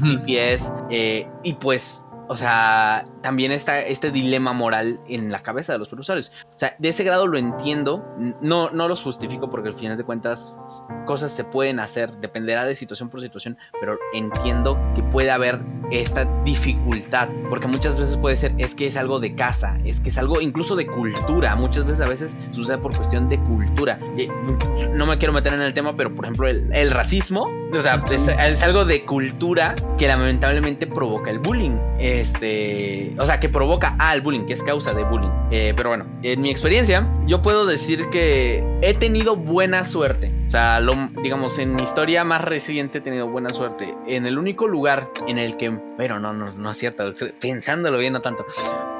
CPS, 0.00 0.72
eh, 0.90 1.26
y 1.42 1.54
pues, 1.54 2.04
o 2.28 2.36
sea, 2.36 3.04
también 3.22 3.52
está 3.52 3.80
este 3.80 4.10
dilema 4.10 4.52
moral 4.52 5.00
en 5.08 5.30
la 5.30 5.42
cabeza 5.42 5.72
de 5.72 5.78
los 5.78 5.88
profesores. 5.88 6.32
O 6.56 6.58
sea, 6.58 6.74
de 6.78 6.88
ese 6.88 7.04
grado 7.04 7.26
lo 7.26 7.36
entiendo, 7.36 8.02
no, 8.40 8.70
no 8.70 8.88
los 8.88 9.02
justifico 9.02 9.50
porque 9.50 9.68
al 9.68 9.74
final 9.74 9.98
de 9.98 10.04
cuentas 10.04 10.82
cosas 11.04 11.30
se 11.30 11.44
pueden 11.44 11.78
hacer, 11.80 12.16
dependerá 12.16 12.64
de 12.64 12.74
situación 12.74 13.10
por 13.10 13.20
situación, 13.20 13.58
pero 13.78 13.98
entiendo 14.14 14.80
que 14.94 15.02
puede 15.02 15.30
haber 15.30 15.60
esta 15.90 16.24
dificultad, 16.44 17.28
porque 17.50 17.66
muchas 17.66 17.94
veces 17.94 18.16
puede 18.16 18.36
ser, 18.36 18.54
es 18.56 18.74
que 18.74 18.86
es 18.86 18.96
algo 18.96 19.20
de 19.20 19.34
casa, 19.34 19.78
es 19.84 20.00
que 20.00 20.08
es 20.08 20.16
algo 20.16 20.40
incluso 20.40 20.76
de 20.76 20.86
cultura, 20.86 21.54
muchas 21.56 21.84
veces 21.84 22.00
a 22.00 22.08
veces 22.08 22.38
sucede 22.52 22.78
por 22.78 22.96
cuestión 22.96 23.28
de 23.28 23.38
cultura. 23.38 24.00
No 24.94 25.04
me 25.04 25.18
quiero 25.18 25.34
meter 25.34 25.52
en 25.52 25.60
el 25.60 25.74
tema, 25.74 25.94
pero 25.94 26.14
por 26.14 26.24
ejemplo 26.24 26.48
el, 26.48 26.72
el 26.72 26.90
racismo, 26.90 27.50
o 27.70 27.82
sea, 27.82 28.02
es, 28.10 28.28
es 28.28 28.62
algo 28.62 28.86
de 28.86 29.04
cultura 29.04 29.76
que 29.98 30.08
lamentablemente 30.08 30.86
provoca 30.86 31.30
el 31.30 31.38
bullying, 31.38 31.78
este, 31.98 33.14
o 33.18 33.26
sea, 33.26 33.40
que 33.40 33.50
provoca 33.50 33.94
al 33.98 34.22
bullying, 34.22 34.46
que 34.46 34.54
es 34.54 34.62
causa 34.62 34.94
de 34.94 35.04
bullying. 35.04 35.30
Eh, 35.50 35.74
pero 35.76 35.90
bueno, 35.90 36.06
en 36.22 36.45
mi 36.46 36.52
experiencia, 36.52 37.10
yo 37.26 37.42
puedo 37.42 37.66
decir 37.66 38.08
que 38.10 38.62
he 38.80 38.94
tenido 38.94 39.34
buena 39.34 39.84
suerte. 39.84 40.32
O 40.46 40.48
sea, 40.48 40.78
lo, 40.78 40.94
digamos, 41.20 41.58
en 41.58 41.74
mi 41.74 41.82
historia 41.82 42.22
más 42.22 42.40
reciente 42.40 42.98
he 42.98 43.00
tenido 43.00 43.26
buena 43.28 43.50
suerte. 43.50 43.96
En 44.06 44.26
el 44.26 44.38
único 44.38 44.68
lugar 44.68 45.10
en 45.26 45.38
el 45.38 45.56
que, 45.56 45.76
pero 45.98 46.20
no, 46.20 46.32
no, 46.32 46.52
no 46.52 46.70
es 46.70 46.76
cierto, 46.76 47.12
pensándolo 47.40 47.98
bien, 47.98 48.12
no 48.12 48.20
tanto. 48.22 48.46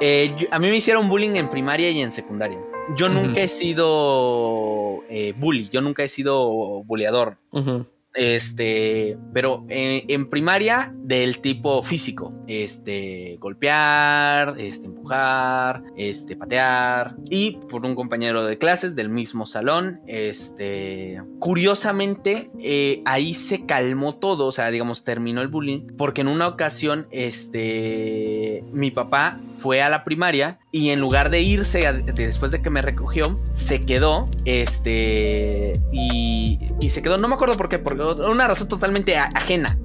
Eh, 0.01 0.29
yo- 0.37 0.47
a 0.51 0.59
mí 0.59 0.69
me 0.69 0.75
hicieron 0.75 1.07
bullying 1.07 1.37
en 1.37 1.49
primaria 1.49 1.89
y 1.89 2.01
en 2.01 2.11
secundaria. 2.11 2.59
Yo 2.97 3.05
Ujú. 3.05 3.15
nunca 3.15 3.39
he 3.39 3.47
sido 3.47 5.03
eh, 5.09 5.33
bully, 5.37 5.69
yo 5.69 5.79
nunca 5.79 6.03
he 6.03 6.09
sido 6.09 6.83
bulleador. 6.83 7.37
Ujú. 7.53 7.85
Este, 8.13 9.17
pero 9.31 9.63
eh, 9.69 10.03
en 10.07 10.29
primaria 10.29 10.91
del 10.97 11.39
tipo 11.39 11.83
físico, 11.83 12.33
este, 12.47 13.37
golpear, 13.39 14.55
este, 14.57 14.87
empujar, 14.87 15.83
este, 15.95 16.35
patear 16.35 17.15
y 17.29 17.57
por 17.69 17.85
un 17.85 17.93
compañero 17.93 18.43
de 18.43 18.57
clases 18.57 18.95
del 18.95 19.09
mismo 19.09 19.45
salón, 19.45 20.01
este, 20.07 21.21
curiosamente 21.37 22.49
eh, 22.59 23.01
ahí 23.05 23.35
se 23.35 23.65
calmó 23.67 24.15
todo, 24.15 24.47
o 24.47 24.51
sea, 24.51 24.71
digamos 24.71 25.03
terminó 25.03 25.41
el 25.41 25.47
bullying 25.47 25.81
porque 25.95 26.21
en 26.21 26.27
una 26.27 26.47
ocasión, 26.47 27.07
este, 27.11 28.63
mi 28.71 28.89
papá 28.89 29.39
fue 29.59 29.81
a 29.81 29.89
la 29.89 30.03
primaria 30.03 30.59
y 30.71 30.89
en 30.89 30.99
lugar 30.99 31.29
de 31.29 31.41
irse 31.41 31.87
a- 31.87 31.93
de- 31.93 32.11
después 32.13 32.51
de 32.51 32.61
que 32.61 32.69
me 32.69 32.81
recogió, 32.81 33.39
se 33.53 33.81
quedó, 33.81 34.29
este, 34.45 35.79
y, 35.91 36.59
y 36.79 36.89
se 36.89 37.01
quedó, 37.01 37.17
no 37.17 37.27
me 37.27 37.35
acuerdo 37.35 37.57
por 37.57 37.69
qué, 37.69 37.79
porque 37.79 38.03
una 38.03 38.47
razón 38.47 38.67
totalmente 38.67 39.17
a- 39.17 39.29
ajena. 39.33 39.77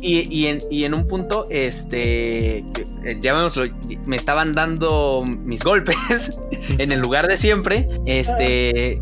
Y, 0.00 0.28
y 0.34 0.46
en, 0.48 0.60
y 0.70 0.84
en 0.84 0.92
un 0.94 1.06
punto, 1.08 1.46
este, 1.50 2.64
que, 2.74 2.86
eh, 3.04 3.18
llamémoslo, 3.20 3.64
me 4.04 4.16
estaban 4.16 4.54
dando 4.54 5.24
mis 5.24 5.64
golpes 5.64 6.38
en 6.78 6.92
el 6.92 7.00
lugar 7.00 7.28
de 7.28 7.36
siempre, 7.38 7.88
este, 8.06 9.00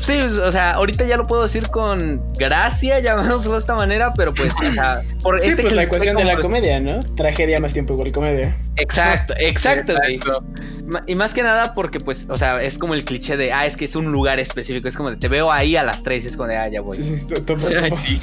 sí, 0.00 0.18
pues, 0.20 0.38
o 0.38 0.50
sea, 0.50 0.72
ahorita 0.72 1.04
ya 1.04 1.16
lo 1.16 1.26
puedo 1.26 1.42
decir 1.42 1.68
con 1.68 2.20
gracia, 2.34 3.00
llamémoslo 3.00 3.52
de 3.52 3.58
esta 3.58 3.74
manera, 3.74 4.12
pero 4.14 4.34
pues, 4.34 4.52
o 4.60 4.72
sea, 4.72 5.02
por 5.22 5.40
sí, 5.40 5.50
este 5.50 5.62
pues 5.62 5.74
la 5.74 5.84
ecuación 5.84 6.16
de 6.16 6.24
la 6.24 6.40
comedia, 6.40 6.80
¿no? 6.80 7.02
Tragedia 7.14 7.60
más 7.60 7.72
tiempo 7.72 7.94
igual 7.94 8.12
comedia. 8.12 8.56
Exacto, 8.80 9.34
exacto, 9.40 9.94
Y 11.06 11.14
más 11.14 11.34
que 11.34 11.42
nada 11.42 11.74
porque, 11.74 12.00
pues, 12.00 12.26
o 12.28 12.36
sea, 12.36 12.62
es 12.62 12.78
como 12.78 12.94
el 12.94 13.04
cliché 13.04 13.36
de, 13.36 13.52
ah, 13.52 13.66
es 13.66 13.76
que 13.76 13.84
es 13.84 13.96
un 13.96 14.10
lugar 14.10 14.40
específico. 14.40 14.88
Es 14.88 14.96
como 14.96 15.10
de, 15.10 15.16
te 15.16 15.28
veo 15.28 15.52
ahí 15.52 15.76
a 15.76 15.82
las 15.82 16.02
tres 16.02 16.24
y 16.24 16.28
es 16.28 16.36
como 16.36 16.48
de, 16.48 16.56
ah, 16.56 16.68
ya 16.68 16.80
voy. 16.80 16.96
Sí, 16.96 17.20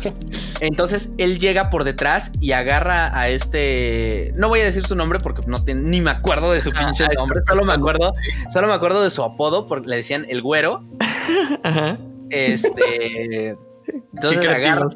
Entonces, 0.60 1.14
él 1.18 1.40
llega 1.40 1.70
por 1.70 1.84
detrás 1.84 2.32
y 2.40 2.52
agarra 2.52 3.18
a 3.18 3.30
este... 3.30 4.34
No 4.36 4.50
voy 4.50 4.62
a 4.62 4.66
decir 4.66 4.86
su 4.86 4.96
nombre 4.96 5.20
porque 5.20 5.44
no 5.48 5.58
ni 5.76 6.02
me 6.02 6.12
acuerdo 6.12 6.52
de 6.52 6.62
su 6.62 6.72
ah, 6.76 6.80
pinche 6.80 7.06
nombre. 7.16 7.42
Solo 7.42 7.64
me 7.64 7.74
acuerdo, 7.74 8.14
solo 8.50 8.68
me 8.68 8.74
acuerdo 8.74 9.04
de 9.04 9.10
su 9.10 9.24
apodo 9.24 9.68
porque 9.68 9.88
le 9.90 9.98
decían 9.98 10.26
el 10.30 10.42
güero. 10.42 10.84
Ajá. 11.64 11.98
Este... 12.30 13.56
Entonces 14.14 14.48
agarra. 14.48 14.88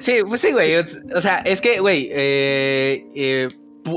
Sí, 0.00 0.18
pues 0.28 0.40
sí, 0.40 0.52
güey. 0.52 0.74
O 0.76 1.20
sea, 1.20 1.38
es 1.38 1.60
que, 1.60 1.80
güey, 1.80 2.08
eh, 2.12 3.06
eh 3.14 3.48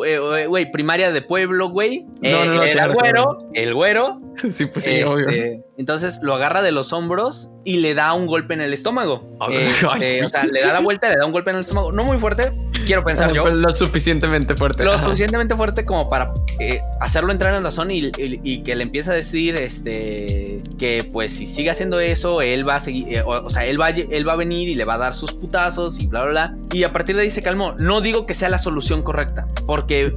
eh, 0.05 0.45
güey, 0.47 0.71
primaria 0.71 1.11
de 1.11 1.21
pueblo, 1.21 1.69
güey. 1.69 2.05
No, 2.21 2.45
no, 2.45 2.63
el 2.63 2.93
güero, 2.93 3.49
el 3.53 3.73
güero. 3.73 4.21
Sí, 4.49 4.65
pues 4.65 4.85
sí, 4.85 5.03
obvio. 5.03 5.29
Este, 5.29 5.63
entonces 5.77 6.19
lo 6.21 6.33
agarra 6.33 6.61
de 6.61 6.71
los 6.71 6.93
hombros 6.93 7.51
y 7.63 7.77
le 7.77 7.93
da 7.93 8.13
un 8.13 8.27
golpe 8.27 8.53
en 8.53 8.61
el 8.61 8.73
estómago. 8.73 9.37
Este, 9.49 9.85
o 10.25 10.29
sea, 10.29 10.45
le 10.45 10.61
da 10.61 10.73
la 10.73 10.79
vuelta, 10.79 11.09
le 11.09 11.15
da 11.15 11.25
un 11.25 11.31
golpe 11.31 11.51
en 11.51 11.57
el 11.57 11.61
estómago. 11.61 11.91
No 11.91 12.03
muy 12.03 12.17
fuerte, 12.17 12.51
quiero 12.85 13.03
pensar 13.03 13.31
yo. 13.33 13.47
Lo 13.49 13.69
suficientemente 13.69 14.55
fuerte. 14.55 14.83
Lo 14.83 14.97
suficientemente 14.97 15.55
fuerte 15.55 15.85
como 15.85 16.09
para 16.09 16.33
eh, 16.59 16.81
hacerlo 16.99 17.31
entrar 17.31 17.53
en 17.53 17.63
razón 17.63 17.91
y, 17.91 18.11
y, 18.17 18.63
que 18.63 18.75
le 18.75 18.83
empiece 18.83 19.11
a 19.11 19.13
decir 19.13 19.55
este 19.55 20.61
que 20.77 21.07
pues 21.11 21.31
si 21.31 21.45
sigue 21.45 21.69
haciendo 21.69 21.99
eso, 21.99 22.41
él 22.41 22.67
va 22.67 22.75
a 22.75 22.79
seguir, 22.79 23.21
o, 23.25 23.49
sea, 23.49 23.65
él 23.65 23.79
va, 23.79 23.89
él 23.89 24.27
va 24.27 24.33
a 24.33 24.37
venir 24.37 24.69
y 24.69 24.75
le 24.75 24.85
va 24.85 24.95
a 24.95 24.97
dar 24.97 25.15
sus 25.15 25.33
putazos 25.33 25.99
y 25.99 26.07
bla, 26.07 26.23
bla, 26.23 26.31
bla. 26.31 26.57
Y 26.71 26.83
a 26.83 26.91
partir 26.91 27.15
de 27.15 27.23
ahí 27.23 27.31
se 27.31 27.41
calmó. 27.41 27.73
No 27.73 28.01
digo 28.01 28.25
que 28.25 28.33
sea 28.33 28.49
la 28.49 28.59
solución 28.59 29.03
correcta, 29.03 29.47
porque 29.65 30.11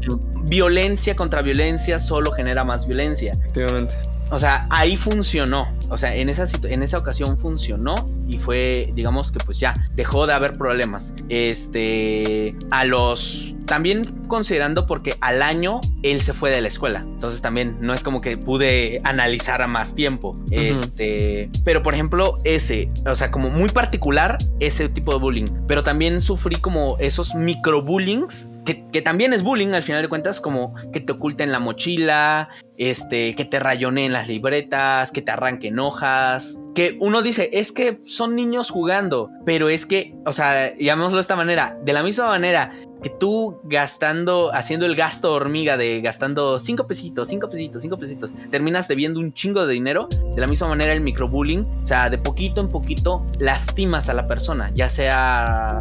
violencia 0.44 1.16
contra 1.16 1.42
violencia 1.42 2.00
solo 2.00 2.32
genera 2.32 2.64
más 2.64 2.86
violencia. 2.86 3.32
Efectivamente. 3.34 3.94
O 4.30 4.38
sea, 4.38 4.66
ahí 4.70 4.96
funcionó. 4.96 5.68
O 5.90 5.98
sea, 5.98 6.14
en 6.16 6.28
esa, 6.28 6.44
en 6.64 6.82
esa 6.82 6.98
ocasión 6.98 7.38
funcionó 7.38 8.10
y 8.26 8.38
fue, 8.38 8.90
digamos 8.94 9.30
que 9.30 9.38
pues 9.38 9.60
ya, 9.60 9.74
dejó 9.94 10.26
de 10.26 10.32
haber 10.32 10.56
problemas. 10.56 11.14
Este, 11.28 12.56
a 12.70 12.84
los, 12.84 13.54
también 13.66 14.06
considerando 14.26 14.86
porque 14.86 15.16
al 15.20 15.42
año 15.42 15.80
él 16.02 16.20
se 16.20 16.32
fue 16.32 16.50
de 16.50 16.60
la 16.60 16.68
escuela. 16.68 17.06
Entonces 17.08 17.42
también 17.42 17.76
no 17.80 17.94
es 17.94 18.02
como 18.02 18.20
que 18.20 18.36
pude 18.38 19.00
analizar 19.04 19.62
a 19.62 19.68
más 19.68 19.94
tiempo. 19.94 20.36
Este, 20.50 21.50
pero 21.64 21.82
por 21.82 21.94
ejemplo, 21.94 22.38
ese, 22.44 22.90
o 23.06 23.14
sea, 23.14 23.30
como 23.30 23.50
muy 23.50 23.68
particular 23.68 24.38
ese 24.58 24.88
tipo 24.88 25.12
de 25.12 25.18
bullying. 25.18 25.46
Pero 25.68 25.82
también 25.82 26.20
sufrí 26.20 26.56
como 26.56 26.96
esos 26.98 27.34
microbullings 27.34 28.50
que, 28.64 29.02
también 29.02 29.32
es 29.32 29.42
bullying 29.42 29.72
al 29.74 29.82
final 29.82 30.02
de 30.02 30.08
cuentas, 30.08 30.40
como 30.40 30.74
que 30.92 31.00
te 31.00 31.12
oculten 31.12 31.52
la 31.52 31.58
mochila, 31.58 32.48
este, 32.76 33.34
que 33.34 33.44
te 33.44 33.60
rayoneen 33.60 34.12
las 34.12 34.28
libretas, 34.28 35.12
que 35.12 35.22
te 35.22 35.30
arranquen 35.30 35.78
hojas, 35.78 36.58
que 36.74 36.96
uno 37.00 37.22
dice, 37.22 37.50
es 37.52 37.72
que 37.72 38.00
son 38.04 38.34
niños 38.34 38.70
jugando, 38.70 39.30
pero 39.44 39.68
es 39.68 39.86
que, 39.86 40.14
o 40.26 40.32
sea, 40.32 40.74
llamémoslo 40.76 41.16
de 41.18 41.22
esta 41.22 41.36
manera, 41.36 41.78
de 41.84 41.92
la 41.92 42.02
misma 42.02 42.26
manera 42.26 42.72
que 43.04 43.10
tú 43.10 43.60
gastando, 43.64 44.50
haciendo 44.54 44.86
el 44.86 44.96
gasto 44.96 45.34
hormiga 45.34 45.76
de 45.76 46.00
gastando 46.00 46.58
5 46.58 46.86
pesitos, 46.86 47.28
5 47.28 47.50
pesitos, 47.50 47.82
5 47.82 47.98
pesitos, 47.98 48.32
terminas 48.50 48.88
debiendo 48.88 49.20
un 49.20 49.34
chingo 49.34 49.66
de 49.66 49.74
dinero, 49.74 50.08
de 50.10 50.40
la 50.40 50.46
misma 50.46 50.68
manera 50.68 50.94
el 50.94 51.02
microbullying, 51.02 51.66
o 51.82 51.84
sea, 51.84 52.08
de 52.08 52.16
poquito 52.16 52.62
en 52.62 52.70
poquito 52.70 53.26
lastimas 53.38 54.08
a 54.08 54.14
la 54.14 54.26
persona, 54.26 54.70
ya 54.74 54.88
sea 54.88 55.80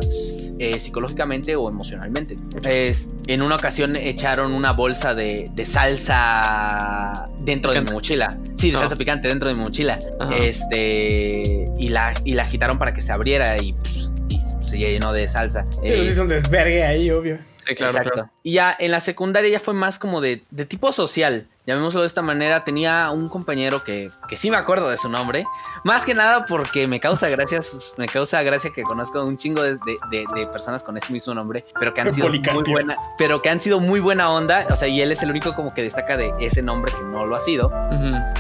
eh, 0.60 0.82
psicológicamente 0.82 1.56
o 1.56 1.70
emocionalmente. 1.70 2.38
Es, 2.66 3.10
en 3.28 3.42
una 3.42 3.56
ocasión 3.56 3.96
echaron 3.96 4.52
una 4.52 4.74
bolsa 4.74 5.16
de, 5.16 5.50
de 5.56 5.66
salsa 5.66 7.30
dentro 7.40 7.72
de 7.72 7.82
mi 7.84 7.92
mochila. 7.92 8.38
Sí, 8.56 8.72
de 8.72 8.80
salsa 8.80 8.98
picante 8.98 9.30
dentro 9.30 9.48
de 9.48 9.56
mi 9.56 9.62
mochila. 9.62 9.98
Este, 10.38 11.72
y 11.80 11.88
la, 11.88 12.14
y 12.26 12.34
la 12.34 12.44
agitaron 12.44 12.78
para 12.78 12.94
que 12.94 13.02
se 13.02 13.14
abriera 13.14 13.58
y... 13.62 13.72
Pues, 13.72 14.13
se 14.64 14.78
llenó 14.78 15.14
de 15.14 15.28
salsa. 15.28 15.66
Sí, 15.72 15.80
eh, 15.84 16.10
hizo 16.10 16.24
un 16.24 16.30
desvergue 16.30 16.84
ahí, 16.84 17.12
obvio. 17.12 17.40
Exacto. 17.68 18.30
Y 18.44 18.54
ya 18.54 18.76
en 18.78 18.92
la 18.92 19.00
secundaria 19.00 19.50
ya 19.50 19.60
fue 19.60 19.74
más 19.74 20.00
como 20.00 20.22
de, 20.22 20.42
de, 20.52 20.66
tipo 20.66 20.92
social. 20.92 21.48
Llamémoslo 21.66 22.02
de 22.02 22.08
esta 22.08 22.22
manera. 22.22 22.64
Tenía 22.64 23.10
un 23.12 23.30
compañero 23.30 23.84
que, 23.84 24.12
que 24.28 24.38
sí 24.38 24.52
me 24.52 24.58
acuerdo 24.58 24.90
de 24.90 24.98
su 24.98 25.10
nombre. 25.10 25.46
Más 25.84 26.06
que 26.06 26.14
nada 26.14 26.46
porque 26.46 26.88
me 26.88 27.00
causa 27.00 27.30
gracias, 27.30 27.96
me 27.98 28.08
causa 28.08 28.42
gracia 28.44 28.72
que 28.74 28.84
conozco 28.84 29.24
un 29.24 29.38
chingo 29.38 29.64
de, 29.64 29.78
de, 29.78 30.48
personas 30.52 30.84
con 30.84 30.98
ese 30.98 31.12
mismo 31.14 31.34
nombre, 31.34 31.66
pero 31.80 31.94
que 31.94 32.02
han 32.02 32.14
sido 32.14 32.30
muy 32.30 32.64
buena, 32.70 32.98
pero 33.18 33.42
que 33.42 33.50
han 33.50 33.60
sido 33.60 33.80
muy 33.80 34.00
buena 34.00 34.30
onda. 34.30 34.68
O 34.70 34.76
sea, 34.76 34.88
y 34.88 35.02
él 35.02 35.12
es 35.12 35.24
el 35.24 35.30
único 35.30 35.56
como 35.56 35.74
que 35.74 35.84
destaca 35.84 36.18
de 36.18 36.34
ese 36.40 36.62
nombre 36.62 36.92
que 36.92 37.04
no 37.04 37.26
lo 37.26 37.36
ha 37.36 37.40
sido. 37.40 37.72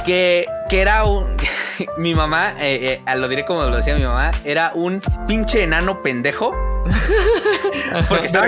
que, 0.06 0.46
que 0.70 0.82
era 0.82 1.06
un. 1.06 1.26
mi 1.98 2.14
mamá, 2.14 2.54
eh, 2.60 3.02
eh, 3.06 3.16
lo 3.16 3.28
diré 3.28 3.46
como 3.46 3.64
lo 3.64 3.78
decía 3.78 3.96
mi 3.96 4.04
mamá, 4.04 4.32
era 4.44 4.72
un 4.74 5.02
pinche 5.28 5.64
enano 5.64 6.02
pendejo 6.02 6.54
porque, 8.10 8.26
estaba 8.26 8.48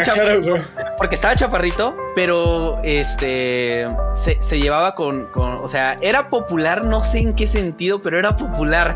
porque 0.97 1.15
estaba 1.15 1.35
chaparrito, 1.35 1.95
pero 2.15 2.79
este 2.83 3.87
se, 4.13 4.59
llevaba 4.59 4.95
con, 4.95 5.29
O 5.35 5.67
sea, 5.67 5.97
era 6.01 6.29
popular, 6.29 6.83
no 6.83 7.03
sé 7.03 7.19
en 7.19 7.33
qué 7.33 7.47
sentido, 7.47 8.01
pero 8.01 8.19
era 8.19 8.35
popular. 8.35 8.95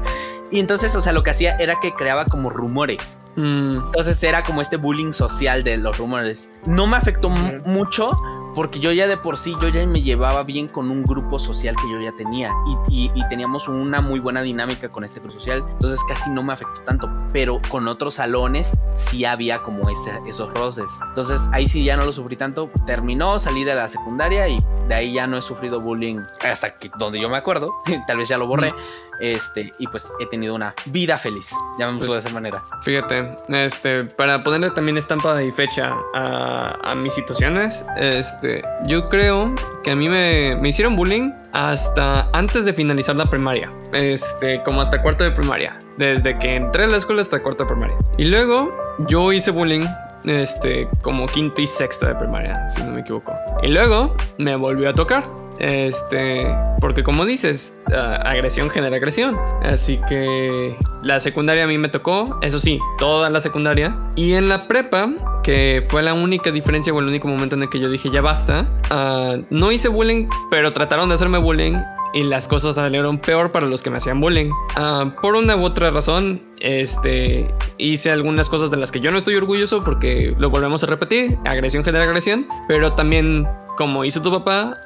Y 0.51 0.59
entonces, 0.59 0.95
o 0.95 1.01
sea, 1.01 1.11
lo 1.11 1.23
que 1.23 1.29
hacía 1.29 1.55
era 1.57 1.79
que 1.79 1.93
creaba 1.93 2.25
como 2.25 2.49
rumores. 2.49 3.21
Mm. 3.35 3.81
Entonces 3.85 4.21
era 4.23 4.43
como 4.43 4.61
este 4.61 4.77
bullying 4.77 5.11
social 5.11 5.63
de 5.63 5.77
los 5.77 5.97
rumores. 5.97 6.51
No 6.65 6.87
me 6.87 6.97
afectó 6.97 7.29
mucho 7.29 8.11
porque 8.59 8.81
yo 8.81 8.91
ya 8.91 9.07
de 9.07 9.15
por 9.15 9.37
sí, 9.37 9.55
yo 9.61 9.69
ya 9.69 9.87
me 9.87 10.01
llevaba 10.01 10.43
bien 10.43 10.67
con 10.67 10.91
un 10.91 11.03
grupo 11.03 11.39
social 11.39 11.73
que 11.77 11.89
yo 11.89 12.01
ya 12.01 12.11
tenía 12.11 12.53
y, 12.89 13.09
teníamos 13.29 13.69
una 13.69 14.01
muy 14.01 14.19
buena 14.19 14.41
dinámica 14.41 14.89
con 14.89 15.05
este 15.05 15.21
grupo 15.21 15.35
social, 15.35 15.63
entonces 15.69 16.01
casi 16.09 16.29
no 16.29 16.43
me 16.43 16.51
afectó 16.51 16.81
tanto, 16.81 17.09
pero 17.31 17.61
con 17.69 17.87
otros 17.87 18.15
salones 18.15 18.75
sí 18.95 19.23
había 19.23 19.59
como 19.59 19.89
ese, 19.89 20.11
esos 20.27 20.53
roces, 20.53 20.89
entonces 21.07 21.47
ahí 21.53 21.69
sí 21.69 21.85
ya 21.85 21.95
no 21.95 22.03
lo 22.03 22.11
sufrí 22.11 22.35
tanto, 22.35 22.69
terminó, 22.85 23.39
salí 23.39 23.63
de 23.63 23.75
la 23.75 23.87
secundaria 23.87 24.49
y 24.49 24.61
de 24.89 24.93
ahí 24.93 25.13
ya 25.13 25.25
no 25.25 25.37
he 25.37 25.41
sufrido 25.41 25.79
bullying 25.79 26.19
hasta 26.41 26.73
que 26.73 26.91
donde 26.97 27.21
yo 27.21 27.29
me 27.29 27.37
acuerdo, 27.37 27.75
tal 28.07 28.17
vez 28.17 28.27
ya 28.27 28.37
lo 28.37 28.45
borré. 28.45 28.73
Este, 29.19 29.73
y 29.77 29.87
pues 29.87 30.13
he 30.21 30.25
tenido 30.27 30.55
una 30.55 30.73
vida 30.85 31.17
feliz, 31.17 31.49
llamémoslo 31.77 32.07
pues, 32.07 32.23
de 32.23 32.29
esa 32.29 32.33
manera. 32.33 32.63
Fíjate, 32.83 33.35
este, 33.49 34.05
para 34.05 34.41
ponerle 34.43 34.71
también 34.71 34.97
estampa 34.97 35.43
y 35.43 35.51
fecha 35.51 35.93
a, 36.13 36.77
a 36.81 36.95
mis 36.95 37.13
situaciones, 37.13 37.85
este, 37.97 38.48
yo 38.85 39.09
creo 39.09 39.53
que 39.83 39.91
a 39.91 39.95
mí 39.95 40.09
me, 40.09 40.55
me, 40.55 40.69
hicieron 40.69 40.95
bullying 40.95 41.31
hasta 41.51 42.29
antes 42.33 42.65
de 42.65 42.73
finalizar 42.73 43.15
la 43.15 43.25
primaria, 43.25 43.71
este, 43.93 44.61
como 44.63 44.81
hasta 44.81 45.01
cuarto 45.01 45.23
de 45.23 45.31
primaria, 45.31 45.79
desde 45.97 46.37
que 46.37 46.55
entré 46.55 46.83
a 46.83 46.87
la 46.87 46.97
escuela 46.97 47.21
hasta 47.21 47.41
cuarto 47.41 47.63
de 47.63 47.69
primaria. 47.69 47.97
Y 48.17 48.25
luego 48.25 48.71
yo 49.07 49.31
hice 49.31 49.51
bullying 49.51 49.85
este, 50.25 50.87
como 51.01 51.25
quinto 51.27 51.61
y 51.61 51.67
sexto 51.67 52.07
de 52.07 52.15
primaria, 52.15 52.67
si 52.69 52.83
no 52.83 52.91
me 52.91 53.01
equivoco. 53.01 53.33
Y 53.63 53.67
luego 53.69 54.15
me 54.37 54.55
volvió 54.55 54.89
a 54.89 54.93
tocar. 54.93 55.23
Este, 55.59 56.47
porque 56.79 57.03
como 57.03 57.25
dices, 57.25 57.77
agresión 58.23 58.69
genera 58.69 58.95
agresión. 58.95 59.37
Así 59.61 59.99
que 60.07 60.75
la 61.03 61.19
secundaria 61.19 61.65
a 61.65 61.67
mí 61.67 61.77
me 61.77 61.89
tocó, 61.89 62.39
eso 62.41 62.59
sí, 62.59 62.79
toda 62.97 63.29
la 63.29 63.41
secundaria. 63.41 63.95
Y 64.15 64.33
en 64.33 64.49
la 64.49 64.67
prepa, 64.67 65.09
que 65.43 65.85
fue 65.89 66.01
la 66.03 66.13
única 66.13 66.51
diferencia 66.51 66.93
o 66.93 66.99
el 66.99 67.07
único 67.07 67.27
momento 67.27 67.55
en 67.55 67.63
el 67.63 67.69
que 67.69 67.79
yo 67.79 67.89
dije 67.89 68.09
ya 68.09 68.21
basta, 68.21 68.65
ah, 68.89 69.37
no 69.49 69.71
hice 69.71 69.89
bullying, 69.89 70.27
pero 70.49 70.73
trataron 70.73 71.09
de 71.09 71.15
hacerme 71.15 71.37
bullying 71.37 71.77
y 72.13 72.23
las 72.23 72.47
cosas 72.47 72.75
salieron 72.75 73.19
peor 73.19 73.51
para 73.51 73.65
los 73.65 73.83
que 73.83 73.89
me 73.89 73.97
hacían 73.97 74.19
bullying. 74.19 74.51
Ah, 74.75 75.15
por 75.21 75.35
una 75.35 75.55
u 75.55 75.63
otra 75.63 75.89
razón, 75.91 76.41
este, 76.59 77.53
hice 77.77 78.11
algunas 78.11 78.49
cosas 78.49 78.71
de 78.71 78.77
las 78.77 78.91
que 78.91 78.99
yo 78.99 79.11
no 79.11 79.17
estoy 79.17 79.35
orgulloso 79.35 79.83
porque 79.83 80.35
lo 80.37 80.49
volvemos 80.49 80.83
a 80.83 80.87
repetir, 80.87 81.37
agresión 81.45 81.83
genera 81.83 82.05
agresión, 82.05 82.47
pero 82.67 82.93
también 82.93 83.47
como 83.77 84.03
hizo 84.03 84.21
tu 84.21 84.31
papá, 84.31 84.77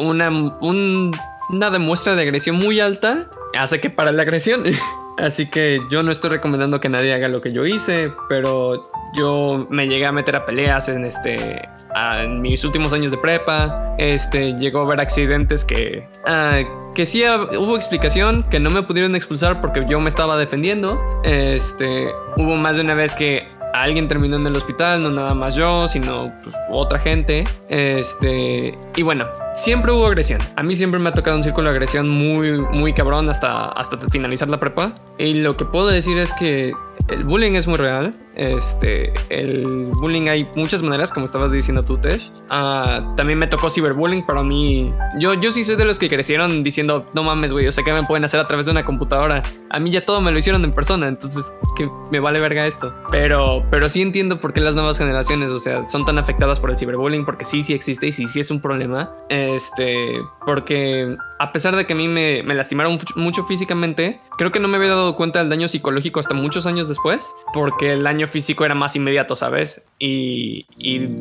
una, 0.00 0.28
una 0.30 1.70
demuestra 1.70 2.14
de 2.14 2.22
agresión 2.22 2.56
muy 2.56 2.80
alta 2.80 3.30
hace 3.58 3.80
que 3.80 3.90
para 3.90 4.12
la 4.12 4.22
agresión. 4.22 4.64
Así 5.18 5.48
que 5.50 5.80
yo 5.90 6.02
no 6.02 6.10
estoy 6.10 6.30
recomendando 6.30 6.80
que 6.80 6.88
nadie 6.88 7.12
haga 7.12 7.28
lo 7.28 7.40
que 7.40 7.52
yo 7.52 7.66
hice, 7.66 8.10
pero 8.28 8.90
yo 9.14 9.66
me 9.70 9.86
llegué 9.86 10.06
a 10.06 10.12
meter 10.12 10.36
a 10.36 10.46
peleas 10.46 10.88
en 10.88 11.04
este 11.04 11.68
en 11.94 12.40
mis 12.40 12.64
últimos 12.64 12.92
años 12.92 13.10
de 13.10 13.18
prepa. 13.18 13.94
Este 13.98 14.54
llegó 14.54 14.80
a 14.80 14.82
haber 14.84 15.00
accidentes 15.00 15.64
que 15.64 16.06
ah, 16.26 16.60
que 16.94 17.06
sí 17.06 17.24
hubo 17.24 17.76
explicación, 17.76 18.42
que 18.44 18.60
no 18.60 18.70
me 18.70 18.82
pudieron 18.82 19.14
expulsar 19.14 19.60
porque 19.60 19.84
yo 19.88 20.00
me 20.00 20.08
estaba 20.08 20.36
defendiendo. 20.36 21.00
Este 21.24 22.08
hubo 22.36 22.56
más 22.56 22.76
de 22.76 22.82
una 22.82 22.94
vez 22.94 23.14
que 23.14 23.46
alguien 23.72 24.08
terminó 24.08 24.36
en 24.36 24.46
el 24.46 24.56
hospital, 24.56 25.02
no 25.02 25.10
nada 25.10 25.34
más 25.34 25.54
yo, 25.54 25.88
sino 25.88 26.32
pues, 26.42 26.54
otra 26.70 26.98
gente. 26.98 27.44
Este, 27.68 28.78
y 28.96 29.02
bueno, 29.02 29.26
siempre 29.54 29.92
hubo 29.92 30.06
agresión. 30.06 30.40
A 30.56 30.62
mí 30.62 30.76
siempre 30.76 31.00
me 31.00 31.08
ha 31.08 31.14
tocado 31.14 31.36
un 31.36 31.42
círculo 31.42 31.70
de 31.70 31.76
agresión 31.76 32.08
muy, 32.08 32.60
muy 32.60 32.92
cabrón 32.92 33.28
hasta, 33.28 33.68
hasta 33.68 33.98
finalizar 34.10 34.48
la 34.48 34.60
prepa. 34.60 34.92
Y 35.18 35.34
lo 35.34 35.56
que 35.56 35.64
puedo 35.64 35.88
decir 35.88 36.18
es 36.18 36.32
que 36.34 36.72
el 37.08 37.24
bullying 37.24 37.52
es 37.52 37.66
muy 37.66 37.78
real. 37.78 38.14
Este, 38.34 39.12
el 39.28 39.90
bullying 39.92 40.28
hay 40.28 40.48
muchas 40.56 40.82
maneras, 40.82 41.12
como 41.12 41.26
estabas 41.26 41.52
diciendo 41.52 41.82
tú, 41.82 41.98
Tesh. 41.98 42.32
Ah, 42.48 43.14
también 43.16 43.38
me 43.38 43.46
tocó 43.46 43.70
ciberbullying, 43.70 44.24
pero 44.26 44.40
a 44.40 44.44
mí, 44.44 44.92
yo, 45.18 45.34
yo 45.34 45.50
sí 45.50 45.64
soy 45.64 45.76
de 45.76 45.84
los 45.84 45.98
que 45.98 46.08
crecieron 46.08 46.62
diciendo, 46.62 47.06
no 47.14 47.22
mames, 47.22 47.52
güey, 47.52 47.66
o 47.66 47.72
sea, 47.72 47.84
¿qué 47.84 47.92
me 47.92 48.02
pueden 48.04 48.24
hacer 48.24 48.40
a 48.40 48.46
través 48.46 48.66
de 48.66 48.72
una 48.72 48.84
computadora? 48.84 49.42
A 49.70 49.78
mí 49.78 49.90
ya 49.90 50.04
todo 50.04 50.20
me 50.20 50.30
lo 50.30 50.38
hicieron 50.38 50.64
en 50.64 50.72
persona, 50.72 51.08
entonces, 51.08 51.52
que 51.76 51.88
me 52.10 52.20
vale 52.20 52.40
verga 52.40 52.66
esto. 52.66 52.94
Pero, 53.10 53.64
pero 53.70 53.90
sí 53.90 54.02
entiendo 54.02 54.40
por 54.40 54.52
qué 54.52 54.60
las 54.60 54.74
nuevas 54.74 54.98
generaciones, 54.98 55.50
o 55.50 55.58
sea, 55.58 55.86
son 55.88 56.04
tan 56.04 56.18
afectadas 56.18 56.60
por 56.60 56.70
el 56.70 56.78
ciberbullying, 56.78 57.24
porque 57.24 57.44
sí, 57.44 57.62
sí 57.62 57.74
existe 57.74 58.06
y 58.06 58.12
sí, 58.12 58.26
sí 58.26 58.40
es 58.40 58.50
un 58.50 58.60
problema. 58.60 59.10
Este, 59.28 60.20
porque 60.44 61.16
a 61.38 61.52
pesar 61.52 61.74
de 61.76 61.86
que 61.86 61.92
a 61.92 61.96
mí 61.96 62.08
me, 62.08 62.42
me 62.44 62.54
lastimaron 62.54 62.98
mucho 63.16 63.44
físicamente, 63.44 64.20
creo 64.38 64.52
que 64.52 64.60
no 64.60 64.68
me 64.68 64.76
había 64.76 64.90
dado 64.90 65.16
cuenta 65.16 65.40
del 65.40 65.48
daño 65.48 65.68
psicológico 65.68 66.20
hasta 66.20 66.34
muchos 66.34 66.66
años 66.66 66.88
después, 66.88 67.34
porque 67.52 67.90
el 67.90 68.06
físico 68.26 68.64
era 68.64 68.74
más 68.74 68.96
inmediato, 68.96 69.36
¿sabes? 69.36 69.84
Y, 69.98 70.66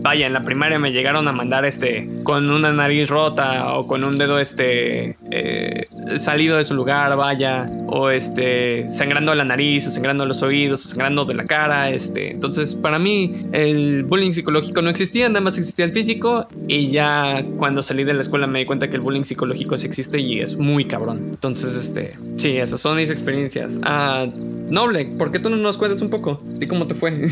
vaya, 0.02 0.26
en 0.26 0.34
la 0.34 0.44
primaria 0.44 0.80
me 0.80 0.92
llegaron 0.92 1.28
a 1.28 1.32
mandar 1.32 1.66
este 1.66 2.10
con 2.24 2.50
una 2.50 2.72
nariz 2.72 3.10
rota 3.10 3.76
o 3.76 3.86
con 3.86 4.04
un 4.04 4.18
dedo 4.18 4.40
este 4.40 5.18
eh, 5.30 5.88
salido 6.18 6.58
de 6.58 6.64
su 6.64 6.74
lugar, 6.74 7.16
vaya, 7.16 7.70
o 7.88 8.10
este 8.10 8.88
sangrando 8.88 9.36
la 9.36 9.46
nariz 9.46 9.88
o 9.88 9.92
sangrando 9.92 10.26
los 10.26 10.42
oídos, 10.42 10.86
o 10.86 10.90
sangrando 10.90 11.26
de 11.26 11.36
la 11.36 11.46
cara, 11.46 11.92
este. 11.92 12.32
Entonces, 12.32 12.74
para 12.76 12.98
mí 12.98 13.34
el 13.52 14.04
bullying 14.04 14.32
psicológico 14.32 14.82
no 14.82 14.90
existía, 14.90 15.30
nada 15.30 15.42
más 15.42 15.60
existía 15.60 15.86
el 15.86 15.92
físico 15.92 16.48
y 16.68 16.90
ya 16.90 17.46
cuando 17.58 17.84
salí 17.84 18.04
de 18.04 18.16
la 18.16 18.22
escuela 18.22 18.48
me 18.48 18.60
di 18.60 18.66
cuenta 18.66 18.90
que 18.90 18.96
el 18.96 19.02
bullying 19.02 19.24
psicológico 19.24 19.78
sí 19.78 19.86
existe 19.86 20.20
y 20.20 20.40
es 20.40 20.58
muy 20.58 20.86
cabrón. 20.86 21.30
Entonces, 21.32 21.76
este, 21.76 22.18
sí, 22.38 22.58
esas 22.58 22.82
son 22.82 22.98
mis 22.98 23.12
experiencias. 23.12 23.80
Ah, 23.84 24.26
Noble, 24.72 25.06
¿por 25.06 25.32
qué 25.32 25.40
tú 25.40 25.50
no 25.50 25.58
nos 25.58 25.78
cuentas 25.78 26.02
un 26.02 26.10
poco 26.10 26.42
de 26.46 26.66
cómo 26.66 26.88
te 26.88 26.96
fue? 26.96 27.28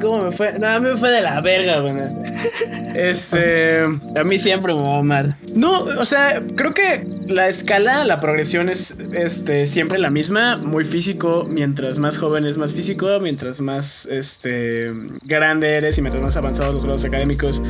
¿Cómo 0.00 0.24
me 0.24 0.30
fue? 0.30 0.58
No, 0.58 0.66
a 0.66 0.78
mí 0.78 0.90
me 0.90 0.96
fue 0.96 1.10
de 1.10 1.22
la 1.22 1.40
verga, 1.40 1.80
güey. 1.80 1.94
Este. 2.94 3.82
A 4.14 4.24
mí 4.24 4.38
siempre 4.38 4.74
me 4.74 4.82
va 4.82 5.02
mal. 5.02 5.36
No, 5.54 5.84
o 5.84 6.04
sea, 6.04 6.42
creo 6.54 6.74
que 6.74 7.06
la 7.28 7.48
escala, 7.48 8.04
la 8.04 8.20
progresión 8.20 8.68
es 8.68 8.96
este, 9.12 9.66
siempre 9.66 9.98
la 9.98 10.10
misma. 10.10 10.56
Muy 10.56 10.84
físico. 10.84 11.46
Mientras 11.48 11.98
más 11.98 12.18
joven 12.18 12.46
es 12.46 12.58
más 12.58 12.74
físico. 12.74 13.18
Mientras 13.20 13.60
más 13.60 14.06
este, 14.06 14.92
grande 15.22 15.74
eres 15.76 15.98
y 15.98 16.02
mientras 16.02 16.22
más 16.22 16.36
avanzados 16.36 16.74
los 16.74 16.84
grados 16.84 17.04
académicos, 17.04 17.62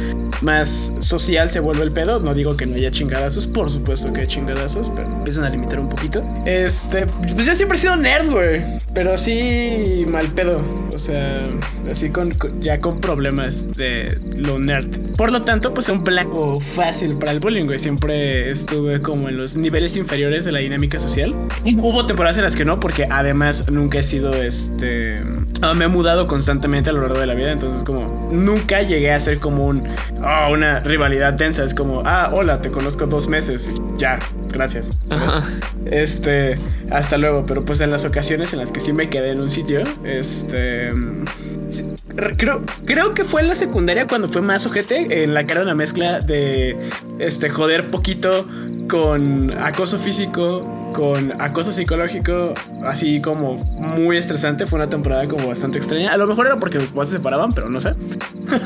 más 0.43 0.93
social 0.99 1.49
se 1.49 1.61
vuelve 1.61 1.85
el 1.85 1.93
pedo. 1.93 2.21
No 2.21 2.35
digo 2.35 2.57
que 2.57 2.67
no 2.67 2.77
haya 2.77 2.91
chingadazos. 2.91 3.47
Por 3.47 3.71
supuesto 3.71 4.13
que 4.13 4.23
hay 4.23 4.27
chingadazos, 4.27 4.91
pero 4.95 5.09
empiezan 5.09 5.45
a 5.45 5.51
limitar 5.51 5.81
un 5.81 5.89
poquito. 5.89 6.25
Este. 6.45 7.07
Pues 7.07 7.47
yo 7.47 7.55
siempre 7.55 7.79
he 7.79 7.81
sido 7.81 7.97
nerd, 7.97 8.31
güey. 8.31 8.63
Pero 8.95 9.15
así 9.15 10.05
mal 10.09 10.33
pedo. 10.33 10.61
O 10.95 10.99
sea, 10.99 11.49
así 11.91 12.11
con, 12.11 12.33
ya 12.61 12.81
con 12.81 13.01
problemas 13.01 13.73
de 13.77 14.19
lo 14.37 14.59
nerd. 14.59 15.15
Por 15.17 15.33
lo 15.33 15.43
tanto, 15.43 15.75
pues 15.75 15.89
un 15.89 16.05
blanco 16.05 16.59
fácil 16.59 17.17
para 17.17 17.33
el 17.33 17.41
bullying, 17.41 17.67
güey. 17.67 17.79
Siempre 17.79 18.51
estuve 18.51 19.03
como 19.03 19.29
en 19.29 19.37
los 19.37 19.46
niveles 19.55 19.97
inferiores 19.97 20.45
de 20.45 20.53
la 20.53 20.59
dinámica 20.59 20.99
social. 20.99 21.35
Hubo 21.79 22.07
temporadas 22.07 22.39
en 22.39 22.45
las 22.45 22.57
que 22.57 22.65
no, 22.65 22.81
porque 22.81 23.07
además 23.09 23.71
nunca 23.71 23.99
he 23.99 24.03
sido 24.03 24.33
este. 24.33 25.23
Ah, 25.61 25.75
me 25.75 25.85
he 25.85 25.89
mudado 25.89 26.27
constantemente 26.27 26.91
a 26.91 26.93
lo 26.93 27.03
largo 27.03 27.19
de 27.19 27.27
la 27.27 27.35
vida, 27.35 27.53
entonces 27.53 27.85
como 27.85 28.31
nunca 28.33 28.83
llegué 28.83 29.13
a 29.13 29.21
ser 29.21 29.39
como 29.39 29.67
un 29.67 29.85
oh, 30.23 30.53
una 30.53 30.81
rivalidad 30.81 31.35
densa. 31.35 31.65
Es 31.65 31.75
como, 31.75 32.03
ah, 32.05 32.31
hola, 32.33 32.61
te 32.61 32.71
conozco 32.71 33.07
dos 33.07 33.29
meses. 33.29 33.71
Ya, 33.99 34.19
gracias. 34.49 34.91
Este, 35.85 36.57
hasta 36.91 37.19
luego. 37.19 37.47
Pero 37.47 37.65
pues 37.65 37.81
en 37.81 37.91
las 37.91 38.05
ocasiones 38.05 38.53
en 38.53 38.59
las 38.59 38.73
que 38.73 38.81
sí 38.81 38.93
me 38.93 39.09
quedé 39.09 39.31
en 39.31 39.41
un 39.41 39.51
sitio, 39.51 39.85
este 40.03 40.93
Creo, 42.39 42.65
creo 42.87 43.13
que 43.13 43.25
fue 43.25 43.43
en 43.43 43.49
la 43.49 43.55
secundaria 43.55 44.07
cuando 44.07 44.29
fue 44.29 44.41
más 44.41 44.65
ojete, 44.65 45.23
en 45.23 45.35
la 45.35 45.47
cara 45.47 45.61
de 45.61 45.67
una 45.67 45.75
mezcla 45.75 46.21
de 46.21 46.77
este 47.19 47.51
joder 47.51 47.91
poquito 47.91 48.47
con 48.89 49.51
acoso 49.59 49.99
físico, 49.99 50.65
con 50.97 51.39
acoso 51.39 51.73
psicológico, 51.73 52.55
así 52.83 53.21
como 53.21 53.57
muy 53.57 54.17
estresante. 54.17 54.67
Fue 54.67 54.79
una 54.79 54.89
temporada 54.89 55.29
como 55.29 55.47
bastante 55.49 55.77
extraña. 55.77 56.11
A 56.11 56.17
lo 56.17 56.27
mejor 56.27 56.47
era 56.47 56.59
porque 56.59 56.79
los 56.79 56.91
papás 56.91 57.11
se 57.11 57.19
separaban, 57.19 57.53
pero 57.53 57.69
no 57.69 57.81
sé. 57.81 57.93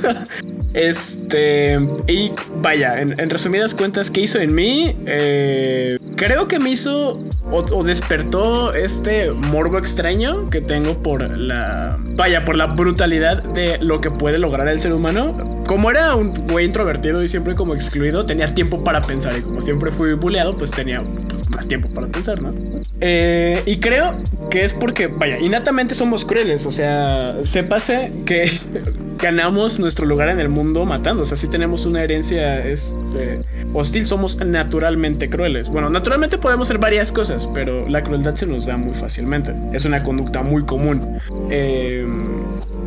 este, 0.72 1.80
y 2.06 2.30
vaya, 2.62 3.00
en, 3.00 3.30
resumidas 3.30 3.74
cuentas, 3.74 4.12
¿qué 4.12 4.20
hizo 4.20 4.38
en 4.38 4.54
mí? 4.54 4.96
Eh, 5.06 5.98
creo 6.14 6.46
que 6.46 6.60
me 6.60 6.70
hizo 6.70 7.20
o, 7.50 7.82
despertó 7.82 8.72
este 8.74 9.32
morbo 9.32 9.78
extraño 9.78 10.50
que 10.50 10.60
tengo 10.60 11.02
por 11.02 11.36
la, 11.36 11.96
vaya, 12.14 12.44
por 12.44 12.54
la 12.54 12.66
brutalidad 12.66 13.42
de 13.42 13.78
lo 13.78 14.00
que 14.00 14.12
puede 14.12 14.38
lograr 14.38 14.68
el 14.68 14.78
ser 14.78 14.92
humano. 14.92 15.60
Como 15.66 15.90
era 15.90 16.14
un 16.14 16.32
güey 16.48 16.66
introvertido 16.66 17.24
y 17.24 17.28
siempre 17.28 17.56
como 17.56 17.74
excluido, 17.74 18.24
tenía 18.24 18.54
tiempo 18.54 18.84
para 18.84 19.02
pensar 19.02 19.36
y 19.36 19.42
como 19.42 19.62
siempre 19.62 19.90
fui 19.90 20.12
bulleado, 20.12 20.56
pues 20.56 20.70
tenía 20.70 21.02
pues, 21.28 21.39
más 21.50 21.68
tiempo 21.68 21.88
para 21.88 22.06
pensar, 22.06 22.40
¿no? 22.40 22.54
Eh, 23.00 23.62
y 23.66 23.78
creo 23.78 24.16
que 24.50 24.64
es 24.64 24.74
porque, 24.74 25.06
vaya, 25.08 25.38
innatamente 25.38 25.94
somos 25.94 26.24
crueles, 26.24 26.66
o 26.66 26.70
sea, 26.70 27.36
se 27.42 27.62
pase 27.62 28.12
que 28.24 28.50
ganamos 29.18 29.78
nuestro 29.78 30.06
lugar 30.06 30.28
en 30.28 30.40
el 30.40 30.48
mundo 30.48 30.84
matando, 30.84 31.22
o 31.22 31.26
sea, 31.26 31.36
si 31.36 31.48
tenemos 31.48 31.86
una 31.86 32.02
herencia 32.02 32.64
este, 32.66 33.40
hostil, 33.74 34.06
somos 34.06 34.38
naturalmente 34.44 35.28
crueles. 35.28 35.68
Bueno, 35.68 35.90
naturalmente 35.90 36.38
podemos 36.38 36.68
hacer 36.68 36.78
varias 36.78 37.12
cosas, 37.12 37.48
pero 37.52 37.88
la 37.88 38.02
crueldad 38.02 38.34
se 38.34 38.46
nos 38.46 38.66
da 38.66 38.76
muy 38.76 38.94
fácilmente, 38.94 39.54
es 39.72 39.84
una 39.84 40.02
conducta 40.02 40.42
muy 40.42 40.64
común. 40.64 41.18
Eh, 41.50 42.06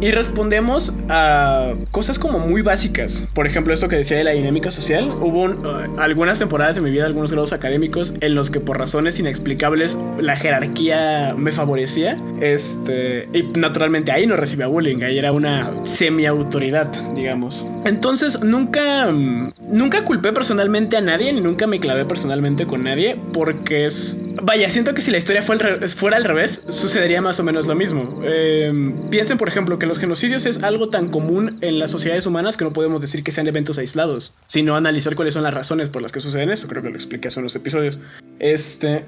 y 0.04 0.12
respondemos 0.12 0.94
a 1.08 1.76
cosas 1.92 2.20
como 2.20 2.40
muy 2.40 2.62
básicas. 2.62 3.26
Por 3.34 3.48
ejemplo, 3.48 3.74
esto 3.74 3.88
que 3.88 3.96
decía 3.96 4.18
de 4.18 4.26
la 4.26 4.32
dinámica 4.32 4.70
social. 4.70 5.08
Hubo 5.22 5.46
uh, 5.46 5.98
algunas 5.98 6.40
temporadas 6.40 6.76
de 6.76 6.82
mi 6.82 6.92
vida, 6.92 7.06
algunos 7.06 7.32
grados 7.32 7.54
académicos, 7.54 8.14
en 8.20 8.36
los 8.36 8.50
que 8.50 8.60
por 8.60 8.78
razones 8.78 9.18
inexplicables 9.20 9.98
la 10.20 10.36
jerarquía 10.36 11.36
me 11.38 11.54
favorecía. 11.54 12.22
Este, 12.42 13.30
y 13.32 13.44
naturalmente 13.58 14.12
ahí 14.12 14.28
no 14.28 14.36
recibía 14.36 14.68
bullying, 14.68 15.02
ahí 15.04 15.18
era 15.18 15.32
una 15.32 15.72
semi-autoridad, 15.86 16.92
digamos. 17.16 17.66
Entonces 17.86 18.42
nunca, 18.42 19.10
nunca 19.10 20.04
culpé 20.04 20.34
personalmente 20.34 20.98
a 20.98 21.02
nadie, 21.02 21.32
ni 21.32 21.40
nunca 21.40 21.66
me 21.66 21.80
clavé 21.80 22.04
personalmente 22.04 22.68
con 22.68 22.84
nadie, 22.84 23.18
porque 23.32 23.86
es 23.86 24.20
Vaya, 24.42 24.70
siento 24.70 24.94
que 24.94 25.02
si 25.02 25.12
la 25.12 25.18
historia 25.18 25.42
fuera 25.42 26.18
al 26.18 26.24
revés, 26.24 26.64
sucedería 26.70 27.22
más 27.22 27.40
o 27.40 27.44
menos 27.44 27.68
lo 27.68 27.76
mismo. 27.76 28.22
Em, 28.24 29.10
piensen, 29.10 29.38
por 29.38 29.48
ejemplo, 29.48 29.78
que 29.78 29.86
los 29.86 30.00
genocidios 30.00 30.46
es 30.46 30.64
algo 30.64 30.90
tan 30.90 31.10
común 31.10 31.60
en 31.62 31.80
las 31.80 31.92
sociedades 31.92 32.26
humanas 32.26 32.58
que 32.58 32.66
no 32.66 32.74
podemos 32.74 33.00
decir 33.02 33.24
que 33.24 33.32
sean 33.32 33.48
eventos 33.48 33.78
aislados, 33.78 34.34
sino 34.48 34.76
analizar 34.76 35.16
cuáles 35.16 35.36
son 35.36 35.44
las 35.44 35.54
razones 35.54 35.90
por 35.90 36.02
las 36.02 36.12
que 36.12 36.20
suceden 36.20 36.50
eso. 36.50 36.68
Creo 36.68 36.82
que 36.82 36.90
lo 36.90 36.96
expliqué 36.96 37.28
hace 37.28 37.40
unos 37.40 37.56
episodios. 37.56 38.00
Este. 38.40 39.06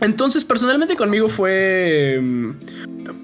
Entonces, 0.00 0.44
personalmente 0.44 0.94
conmigo 0.94 1.28
fue. 1.28 2.14
Em, 2.14 2.54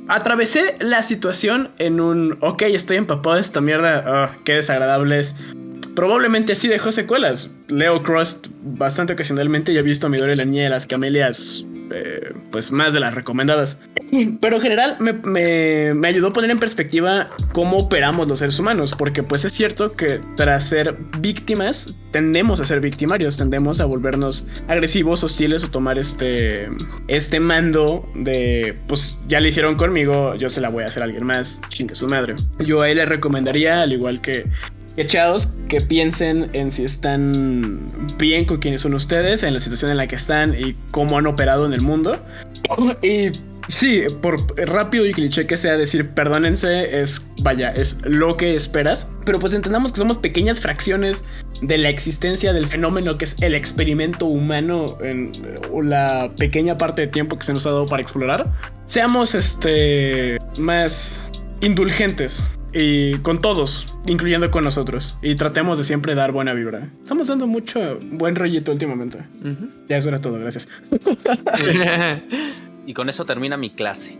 atravesé 0.08 0.74
la 0.80 1.02
situación 1.02 1.70
en 1.78 2.00
un. 2.00 2.38
Ok, 2.40 2.62
estoy 2.62 2.96
empapado 2.96 3.36
de 3.36 3.42
esta 3.42 3.60
mierda. 3.60 4.04
Oh, 4.34 4.42
qué 4.44 4.54
desagradable 4.54 5.20
es 5.20 5.36
probablemente 5.94 6.54
sí 6.54 6.68
dejó 6.68 6.92
secuelas. 6.92 7.50
Leo 7.68 8.02
Crust 8.02 8.48
bastante 8.62 9.14
ocasionalmente 9.14 9.72
y 9.72 9.76
he 9.76 9.82
visto 9.82 10.06
a 10.06 10.10
Midori 10.10 10.36
la 10.36 10.44
niña 10.44 10.64
de 10.64 10.68
las 10.70 10.86
camelias, 10.86 11.64
eh, 11.92 12.32
pues 12.50 12.70
más 12.70 12.92
de 12.92 13.00
las 13.00 13.14
recomendadas. 13.14 13.80
Pero 14.40 14.56
en 14.56 14.62
general 14.62 14.96
me, 15.00 15.12
me, 15.94 16.08
ayudó 16.08 16.28
a 16.28 16.32
poner 16.32 16.50
en 16.50 16.58
perspectiva 16.58 17.30
cómo 17.52 17.78
operamos 17.78 18.28
los 18.28 18.40
seres 18.40 18.58
humanos, 18.58 18.94
porque 18.96 19.22
pues 19.22 19.44
es 19.44 19.52
cierto 19.52 19.92
que 19.92 20.20
tras 20.36 20.68
ser 20.68 20.96
víctimas, 21.18 21.94
tendemos 22.10 22.60
a 22.60 22.64
ser 22.64 22.80
victimarios, 22.80 23.36
tendemos 23.36 23.80
a 23.80 23.86
volvernos 23.86 24.44
agresivos, 24.68 25.24
hostiles 25.24 25.64
o 25.64 25.70
tomar 25.70 25.98
este, 25.98 26.68
este 27.08 27.40
mando 27.40 28.08
de, 28.14 28.78
pues 28.86 29.18
ya 29.28 29.40
le 29.40 29.48
hicieron 29.48 29.76
conmigo, 29.76 30.34
yo 30.36 30.50
se 30.50 30.60
la 30.60 30.68
voy 30.68 30.84
a 30.84 30.86
hacer 30.86 31.02
a 31.02 31.06
alguien 31.06 31.24
más, 31.24 31.60
chingue 31.68 31.94
su 31.94 32.06
madre. 32.06 32.34
Yo 32.60 32.82
a 32.82 32.90
él 32.90 32.98
le 32.98 33.06
recomendaría, 33.06 33.82
al 33.82 33.92
igual 33.92 34.20
que 34.20 34.46
echados 34.96 35.54
que 35.68 35.80
piensen 35.80 36.50
en 36.52 36.70
si 36.70 36.84
están 36.84 37.80
bien 38.18 38.44
con 38.44 38.58
quienes 38.58 38.82
son 38.82 38.94
ustedes, 38.94 39.42
en 39.42 39.54
la 39.54 39.60
situación 39.60 39.90
en 39.90 39.96
la 39.96 40.06
que 40.06 40.16
están 40.16 40.54
y 40.58 40.76
cómo 40.90 41.18
han 41.18 41.26
operado 41.26 41.66
en 41.66 41.72
el 41.72 41.80
mundo. 41.80 42.18
Y 43.02 43.30
sí, 43.68 44.04
por 44.22 44.40
rápido 44.68 45.06
y 45.06 45.12
cliché 45.12 45.46
que 45.46 45.56
sea 45.56 45.76
decir 45.76 46.10
perdónense, 46.10 47.00
es, 47.00 47.22
vaya, 47.42 47.70
es 47.70 47.98
lo 48.04 48.36
que 48.36 48.52
esperas. 48.52 49.08
Pero 49.24 49.38
pues 49.38 49.54
entendamos 49.54 49.92
que 49.92 49.98
somos 49.98 50.18
pequeñas 50.18 50.60
fracciones 50.60 51.24
de 51.60 51.78
la 51.78 51.88
existencia 51.88 52.52
del 52.52 52.66
fenómeno 52.66 53.16
que 53.18 53.24
es 53.24 53.36
el 53.42 53.54
experimento 53.54 54.26
humano 54.26 54.86
en 55.00 55.32
la 55.82 56.30
pequeña 56.36 56.76
parte 56.76 57.02
de 57.02 57.08
tiempo 57.08 57.38
que 57.38 57.44
se 57.44 57.52
nos 57.52 57.66
ha 57.66 57.70
dado 57.70 57.86
para 57.86 58.02
explorar. 58.02 58.52
Seamos 58.86 59.34
este 59.34 60.38
más 60.58 61.22
indulgentes 61.60 62.50
y 62.74 63.14
con 63.18 63.40
todos, 63.40 63.86
incluyendo 64.06 64.50
con 64.50 64.64
nosotros. 64.64 65.16
Y 65.22 65.36
tratemos 65.36 65.78
de 65.78 65.84
siempre 65.84 66.14
dar 66.14 66.32
buena 66.32 66.52
vibra. 66.52 66.88
Estamos 67.02 67.28
dando 67.28 67.46
mucho 67.46 67.98
buen 68.02 68.34
rollito 68.34 68.72
últimamente. 68.72 69.18
Ya 69.88 69.96
eso 69.96 70.08
era 70.08 70.20
todo, 70.20 70.38
gracias. 70.38 70.68
Y 72.86 72.92
con 72.92 73.08
eso 73.08 73.24
termina 73.24 73.56
mi 73.56 73.70
clase. 73.70 74.18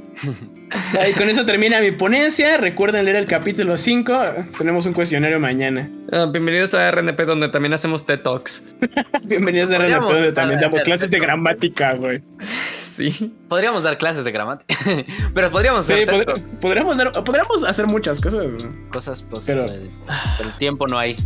y 1.06 1.12
con 1.12 1.28
eso 1.28 1.44
termina 1.44 1.80
mi 1.80 1.90
ponencia. 1.90 2.56
Recuerden 2.56 3.04
leer 3.04 3.16
el 3.16 3.26
capítulo 3.26 3.76
5. 3.76 4.22
Tenemos 4.56 4.86
un 4.86 4.94
cuestionario 4.94 5.38
mañana. 5.38 5.90
Ah, 6.10 6.26
bienvenidos 6.32 6.72
a 6.72 6.90
RNP, 6.90 7.26
donde 7.26 7.50
también 7.50 7.74
hacemos 7.74 8.06
TED 8.06 8.20
Talks. 8.20 8.64
bienvenidos 9.24 9.70
a 9.70 9.76
RNP, 9.76 10.00
donde 10.00 10.32
también 10.32 10.60
damos 10.60 10.82
clases 10.82 11.10
de 11.10 11.18
gramática, 11.18 11.92
güey. 11.92 12.22
Sí. 12.94 13.34
Podríamos 13.48 13.82
dar 13.82 13.98
clases 13.98 14.24
de 14.24 14.30
gramática. 14.30 14.76
pero 15.34 15.50
podríamos 15.50 15.80
hacer. 15.80 16.08
Sí, 16.08 16.56
podríamos, 16.60 16.96
podríamos 17.24 17.64
hacer 17.64 17.86
muchas 17.86 18.20
cosas. 18.20 18.46
Cosas 18.90 19.22
posibles. 19.22 19.72
Pero, 19.72 20.48
el 20.48 20.56
tiempo 20.58 20.86
no 20.86 20.98
hay. 20.98 21.16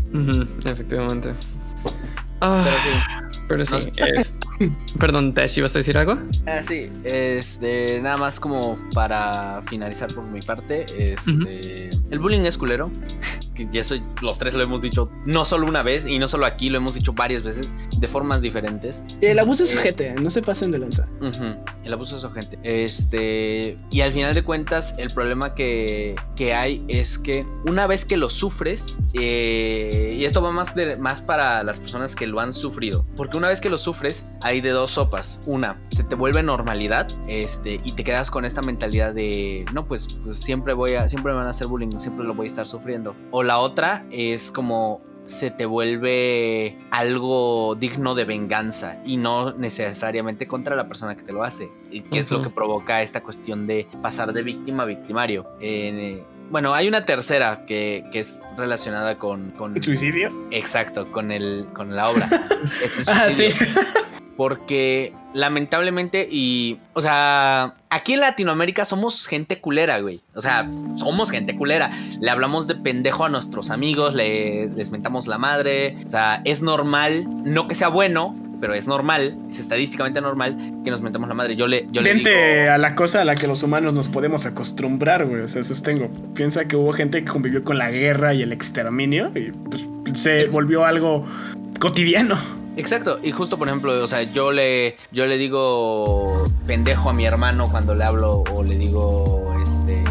efectivamente. 0.65 1.35
pero 2.41 2.63
sí. 2.63 3.28
Pero 3.49 3.65
sí, 3.65 3.93
perdón, 4.99 5.35
Tesh, 5.35 5.59
¿ibas 5.59 5.75
a 5.75 5.79
decir 5.79 5.97
algo? 5.97 6.19
Ah, 6.47 6.63
sí, 6.63 6.91
este, 7.05 8.01
nada 8.01 8.19
más 8.19 8.39
como 8.39 8.79
para 8.95 9.63
finalizar 9.67 10.13
por 10.13 10.25
mi 10.25 10.41
parte, 10.41 10.85
este, 10.99 11.89
el 12.11 12.19
bullying 12.19 12.43
es 12.43 12.59
culero, 12.59 12.91
y 13.57 13.79
eso 13.79 13.97
los 14.23 14.39
tres 14.39 14.55
lo 14.55 14.63
hemos 14.63 14.81
dicho 14.81 15.11
no 15.25 15.45
solo 15.45 15.67
una 15.67 15.83
vez 15.83 16.09
y 16.09 16.19
no 16.19 16.29
solo 16.29 16.47
aquí, 16.47 16.71
lo 16.71 16.79
hemos 16.79 16.95
dicho 16.95 17.13
varias 17.13 17.43
veces 17.43 17.75
de 17.99 18.09
formas 18.09 18.41
diferentes. 18.41 19.05
El 19.21 19.39
abuso 19.39 19.65
es 19.65 19.75
gente, 19.75 20.15
no 20.21 20.31
se 20.31 20.43
pasen 20.43 20.71
de 20.71 20.79
lanza. 20.79 21.09
El 21.85 21.93
abuso 21.93 22.17
es 22.17 22.33
gente. 22.33 22.59
Este, 22.63 23.79
y 23.91 24.01
al 24.01 24.13
final 24.13 24.35
de 24.35 24.43
cuentas, 24.43 24.95
el 24.99 25.11
problema 25.11 25.55
que, 25.55 26.15
que 26.37 26.55
hay 26.55 26.85
es 26.89 27.19
que 27.19 27.47
una 27.67 27.87
vez 27.87 28.05
que 28.05 28.17
lo 28.17 28.31
sufres, 28.31 28.99
eh, 29.15 30.17
y 30.19 30.25
esto 30.25 30.43
va 30.43 30.53
más, 30.53 30.75
de, 30.75 30.97
más 30.97 31.21
para 31.21 31.63
las 31.63 31.81
personas 31.81 32.15
que 32.15 32.27
lo 32.27 32.41
han 32.41 32.53
sufrido, 32.53 33.05
porque 33.17 33.38
una 33.39 33.49
vez 33.49 33.61
que 33.61 33.71
lo 33.71 33.79
sufres, 33.79 34.27
hay 34.43 34.61
de 34.61 34.71
dos 34.71 34.91
sopas. 34.91 35.43
Una, 35.47 35.81
se 35.91 36.05
te 36.05 36.15
vuelve 36.15 36.43
normalidad 36.43 37.09
este, 37.29 37.81
y 37.85 37.93
te 37.93 38.05
quedas 38.05 38.31
con 38.31 38.45
esta 38.45 38.61
mentalidad 38.63 39.15
de, 39.15 39.65
no, 39.73 39.87
pues, 39.87 40.19
pues 40.25 40.39
siempre 40.39 40.75
voy 40.75 40.93
a, 40.93 41.09
siempre 41.09 41.33
me 41.33 41.39
van 41.39 41.47
a 41.47 41.51
hacer 41.51 41.69
bullying, 41.69 41.99
siempre 41.99 42.25
lo 42.25 42.35
voy 42.35 42.47
a 42.47 42.51
estar 42.51 42.67
sufriendo. 42.67 43.15
O 43.31 43.43
la 43.43 43.59
otra 43.59 44.05
es 44.11 44.51
como 44.51 45.01
se 45.27 45.51
te 45.51 45.67
vuelve 45.67 46.79
algo 46.91 47.75
digno 47.75 48.15
de 48.15 48.25
venganza 48.25 49.01
y 49.05 49.19
no 49.19 49.53
necesariamente 49.53 50.49
contra 50.49 50.75
la 50.75 50.89
persona 50.89 51.17
que 51.17 51.23
te 51.23 51.33
lo 51.33 51.45
hace, 51.45 51.71
y 51.91 52.01
que 52.01 52.19
es 52.19 52.31
lo 52.31 52.43
que 52.43 52.51
provoca 52.51 53.03
esta 53.03 53.23
cuestión 53.23 53.67
de 53.67 53.87
pasar 54.03 54.33
de 54.33 54.43
víctima 54.43 54.85
a 54.85 54.87
victimario. 54.87 55.47
Eh, 55.61 56.25
bueno, 56.51 56.75
hay 56.75 56.89
una 56.89 57.05
tercera 57.05 57.65
que, 57.67 58.05
es 58.13 58.41
relacionada 58.57 59.19
con, 59.19 59.51
con... 59.53 59.77
¿El 59.77 59.83
suicidio? 59.83 60.33
Exacto, 60.51 61.11
con, 61.11 61.31
el, 61.31 61.67
con 61.73 61.95
la 61.95 62.09
obra. 62.09 62.29
Ah, 63.07 63.31
sí. 63.31 63.49
Porque 64.37 65.13
lamentablemente 65.35 66.29
y, 66.31 66.79
o 66.93 67.03
sea, 67.03 67.75
aquí 67.91 68.15
en 68.15 68.21
Latinoamérica 68.21 68.85
somos 68.85 69.27
gente 69.27 69.61
culera, 69.61 69.99
güey. 69.99 70.21
O 70.35 70.41
sea, 70.41 70.69
somos 70.95 71.31
gente 71.31 71.57
culera. 71.57 71.91
Le 72.21 72.31
hablamos 72.31 72.67
de 72.67 72.77
pendejo 72.77 73.25
a 73.25 73.29
nuestros 73.29 73.71
amigos, 73.71 74.15
le, 74.15 74.69
les 74.69 74.91
mentamos 74.91 75.27
la 75.27 75.39
madre. 75.39 75.97
O 76.07 76.11
sea, 76.11 76.41
es 76.45 76.63
normal, 76.63 77.27
no 77.45 77.67
que 77.67 77.75
sea 77.75 77.89
bueno, 77.89 78.37
pero 78.61 78.75
es 78.75 78.87
normal, 78.87 79.39
es 79.49 79.59
estadísticamente 79.59 80.21
normal 80.21 80.81
que 80.85 80.91
nos 80.91 81.01
mentamos 81.01 81.29
la 81.29 81.35
madre. 81.35 81.57
Yo 81.57 81.67
le, 81.67 81.87
yo 81.91 82.03
le 82.03 82.69
a 82.69 82.79
la 82.79 82.95
cosa 82.95 83.23
a 83.23 83.25
la 83.25 83.35
que 83.35 83.47
los 83.47 83.63
humanos 83.63 83.95
nos 83.95 84.09
podemos 84.09 84.47
acostumbrar, 84.47 85.27
güey. 85.27 85.43
O 85.43 85.49
sea, 85.49 85.63
sostengo. 85.63 86.11
Piensa 86.35 86.67
que 86.67 86.77
hubo 86.77 86.93
gente 86.93 87.25
que 87.25 87.31
convivió 87.31 87.65
con 87.65 87.79
la 87.79 87.91
guerra 87.91 88.35
y 88.35 88.43
el 88.43 88.53
exterminio 88.53 89.31
y 89.35 89.53
pues, 89.53 89.87
se 90.15 90.47
volvió 90.47 90.85
algo 90.85 91.27
cotidiano. 91.81 92.37
Exacto, 92.77 93.19
y 93.25 93.33
justo 93.33 93.59
por 93.59 93.67
ejemplo, 93.67 93.93
o 94.05 94.07
sea, 94.07 94.23
yo 94.23 94.53
le, 94.53 94.97
yo 95.11 95.27
le 95.27 95.37
digo 95.37 96.45
pendejo 96.65 97.11
a 97.11 97.13
mi 97.13 97.27
hermano 97.27 97.69
cuando 97.69 97.97
le 97.97 98.05
hablo 98.05 98.45
o 98.53 98.63
le 98.63 98.79
digo 98.79 99.53
este 99.61 100.05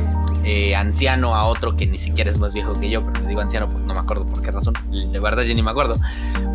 eh, 0.43 0.75
anciano 0.75 1.33
a 1.33 1.45
otro 1.45 1.77
que 1.77 1.87
ni 1.87 1.97
siquiera 1.97 2.29
es 2.29 2.39
más 2.39 2.53
viejo 2.53 2.73
que 2.73 2.89
yo, 2.89 3.05
pero 3.05 3.21
le 3.21 3.27
digo 3.29 3.39
anciano, 3.39 3.69
pues 3.69 3.85
no 3.85 3.93
me 3.93 4.01
acuerdo 4.01 4.25
por 4.25 4.41
qué 4.41 4.51
razón, 4.51 4.73
de 4.91 5.19
verdad 5.19 5.43
yo 5.43 5.55
ni 5.55 5.63
me 5.63 5.71
acuerdo. 5.71 5.95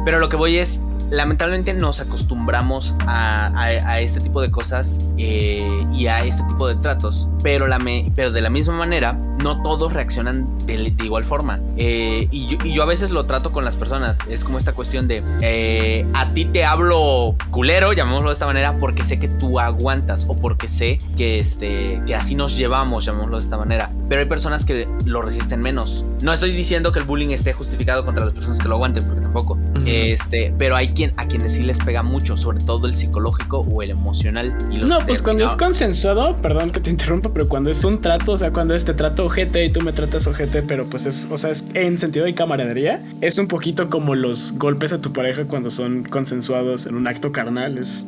Pero 0.05 0.18
lo 0.18 0.28
que 0.28 0.36
voy 0.36 0.59
es, 0.59 0.82
lamentablemente 1.13 1.75
nos 1.75 2.01
acostumbramos 2.01 2.97
a, 3.07 4.01
este 4.01 4.21
tipo 4.21 4.41
de 4.41 4.51
cosas 4.51 5.01
eh, 5.19 5.79
y 5.93 6.07
a 6.07 6.25
este 6.25 6.43
tipo 6.45 6.67
de 6.67 6.75
tratos, 6.77 7.29
pero, 7.43 7.67
la 7.67 7.79
pero 8.15 8.33
de 8.33 8.41
la 8.41 8.51
misma 8.51 8.75
manera, 8.75 9.13
no 9.13 9.63
todos 9.63 9.93
reaccionan 9.93 10.59
de, 10.67 10.95
igual 11.05 11.25
forma. 11.25 11.61
Eh, 11.77 12.29
y, 12.31 12.57
yo, 12.57 12.83
a 12.83 12.87
veces 12.87 13.11
lo 13.11 13.25
trato 13.25 13.53
con 13.53 13.65
las 13.65 13.77
personas, 13.77 14.19
es 14.29 14.43
como 14.43 14.59
esta 14.59 14.73
cuestión 14.73 15.07
de, 15.07 15.23
eh, 15.43 16.07
a 16.15 16.31
ti 16.31 16.47
te 16.47 16.65
hablo 16.65 17.37
culero, 17.51 17.93
llamémoslo 17.93 18.31
de 18.31 18.35
esta 18.35 18.47
manera, 18.47 18.75
porque 18.81 19.05
sé 19.05 19.21
que 19.21 19.29
tú 19.29 19.61
aguantas 19.61 20.25
o 20.29 20.37
porque 20.37 20.67
sé 20.67 20.99
que, 21.17 21.39
este, 21.39 22.01
que 22.07 22.15
así 22.15 22.35
nos 22.35 22.57
llevamos, 22.57 23.05
llamémoslo 23.05 23.37
de 23.37 23.45
esta 23.45 23.59
manera. 23.59 23.91
Pero 24.09 24.23
hay 24.23 24.29
personas 24.29 24.65
que 24.65 24.89
lo 25.05 25.21
resisten 25.21 25.61
menos. 25.61 26.05
No 26.23 26.33
estoy 26.33 26.53
diciendo 26.53 26.91
que 26.91 27.01
el 27.01 27.05
bullying 27.05 27.31
esté 27.31 27.53
justificado 27.53 28.05
contra 28.05 28.25
las 28.25 28.33
personas 28.33 28.59
que 28.59 28.69
lo 28.69 28.77
aguanten, 28.77 29.05
porque 29.05 29.21
tampoco. 29.21 29.59
este, 29.85 30.55
pero 30.59 30.75
hay 30.75 30.95
quien 31.03 31.14
a 31.16 31.26
quienes 31.26 31.55
sí 31.55 31.62
les 31.64 31.80
pega 31.80 32.05
mucho, 32.05 32.36
sobre 32.36 32.61
todo 32.61 32.86
el 32.86 32.94
psicológico 32.94 33.59
o 33.59 33.82
el 33.82 33.90
emocional. 33.90 34.57
no, 34.70 35.00
pues 35.00 35.20
cuando 35.20 35.44
es 35.44 35.57
consensuado, 35.57 36.36
perdón 36.36 36.70
que 36.70 36.78
te 36.78 36.90
interrumpa, 36.90 37.32
pero 37.32 37.48
cuando 37.48 37.70
es 37.70 37.82
un 37.82 38.00
trato, 38.00 38.32
o 38.32 38.38
sea, 38.38 38.53
cuando 38.53 38.74
es 38.74 38.84
te 38.84 38.94
trato 38.94 39.24
ojete 39.24 39.64
y 39.64 39.72
tú 39.72 39.80
me 39.80 39.92
tratas 39.92 40.28
ojete, 40.28 40.62
pero 40.62 40.86
pues 40.86 41.07
es, 41.07 41.26
o 41.28 41.38
sea, 41.38 41.50
es 41.50 41.64
en 41.74 41.98
sentido 41.98 42.24
de 42.24 42.34
camaradería, 42.34 43.03
es 43.20 43.38
un 43.38 43.48
poquito 43.48 43.90
como 43.90 44.14
los 44.14 44.53
golpes 44.53 44.92
a 44.92 45.00
tu 45.00 45.12
pareja 45.12 45.44
cuando 45.44 45.72
son 45.72 46.05
consensuados 46.05 46.86
en 46.86 46.94
un 46.94 47.09
acto 47.09 47.32
carnal, 47.32 47.78
es 47.78 48.07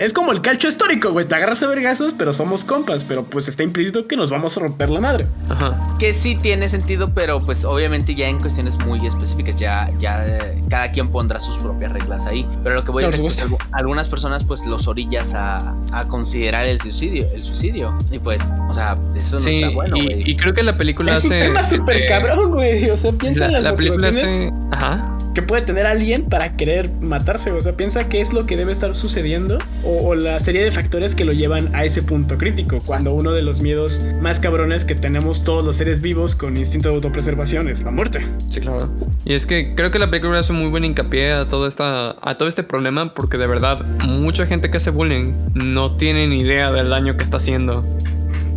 es 0.00 0.12
como 0.12 0.32
el 0.32 0.40
calcho 0.40 0.66
histórico, 0.66 1.12
güey, 1.12 1.26
te 1.26 1.36
agarras 1.36 1.62
a 1.62 1.68
vergazos, 1.68 2.14
pero 2.18 2.32
somos 2.32 2.64
compas, 2.64 3.04
pero 3.04 3.24
pues 3.24 3.46
está 3.46 3.62
implícito 3.62 4.08
que 4.08 4.16
nos 4.16 4.30
vamos 4.30 4.56
a 4.56 4.60
romper 4.60 4.90
la 4.90 5.00
madre. 5.00 5.26
Ajá. 5.48 5.96
Que 6.00 6.12
sí 6.12 6.34
tiene 6.34 6.68
sentido, 6.68 7.12
pero 7.14 7.40
pues 7.40 7.64
obviamente 7.64 8.14
ya 8.14 8.26
en 8.26 8.40
cuestiones 8.40 8.76
muy 8.84 9.06
específicas, 9.06 9.54
ya, 9.56 9.90
ya 9.98 10.26
cada 10.68 10.90
quien 10.90 11.08
pondrá 11.08 11.38
sus 11.38 11.58
propias 11.58 11.92
reglas 11.92 12.21
ahí. 12.26 12.46
Pero 12.62 12.76
lo 12.76 12.84
que 12.84 12.90
voy 12.90 13.04
a 13.04 13.10
decir 13.10 13.26
es 13.26 13.42
que 13.42 13.56
algunas 13.72 14.08
personas 14.08 14.44
pues 14.44 14.64
los 14.66 14.86
orillas 14.86 15.34
a, 15.34 15.74
considerar 16.08 16.66
el 16.66 16.80
suicidio, 16.80 17.26
el 17.34 17.42
suicidio. 17.42 17.96
Y 18.10 18.18
pues, 18.18 18.42
o 18.68 18.74
sea, 18.74 18.96
eso 19.16 19.38
no 19.38 19.48
está 19.48 19.70
bueno, 19.70 19.96
güey. 19.96 20.30
Y, 20.30 20.36
creo 20.36 20.54
que 20.54 20.62
la 20.62 20.76
película 20.76 21.12
es 21.12 21.18
hace... 21.18 21.28
un 21.28 21.46
tema 21.48 21.64
súper 21.64 22.06
cabrón, 22.06 22.50
güey. 22.50 22.90
O 22.90 22.96
sea, 22.96 23.12
piensa 23.12 23.46
en 23.46 23.52
las 23.52 23.64
la 23.64 23.76
película 23.76 24.08
hace... 24.08 24.52
Ajá 24.70 25.11
que 25.34 25.42
puede 25.42 25.62
tener 25.62 25.86
alguien 25.86 26.24
para 26.24 26.56
querer 26.56 26.90
matarse. 27.00 27.52
O 27.52 27.60
sea, 27.60 27.76
piensa 27.76 28.08
qué 28.08 28.20
es 28.20 28.32
lo 28.32 28.46
que 28.46 28.56
debe 28.56 28.72
estar 28.72 28.94
sucediendo 28.94 29.58
o, 29.84 30.14
la 30.14 30.38
serie 30.40 30.62
de 30.62 30.70
factores 30.70 31.14
que 31.14 31.24
lo 31.24 31.32
llevan 31.32 31.74
a 31.74 31.84
ese 31.84 32.02
punto 32.02 32.38
crítico. 32.38 32.78
Cuando 32.84 33.14
uno 33.14 33.32
de 33.32 33.42
los 33.42 33.60
miedos 33.60 34.02
más 34.20 34.40
cabrones 34.40 34.84
que 34.84 34.94
tenemos 34.94 35.44
todos 35.44 35.64
los 35.64 35.76
seres 35.76 36.00
vivos 36.00 36.34
con 36.34 36.56
instinto 36.56 36.88
de 36.88 36.96
autopreservación 36.96 37.68
es 37.68 37.82
la 37.82 37.90
muerte. 37.90 38.20
Sí, 38.50 38.60
claro. 38.60 38.90
Y 39.24 39.34
es 39.34 39.46
que 39.46 39.74
creo 39.74 39.90
que 39.90 39.98
la 39.98 40.10
película 40.10 40.38
hace 40.38 40.52
muy 40.52 40.68
buen 40.68 40.84
hincapié 40.84 41.32
a 41.32 41.44
todo, 41.46 41.66
esta, 41.66 42.16
a 42.20 42.36
todo 42.36 42.48
este 42.48 42.62
problema 42.62 43.14
porque 43.14 43.38
de 43.38 43.46
verdad 43.46 43.84
mucha 44.06 44.46
gente 44.46 44.70
que 44.70 44.76
hace 44.76 44.90
bullying 44.90 45.32
no 45.54 45.96
tiene 45.96 46.26
ni 46.26 46.40
idea 46.40 46.70
del 46.70 46.90
daño 46.90 47.16
que 47.16 47.22
está 47.22 47.38
haciendo 47.38 47.84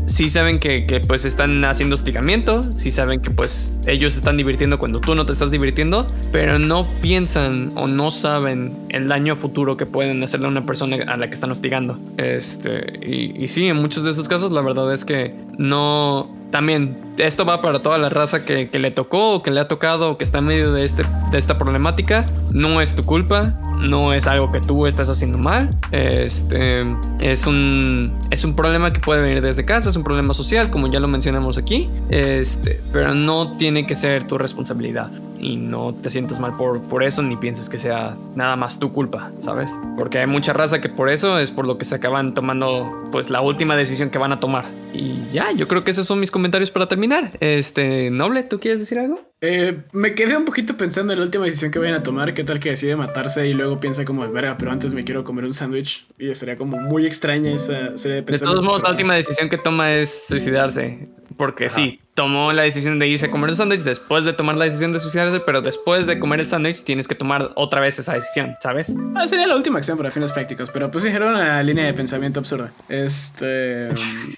sí 0.06 0.30
saben 0.30 0.60
que, 0.60 0.86
que, 0.86 0.99
pues 0.99 1.26
están 1.26 1.64
haciendo 1.66 1.95
hostigamiento, 1.95 2.64
sí 2.76 2.91
saben 2.91 3.22
que 3.22 3.32
pues 3.32 3.80
ellos 3.88 4.16
están 4.16 4.38
divirtiendo 4.38 4.80
cuando 4.80 4.99
tú 4.99 5.16
no 5.16 5.26
te 5.26 5.34
estás 5.34 5.51
divirtiendo, 5.51 6.12
pero 6.32 6.60
no 6.60 6.88
piensan 7.01 7.72
o 7.76 7.88
no 7.88 8.12
saben 8.12 8.74
el 8.89 9.08
daño 9.08 9.36
futuro 9.36 9.78
que 9.78 9.86
pueden 9.86 10.24
hacerle 10.24 10.47
a 10.47 10.49
una 10.49 10.66
persona 10.66 10.97
a 11.08 11.18
la 11.18 11.28
que 11.28 11.34
están 11.34 11.51
hostigando. 11.51 11.97
Este, 12.18 12.99
y, 13.01 13.43
y 13.43 13.47
sí, 13.47 13.68
en 13.68 13.78
muchos 13.78 14.03
de 14.03 14.12
esos 14.12 14.28
casos 14.28 14.51
la 14.51 14.62
verdad 14.62 14.93
es 14.93 15.06
que 15.06 15.34
no, 15.58 16.30
también 16.56 16.95
esto 17.18 17.43
va 17.43 17.62
para 17.62 17.80
toda 17.80 17.97
la 17.97 18.08
raza 18.08 18.45
que, 18.45 18.70
le 18.72 18.89
tocó 18.89 19.43
que 19.43 19.51
le 19.51 19.60
ha 19.60 19.68
tocado 19.68 20.18
que 20.18 20.24
está 20.24 20.38
en 20.38 20.45
medio 20.45 20.72
de, 20.72 20.86
este, 20.86 21.03
de 21.30 21.38
esta 21.38 21.58
problemática. 21.58 22.26
No 22.53 22.80
es 22.80 22.95
tu 22.95 23.03
culpa, 23.03 23.60
no 23.86 24.14
es 24.14 24.26
algo 24.26 24.53
que 24.53 24.62
tú 24.62 24.88
estás 24.88 25.10
haciendo 25.10 25.38
mal. 25.38 25.78
Este 25.91 26.86
es 27.20 27.45
un, 27.45 28.18
es 28.32 28.45
un 28.45 28.56
problema 28.56 28.93
que 28.93 29.01
puede 29.01 29.22
venir 29.22 29.41
desde 29.41 29.66
casa, 29.66 29.89
es 29.89 29.97
un 29.97 30.06
problema 30.06 30.34
social, 30.34 30.70
como 30.70 30.88
ya 30.88 31.01
lo 31.01 31.10
mencionamos 31.10 31.58
aquí. 31.58 31.89
Este, 32.10 32.80
pero 32.93 33.14
no 33.14 33.58
tiene 33.58 33.86
que 33.86 33.95
ser 33.97 34.26
tu 34.26 34.38
responsabilidad. 34.38 35.12
Y 35.39 35.57
no 35.57 35.93
te 35.93 36.09
sientas 36.09 36.39
mal 36.39 36.55
por, 36.57 36.81
por 36.83 37.03
eso 37.03 37.21
ni 37.21 37.36
pienses 37.36 37.69
que 37.69 37.77
sea 37.77 38.15
nada 38.36 38.55
más 38.55 38.79
tu 38.79 38.91
culpa, 38.91 39.31
¿sabes? 39.39 39.71
Porque 39.97 40.19
hay 40.19 40.27
mucha 40.27 40.53
raza 40.53 40.81
que 40.81 40.89
por 40.89 41.09
eso 41.09 41.39
es 41.39 41.51
por 41.51 41.65
lo 41.65 41.77
que 41.77 41.86
se 41.86 41.95
acaban 41.95 42.33
tomando 42.33 43.09
pues 43.11 43.29
la 43.29 43.41
última 43.41 43.75
decisión 43.75 44.09
que 44.09 44.17
van 44.17 44.31
a 44.31 44.39
tomar. 44.39 44.65
Y 44.93 45.25
ya, 45.31 45.51
yo 45.51 45.67
creo 45.67 45.83
que 45.83 45.91
esos 45.91 46.07
son 46.07 46.19
mis 46.19 46.31
comentarios 46.31 46.71
para 46.71 46.88
terminar. 46.88 47.31
Este, 47.39 48.09
Noble, 48.09 48.43
¿tú 48.43 48.59
quieres 48.59 48.79
decir 48.79 48.99
algo? 48.99 49.21
Eh, 49.41 49.83
me 49.91 50.15
quedé 50.15 50.38
un 50.38 50.45
poquito 50.45 50.77
pensando 50.77 51.13
en 51.13 51.19
la 51.19 51.25
última 51.25 51.45
decisión 51.45 51.71
que 51.71 51.79
vayan 51.79 51.95
a 51.95 52.03
tomar. 52.03 52.33
¿Qué 52.33 52.43
tal 52.43 52.59
que 52.59 52.69
decide 52.69 52.95
matarse 52.95 53.47
y 53.47 53.53
luego 53.53 53.79
piensa 53.79 54.05
como, 54.05 54.27
verga, 54.31 54.57
pero 54.57 54.71
antes 54.71 54.93
me 54.93 55.03
quiero 55.03 55.23
comer 55.23 55.45
un 55.45 55.53
sándwich? 55.53 56.07
Y 56.17 56.29
estaría 56.29 56.55
como 56.55 56.77
muy 56.77 57.05
extraña 57.05 57.51
esa 57.51 57.97
serie 57.97 58.21
de 58.21 58.31
De 58.31 58.39
todos 58.39 58.63
modos, 58.63 58.83
la 58.83 58.91
última 58.91 59.13
decisión 59.13 59.49
que 59.49 59.57
toma 59.57 59.93
es 59.93 60.25
suicidarse. 60.27 61.09
Porque 61.38 61.69
sí, 61.69 61.99
tomó 62.16 62.53
la 62.53 62.63
decisión 62.63 62.97
de 62.97 63.09
irse 63.09 63.26
a 63.26 63.32
comer 63.32 63.49
un 63.49 63.57
sándwich 63.57 63.82
después 63.82 64.24
de 64.24 64.32
tomar 64.32 64.55
la 64.55 64.63
decisión 64.63 64.93
de 64.93 65.01
suicidarse, 65.01 65.41
pero 65.41 65.61
después 65.61 66.07
de 66.07 66.18
comer 66.18 66.39
el 66.39 66.47
sándwich 66.47 66.84
tienes 66.84 67.09
que 67.09 67.16
tomar 67.16 67.51
otra 67.55 67.82
vez 67.82 67.99
esa 67.99 68.13
decisión, 68.13 68.55
¿sabes? 68.61 68.95
Ah, 69.16 69.28
sería 69.28 69.45
la 69.45 69.55
última 69.55 69.80
acción 69.80 69.97
para 69.97 70.09
fines 70.11 70.32
prácticos, 70.32 70.72
pero 70.72 70.89
pues 70.89 71.03
sí, 71.03 71.09
era 71.09 71.28
una 71.28 71.61
línea 71.61 71.86
de 71.86 71.93
pensamiento 71.93 72.39
absurda. 72.39 72.72
Este. 72.88 73.89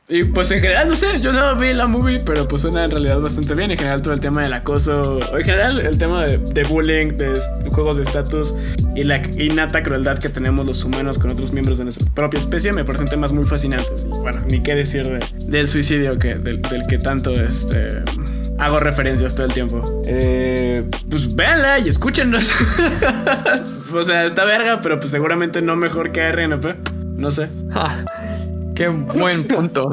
y 0.09 0.23
pues 0.23 0.49
en 0.51 0.59
general, 0.59 0.89
no 0.89 0.95
sé, 0.95 1.21
yo 1.21 1.31
no 1.31 1.55
vi 1.55 1.71
la 1.75 1.85
movie, 1.85 2.19
pero 2.19 2.47
pues 2.47 2.63
suena 2.63 2.83
en 2.83 2.89
realidad 2.89 3.19
bastante 3.19 3.53
bien. 3.53 3.69
En 3.69 3.77
general, 3.77 4.01
todo 4.01 4.15
el 4.15 4.21
tema 4.21 4.41
del 4.41 4.53
acoso, 4.53 5.19
en 5.37 5.45
general, 5.45 5.79
el 5.79 5.99
tema 5.99 6.25
de, 6.25 6.63
bullying, 6.63 7.09
de, 7.09 7.39
juegos 7.69 7.97
de 7.97 8.03
estatus 8.03 8.55
y 8.95 9.03
la 9.03 9.21
innata 9.37 9.83
crueldad 9.83 10.17
que 10.17 10.29
tenemos 10.29 10.65
los 10.65 10.83
humanos 10.83 11.19
con 11.19 11.29
otros 11.29 11.53
miembros 11.53 11.77
de 11.77 11.83
nuestra 11.83 12.09
propia 12.15 12.39
especie 12.39 12.73
me 12.73 12.83
parecen 12.83 13.07
temas 13.07 13.31
muy 13.31 13.45
fascinantes. 13.45 14.05
Y 14.05 14.17
bueno, 14.17 14.41
ni 14.49 14.63
qué 14.63 14.73
decir 14.73 15.07
del 15.45 15.67
suicidio 15.67 16.17
que, 16.17 16.33
del, 16.33 16.59
del 16.63 16.87
que 16.87 16.97
tanto 16.97 17.31
este 17.69 18.03
hago 18.57 18.79
referencias 18.79 19.35
todo 19.35 19.45
el 19.45 19.53
tiempo. 19.53 19.83
Eh, 20.07 20.83
pues 21.09 21.35
véanla 21.35 21.79
y 21.79 21.89
escúchenos. 21.89 22.51
o 23.93 24.03
sea, 24.03 24.25
está 24.25 24.45
verga, 24.45 24.81
pero 24.81 24.99
pues 24.99 25.11
seguramente 25.11 25.61
no 25.61 25.75
mejor 25.75 26.11
que 26.11 26.31
RNP. 26.31 26.65
No 27.17 27.31
sé. 27.31 27.49
qué 28.75 28.87
buen 28.87 29.45
punto. 29.45 29.89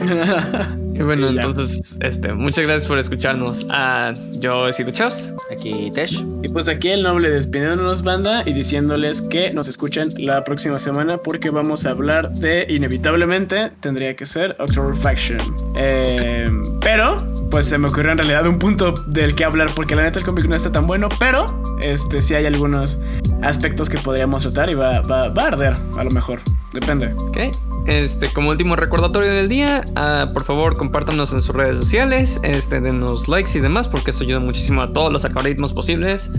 Y 0.94 1.02
bueno, 1.02 1.28
entonces, 1.28 1.96
este, 2.00 2.32
muchas 2.34 2.64
gracias 2.64 2.86
por 2.86 2.98
escucharnos. 2.98 3.66
Ah, 3.70 4.12
yo 4.38 4.68
he 4.68 4.72
sido 4.72 4.90
Chaos. 4.90 5.32
Aquí 5.50 5.90
Tesh. 5.90 6.24
Y 6.42 6.48
pues 6.48 6.68
aquí 6.68 6.88
el 6.88 7.02
noble 7.02 7.30
despidiéndonos, 7.30 8.02
banda, 8.02 8.42
y 8.44 8.52
diciéndoles 8.52 9.22
que 9.22 9.50
nos 9.52 9.68
escuchen 9.68 10.12
la 10.18 10.44
próxima 10.44 10.78
semana 10.78 11.18
porque 11.18 11.50
vamos 11.50 11.86
a 11.86 11.90
hablar 11.90 12.32
de, 12.32 12.66
inevitablemente, 12.68 13.72
tendría 13.80 14.14
que 14.16 14.26
ser 14.26 14.54
October 14.58 14.94
Faction. 14.96 15.38
Eh, 15.76 16.50
pero, 16.80 17.16
pues 17.50 17.66
se 17.66 17.78
me 17.78 17.88
ocurrió 17.88 18.12
en 18.12 18.18
realidad 18.18 18.46
un 18.46 18.58
punto 18.58 18.92
del 19.06 19.34
que 19.34 19.44
hablar 19.44 19.74
porque 19.74 19.96
la 19.96 20.02
neta 20.02 20.18
el 20.18 20.24
cómic 20.24 20.46
no 20.46 20.56
está 20.56 20.70
tan 20.72 20.86
bueno, 20.86 21.08
pero 21.18 21.62
este 21.80 22.20
sí 22.20 22.34
hay 22.34 22.46
algunos 22.46 23.00
aspectos 23.42 23.88
que 23.88 23.98
podríamos 23.98 24.42
tratar 24.42 24.70
y 24.70 24.74
va, 24.74 25.00
va, 25.00 25.28
va 25.28 25.42
a 25.42 25.46
arder, 25.48 25.74
a 25.96 26.04
lo 26.04 26.10
mejor. 26.10 26.40
Depende. 26.72 27.12
Ok. 27.14 27.38
Este, 27.86 28.32
como 28.32 28.50
último 28.50 28.76
recordatorio 28.76 29.34
del 29.34 29.48
día, 29.48 29.84
ah, 29.96 30.30
por 30.32 30.44
favor 30.44 30.76
compártanos 30.76 31.32
en 31.32 31.42
sus 31.42 31.54
redes 31.54 31.78
sociales, 31.78 32.40
este, 32.42 32.80
denos 32.80 33.28
likes 33.28 33.56
y 33.56 33.60
demás, 33.60 33.88
porque 33.88 34.10
eso 34.10 34.24
ayuda 34.24 34.40
muchísimo 34.40 34.82
a 34.82 34.92
todos 34.92 35.12
los 35.12 35.24
algoritmos 35.24 35.72
posibles. 35.72 36.30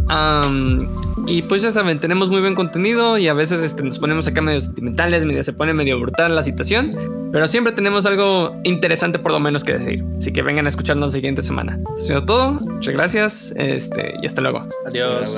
y 1.28 1.42
pues 1.44 1.62
ya 1.62 1.72
saben, 1.72 2.00
tenemos 2.00 2.30
muy 2.30 2.42
buen 2.42 2.56
contenido 2.56 3.18
y 3.18 3.28
a 3.28 3.34
veces 3.34 3.62
este, 3.62 3.84
nos 3.84 4.00
ponemos 4.00 4.28
acá 4.28 4.42
medio 4.42 4.62
sentimentales, 4.62 5.26
medio 5.26 5.44
se 5.44 5.54
pone 5.54 5.74
medio 5.74 6.00
brutal 6.00 6.36
la 6.36 6.44
situación, 6.44 6.96
pero 7.32 7.48
siempre 7.48 7.74
tenemos 7.74 8.06
algo 8.06 8.56
interesante 8.64 9.20
por 9.20 9.32
lo 9.32 9.40
menos 9.40 9.64
que 9.64 9.74
decir. 9.74 10.04
Así 10.18 10.32
que 10.32 10.42
vengan 10.42 10.66
a 10.66 10.70
escucharnos 10.70 11.08
la 11.08 11.14
siguiente 11.14 11.44
semana. 11.44 11.80
Eso 11.96 12.04
ha 12.04 12.08
sido 12.08 12.26
todo, 12.26 12.52
muchas 12.54 12.94
gracias 12.94 13.54
este, 13.58 14.16
y 14.22 14.26
hasta 14.26 14.42
luego. 14.42 14.66
Adiós. 14.86 15.34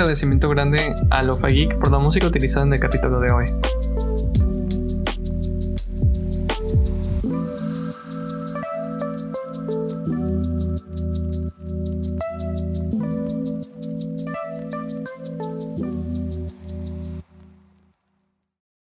Agradecimiento 0.00 0.48
grande 0.48 0.94
a 1.10 1.22
Lofa 1.22 1.48
Geek 1.48 1.78
por 1.78 1.90
la 1.90 1.98
música 1.98 2.26
utilizada 2.26 2.66
en 2.66 2.72
el 2.72 2.80
capítulo 2.80 3.20
de 3.20 3.30
hoy. 3.30 3.44